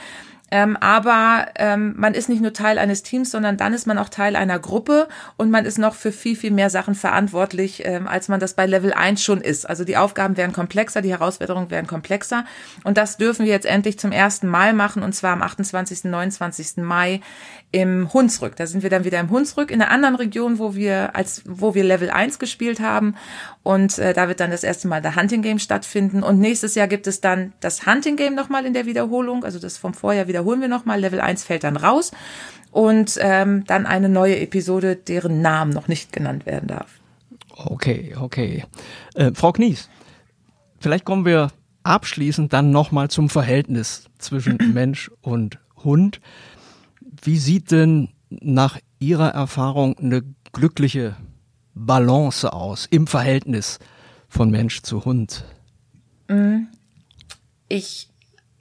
Ähm, 0.51 0.75
aber 0.77 1.47
ähm, 1.55 1.93
man 1.97 2.13
ist 2.13 2.27
nicht 2.27 2.41
nur 2.41 2.51
Teil 2.51 2.77
eines 2.77 3.03
Teams, 3.03 3.31
sondern 3.31 3.55
dann 3.55 3.73
ist 3.73 3.87
man 3.87 3.97
auch 3.97 4.09
Teil 4.09 4.35
einer 4.35 4.59
Gruppe 4.59 5.07
und 5.37 5.49
man 5.49 5.65
ist 5.65 5.77
noch 5.77 5.95
für 5.95 6.11
viel, 6.11 6.35
viel 6.35 6.51
mehr 6.51 6.69
Sachen 6.69 6.93
verantwortlich, 6.93 7.83
ähm, 7.85 8.07
als 8.07 8.27
man 8.27 8.41
das 8.41 8.53
bei 8.53 8.65
Level 8.65 8.91
1 8.93 9.23
schon 9.23 9.39
ist. 9.39 9.69
Also 9.69 9.85
die 9.85 9.95
Aufgaben 9.95 10.35
werden 10.35 10.51
komplexer, 10.51 11.01
die 11.01 11.11
Herausforderungen 11.11 11.71
werden 11.71 11.87
komplexer. 11.87 12.45
Und 12.83 12.97
das 12.97 13.15
dürfen 13.15 13.45
wir 13.45 13.51
jetzt 13.53 13.65
endlich 13.65 13.97
zum 13.97 14.11
ersten 14.11 14.47
Mal 14.47 14.73
machen, 14.73 15.03
und 15.03 15.15
zwar 15.15 15.31
am 15.31 15.41
28. 15.41 16.03
29. 16.05 16.77
Mai 16.77 17.21
im 17.71 18.11
Hunsrück. 18.13 18.57
Da 18.57 18.67
sind 18.67 18.83
wir 18.83 18.89
dann 18.89 19.05
wieder 19.05 19.19
im 19.19 19.29
Hunsrück, 19.29 19.71
in 19.71 19.81
einer 19.81 19.91
anderen 19.91 20.15
Region, 20.15 20.59
wo 20.59 20.75
wir 20.75 21.15
als 21.15 21.43
wo 21.45 21.73
wir 21.73 21.85
Level 21.85 22.09
1 22.09 22.39
gespielt 22.39 22.81
haben. 22.81 23.15
Und 23.63 23.97
äh, 23.99 24.13
da 24.13 24.27
wird 24.27 24.41
dann 24.41 24.51
das 24.51 24.63
erste 24.63 24.87
Mal 24.87 25.01
der 25.01 25.15
Hunting 25.15 25.41
Game 25.41 25.59
stattfinden. 25.59 26.23
Und 26.23 26.39
nächstes 26.39 26.75
Jahr 26.75 26.87
gibt 26.87 27.07
es 27.07 27.21
dann 27.21 27.53
das 27.61 27.85
Hunting 27.85 28.17
Game 28.17 28.35
nochmal 28.35 28.65
in 28.65 28.73
der 28.73 28.85
Wiederholung. 28.85 29.45
Also 29.45 29.59
das 29.59 29.77
vom 29.77 29.93
Vorjahr 29.93 30.27
wiederholen 30.41 30.61
wir 30.61 30.67
nochmal. 30.67 30.99
Level 30.99 31.21
1 31.21 31.43
fällt 31.43 31.63
dann 31.63 31.77
raus. 31.77 32.11
Und 32.71 33.17
ähm, 33.21 33.65
dann 33.65 33.85
eine 33.85 34.09
neue 34.09 34.39
Episode, 34.39 34.95
deren 34.95 35.41
Namen 35.41 35.71
noch 35.73 35.87
nicht 35.87 36.13
genannt 36.13 36.45
werden 36.45 36.67
darf. 36.67 36.99
Okay, 37.55 38.15
okay. 38.19 38.63
Äh, 39.13 39.31
Frau 39.33 39.51
Knies, 39.51 39.89
vielleicht 40.79 41.03
kommen 41.03 41.25
wir 41.25 41.51
abschließend 41.83 42.53
dann 42.53 42.71
nochmal 42.71 43.09
zum 43.09 43.29
Verhältnis 43.29 44.09
zwischen 44.19 44.57
Mensch 44.73 45.11
und 45.21 45.59
Hund. 45.83 46.21
Wie 47.21 47.37
sieht 47.37 47.71
denn 47.71 48.09
nach 48.29 48.79
Ihrer 48.99 49.29
Erfahrung 49.29 49.97
eine 49.97 50.23
glückliche 50.53 51.17
Balance 51.73 52.51
aus 52.53 52.87
im 52.89 53.05
Verhältnis 53.05 53.79
von 54.29 54.49
Mensch 54.49 54.81
zu 54.81 55.03
Hund? 55.03 55.43
Ich 57.67 58.10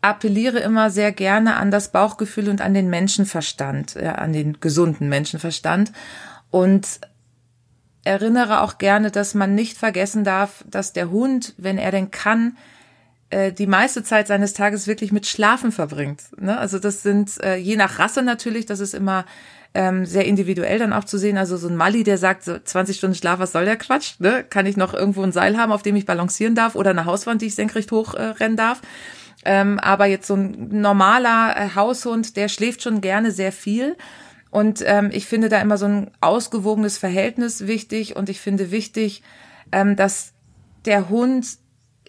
appelliere 0.03 0.59
immer 0.61 0.91
sehr 0.91 1.13
gerne 1.13 1.57
an 1.57 1.71
das 1.71 1.93
Bauchgefühl 1.93 2.49
und 2.49 2.61
an 2.61 2.75
den 2.75 2.89
Menschenverstand, 2.89 3.95
ja, 3.95 4.15
an 4.15 4.33
den 4.33 4.61
gesunden 4.61 5.09
Menschenverstand 5.09 5.93
und 6.51 7.01
erinnere 8.05 8.63
auch 8.63 8.79
gerne, 8.79 9.11
dass 9.11 9.35
man 9.35 9.55
nicht 9.55 9.77
vergessen 9.77 10.25
darf, 10.25 10.65
dass 10.69 10.93
der 10.93 11.11
Hund, 11.11 11.55
wenn 11.59 11.77
er 11.77 11.91
denn 11.91 12.11
kann, 12.11 12.57
äh, 13.29 13.53
die 13.53 13.67
meiste 13.67 14.03
Zeit 14.03 14.27
seines 14.27 14.55
Tages 14.55 14.87
wirklich 14.87 15.13
mit 15.13 15.27
Schlafen 15.27 15.71
verbringt. 15.71 16.23
Ne? 16.41 16.57
Also 16.57 16.79
das 16.79 17.03
sind 17.03 17.39
äh, 17.43 17.57
je 17.57 17.77
nach 17.77 17.99
Rasse 17.99 18.23
natürlich, 18.23 18.67
das 18.67 18.81
ist 18.81 18.95
immer 18.95 19.27
ähm, 19.73 20.05
sehr 20.05 20.25
individuell 20.25 20.79
dann 20.79 20.93
auch 20.93 21.05
zu 21.05 21.19
sehen. 21.19 21.39
Also 21.39 21.57
so 21.57 21.69
ein 21.69 21.77
Mali, 21.77 22.03
der 22.03 22.19
sagt, 22.19 22.43
so 22.43 22.59
20 22.59 22.97
Stunden 22.97 23.15
Schlaf, 23.15 23.39
was 23.39 23.53
soll 23.53 23.67
der 23.67 23.77
Quatsch? 23.77 24.15
Ne? 24.19 24.45
Kann 24.49 24.67
ich 24.67 24.77
noch 24.77 24.95
irgendwo 24.95 25.23
ein 25.23 25.33
Seil 25.33 25.57
haben, 25.59 25.71
auf 25.71 25.83
dem 25.83 25.95
ich 25.95 26.07
balancieren 26.07 26.55
darf 26.55 26.75
oder 26.75 26.91
eine 26.91 27.05
Hauswand, 27.05 27.43
die 27.43 27.47
ich 27.47 27.55
senkrecht 27.55 27.93
hochrennen 27.93 28.55
äh, 28.55 28.57
darf? 28.57 28.81
Ähm, 29.45 29.79
aber 29.79 30.07
jetzt 30.07 30.27
so 30.27 30.35
ein 30.35 30.81
normaler 30.81 31.57
äh, 31.57 31.75
Haushund, 31.75 32.37
der 32.37 32.49
schläft 32.49 32.83
schon 32.83 33.01
gerne 33.01 33.31
sehr 33.31 33.53
viel. 33.53 33.97
Und 34.51 34.83
ähm, 34.85 35.11
ich 35.13 35.27
finde 35.27 35.49
da 35.49 35.61
immer 35.61 35.79
so 35.79 35.87
ein 35.87 36.11
ausgewogenes 36.21 36.99
Verhältnis 36.99 37.67
wichtig. 37.67 38.17
Und 38.17 38.29
ich 38.29 38.41
finde 38.41 38.71
wichtig, 38.71 39.23
ähm, 39.73 39.97
dass 39.97 40.33
der 40.85 41.09
Hund 41.09 41.47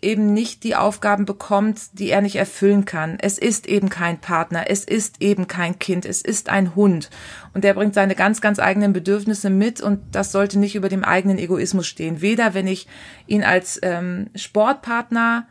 eben 0.01 0.33
nicht 0.33 0.63
die 0.63 0.75
Aufgaben 0.75 1.25
bekommt, 1.25 1.99
die 1.99 2.09
er 2.09 2.21
nicht 2.21 2.35
erfüllen 2.35 2.85
kann. 2.85 3.17
Es 3.21 3.37
ist 3.37 3.67
eben 3.67 3.89
kein 3.89 4.19
Partner, 4.19 4.65
es 4.67 4.83
ist 4.83 5.21
eben 5.21 5.47
kein 5.47 5.77
Kind, 5.79 6.05
es 6.05 6.21
ist 6.21 6.49
ein 6.49 6.75
Hund. 6.75 7.09
Und 7.53 7.63
der 7.63 7.75
bringt 7.75 7.93
seine 7.93 8.15
ganz, 8.15 8.41
ganz 8.41 8.59
eigenen 8.59 8.93
Bedürfnisse 8.93 9.49
mit 9.49 9.79
und 9.81 9.99
das 10.11 10.31
sollte 10.31 10.57
nicht 10.57 10.75
über 10.75 10.89
dem 10.89 11.03
eigenen 11.03 11.37
Egoismus 11.37 11.87
stehen. 11.87 12.21
Weder 12.21 12.53
wenn 12.53 12.67
ich 12.67 12.87
ihn 13.27 13.43
als 13.43 13.79
ähm, 13.83 14.31
Sportpartner 14.35 15.47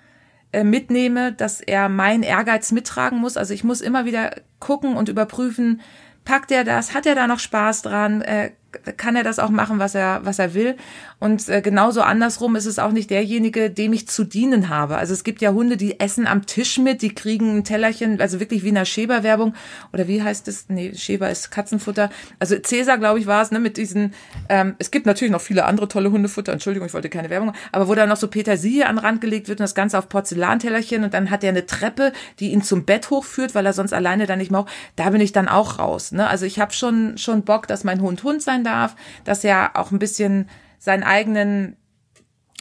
mitnehme, 0.64 1.32
dass 1.32 1.61
er 1.61 1.88
meinen 1.88 2.22
Ehrgeiz 2.22 2.72
mittragen 2.72 3.18
muss. 3.18 3.36
Also 3.36 3.55
ich 3.55 3.64
muss 3.64 3.80
immer 3.80 4.05
wieder 4.05 4.34
gucken 4.59 4.96
und 4.96 5.09
überprüfen, 5.09 5.80
packt 6.24 6.51
er 6.51 6.64
das, 6.64 6.94
hat 6.94 7.07
er 7.07 7.14
da 7.14 7.26
noch 7.26 7.38
Spaß 7.38 7.82
dran, 7.82 8.22
äh, 8.22 8.51
kann 8.97 9.16
er 9.16 9.25
das 9.25 9.39
auch 9.39 9.51
machen, 9.51 9.79
was 9.79 9.95
er, 9.95 10.21
was 10.25 10.39
er 10.39 10.55
will. 10.55 10.77
Und 11.18 11.49
äh, 11.49 11.61
genauso 11.61 12.03
andersrum 12.03 12.57
ist 12.57 12.66
es 12.66 12.79
auch 12.79 12.93
nicht 12.93 13.11
derjenige, 13.11 13.71
dem 13.71 13.93
ich 13.93 14.09
zu 14.09 14.25
dienen 14.25 14.68
habe. 14.68 14.97
Also 14.97 15.12
es 15.12 15.25
gibt 15.25 15.43
ja 15.43 15.53
Hunde, 15.53 15.77
die 15.77 16.01
essen 16.01 16.27
am 16.27 16.47
Tisch 16.47 16.79
mit, 16.79 17.03
die 17.03 17.14
kriegen 17.14 17.59
ein 17.59 17.64
Tellerchen, 17.64 18.21
also 18.21 18.41
wirklich 18.41 18.62
wie 18.62 18.68
in 18.68 18.77
der 18.77 18.85
Schäber-Werbung. 18.85 19.55
Oder 19.93 20.09
wie 20.09 20.23
heißt 20.23 20.49
es? 20.49 20.66
Nee, 20.68 20.95
Schäber 20.95 21.31
ist 21.31 21.51
Katzenfutter. 21.51 22.11
Also 22.39 22.57
Cäsar, 22.59 22.99
glaube 22.99 23.18
ich, 23.18 23.27
war 23.27 23.43
es, 23.43 23.51
ne, 23.51 23.61
mit 23.61 23.77
diesen, 23.77 24.14
ähm, 24.49 24.77
es 24.79 24.91
gibt 24.91 25.07
natürlich 25.07 25.33
noch 25.33 25.41
viele 25.41 25.64
andere 25.64 25.89
tolle 25.89 26.11
Hundefutter, 26.11 26.53
Entschuldigung, 26.53 26.87
ich 26.87 26.95
wollte 26.95 27.09
keine 27.09 27.31
Werbung, 27.31 27.53
aber 27.73 27.89
wo 27.89 27.95
da 27.95 28.07
noch 28.07 28.16
so 28.16 28.29
Petersilie 28.29 28.87
an 28.87 28.97
den 28.97 29.05
Rand 29.05 29.21
gelegt 29.21 29.49
wird 29.49 29.61
und 29.61 29.64
das 29.64 29.75
Ganze 29.75 29.99
auf 29.99 30.09
Porzellantellerchen 30.09 31.05
und 31.05 31.14
dann 31.14 31.31
hat 31.31 31.45
er 31.45 31.51
eine 31.51 31.66
Treppe, 31.66 32.12
die 32.39 32.53
ihn 32.53 32.62
zum 32.62 32.85
Bett 32.85 33.11
hochführt, 33.11 33.55
weil 33.55 33.66
er 33.66 33.73
sonst 33.73 33.93
alleine 33.93 34.27
da 34.27 34.37
nicht 34.37 34.51
mehr, 34.51 34.66
da 34.97 35.11
bin 35.11 35.21
ich 35.21 35.33
dann 35.33 35.49
auch 35.49 35.79
raus. 35.79 36.12
Ne? 36.12 36.29
Also 36.29 36.47
ich 36.47 36.61
habe 36.61 36.73
schon, 36.73 37.18
schon 37.18 37.43
Bock, 37.43 37.66
dass 37.66 37.85
mein 37.85 38.01
Hund 38.01 38.23
Hund 38.23 38.43
sein 38.43 38.60
darf, 38.65 38.97
dass 39.25 39.45
er 39.45 39.73
auch 39.75 39.91
ein 39.91 39.99
bisschen 39.99 40.49
seinen 40.79 41.03
eigenen, 41.03 41.77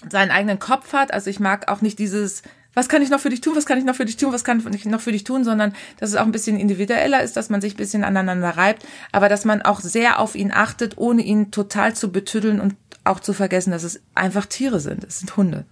seinen 0.10 0.32
eigenen 0.32 0.60
Kopf 0.60 0.94
hat. 0.94 1.14
Also 1.14 1.30
ich 1.30 1.40
mag 1.40 1.72
auch 1.72 1.82
nicht 1.82 2.00
dieses, 2.00 2.44
was 2.74 2.90
kann 2.90 3.02
ich 3.02 3.10
noch 3.10 3.20
für 3.20 3.30
dich 3.30 3.42
tun, 3.42 3.56
was 3.56 3.66
kann 3.66 3.78
ich 3.78 3.86
noch 3.86 3.96
für 3.96 4.06
dich 4.06 4.18
tun, 4.18 4.32
was 4.32 4.44
kann 4.44 4.64
ich 4.74 4.86
noch 4.86 5.02
für 5.02 5.12
dich 5.12 5.24
tun, 5.24 5.44
sondern 5.44 5.74
dass 5.98 6.12
es 6.12 6.16
auch 6.16 6.26
ein 6.26 6.32
bisschen 6.32 6.60
individueller 6.60 7.24
ist, 7.24 7.36
dass 7.36 7.50
man 7.50 7.62
sich 7.62 7.74
ein 7.74 7.78
bisschen 7.78 8.04
aneinander 8.04 8.52
reibt, 8.52 8.86
aber 9.12 9.30
dass 9.30 9.46
man 9.46 9.62
auch 9.62 9.80
sehr 9.80 10.20
auf 10.20 10.36
ihn 10.36 10.52
achtet, 10.52 10.98
ohne 10.98 11.22
ihn 11.22 11.52
total 11.52 11.96
zu 11.96 12.12
betüddeln 12.12 12.60
und 12.60 12.76
auch 13.04 13.20
zu 13.20 13.34
vergessen, 13.34 13.72
dass 13.72 13.84
es 13.84 14.02
einfach 14.14 14.46
Tiere 14.46 14.80
sind. 14.80 15.04
Es 15.04 15.20
sind 15.20 15.36
Hunde. 15.36 15.66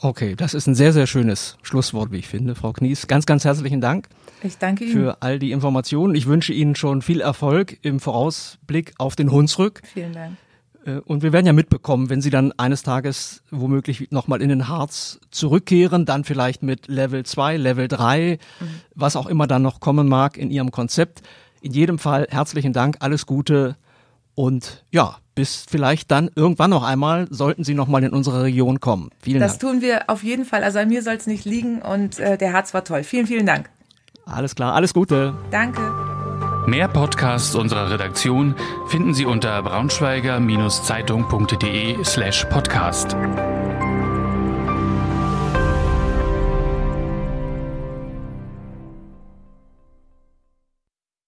Okay, 0.00 0.36
das 0.36 0.54
ist 0.54 0.66
ein 0.66 0.74
sehr, 0.74 0.92
sehr 0.92 1.06
schönes 1.06 1.56
Schlusswort, 1.62 2.12
wie 2.12 2.18
ich 2.18 2.28
finde, 2.28 2.54
Frau 2.54 2.72
Knies. 2.72 3.06
Ganz, 3.06 3.26
ganz 3.26 3.44
herzlichen 3.44 3.80
Dank. 3.80 4.08
Ich 4.42 4.58
danke 4.58 4.84
Ihnen. 4.84 4.92
Für 4.92 5.22
all 5.22 5.38
die 5.38 5.52
Informationen. 5.52 6.14
Ich 6.14 6.26
wünsche 6.26 6.52
Ihnen 6.52 6.74
schon 6.74 7.02
viel 7.02 7.20
Erfolg 7.20 7.78
im 7.82 8.00
Vorausblick 8.00 8.94
auf 8.98 9.16
den 9.16 9.30
Hunsrück. 9.30 9.80
Vielen 9.84 10.12
Dank. 10.12 10.36
Äh, 10.84 10.98
und 11.00 11.22
wir 11.22 11.32
werden 11.32 11.46
ja 11.46 11.52
mitbekommen, 11.52 12.10
wenn 12.10 12.20
Sie 12.20 12.30
dann 12.30 12.52
eines 12.52 12.82
Tages 12.82 13.42
womöglich 13.50 14.10
nochmal 14.10 14.42
in 14.42 14.48
den 14.48 14.68
Harz 14.68 15.20
zurückkehren, 15.30 16.06
dann 16.06 16.24
vielleicht 16.24 16.62
mit 16.62 16.88
Level 16.88 17.24
2, 17.24 17.56
Level 17.56 17.88
3, 17.88 18.38
mhm. 18.60 18.66
was 18.94 19.16
auch 19.16 19.26
immer 19.26 19.46
dann 19.46 19.62
noch 19.62 19.80
kommen 19.80 20.08
mag 20.08 20.36
in 20.36 20.50
Ihrem 20.50 20.70
Konzept. 20.70 21.22
In 21.60 21.72
jedem 21.72 21.98
Fall 21.98 22.26
herzlichen 22.30 22.72
Dank, 22.72 22.98
alles 23.00 23.26
Gute 23.26 23.76
und 24.34 24.84
ja, 24.92 25.16
bis 25.34 25.66
vielleicht 25.68 26.12
dann 26.12 26.30
irgendwann 26.36 26.70
noch 26.70 26.84
einmal, 26.84 27.26
sollten 27.30 27.64
Sie 27.64 27.74
noch 27.74 27.88
mal 27.88 28.04
in 28.04 28.10
unsere 28.10 28.44
Region 28.44 28.78
kommen. 28.78 29.10
Vielen 29.20 29.40
das 29.40 29.58
Dank. 29.58 29.60
Das 29.60 29.70
tun 29.70 29.82
wir 29.82 30.08
auf 30.08 30.22
jeden 30.22 30.44
Fall. 30.44 30.62
Also 30.62 30.78
an 30.78 30.88
mir 30.88 31.02
soll 31.02 31.14
es 31.14 31.26
nicht 31.26 31.44
liegen 31.44 31.82
und 31.82 32.20
äh, 32.20 32.38
der 32.38 32.52
Harz 32.52 32.72
war 32.74 32.84
toll. 32.84 33.02
Vielen, 33.02 33.26
vielen 33.26 33.46
Dank. 33.46 33.68
Alles 34.30 34.54
klar, 34.54 34.74
alles 34.74 34.94
Gute. 34.94 35.34
Danke. 35.50 35.80
Mehr 36.66 36.88
Podcasts 36.88 37.54
unserer 37.54 37.90
Redaktion 37.90 38.54
finden 38.88 39.14
Sie 39.14 39.24
unter 39.24 39.62
braunschweiger-zeitung.de 39.62 42.04
slash 42.04 42.44
podcast. 42.50 43.16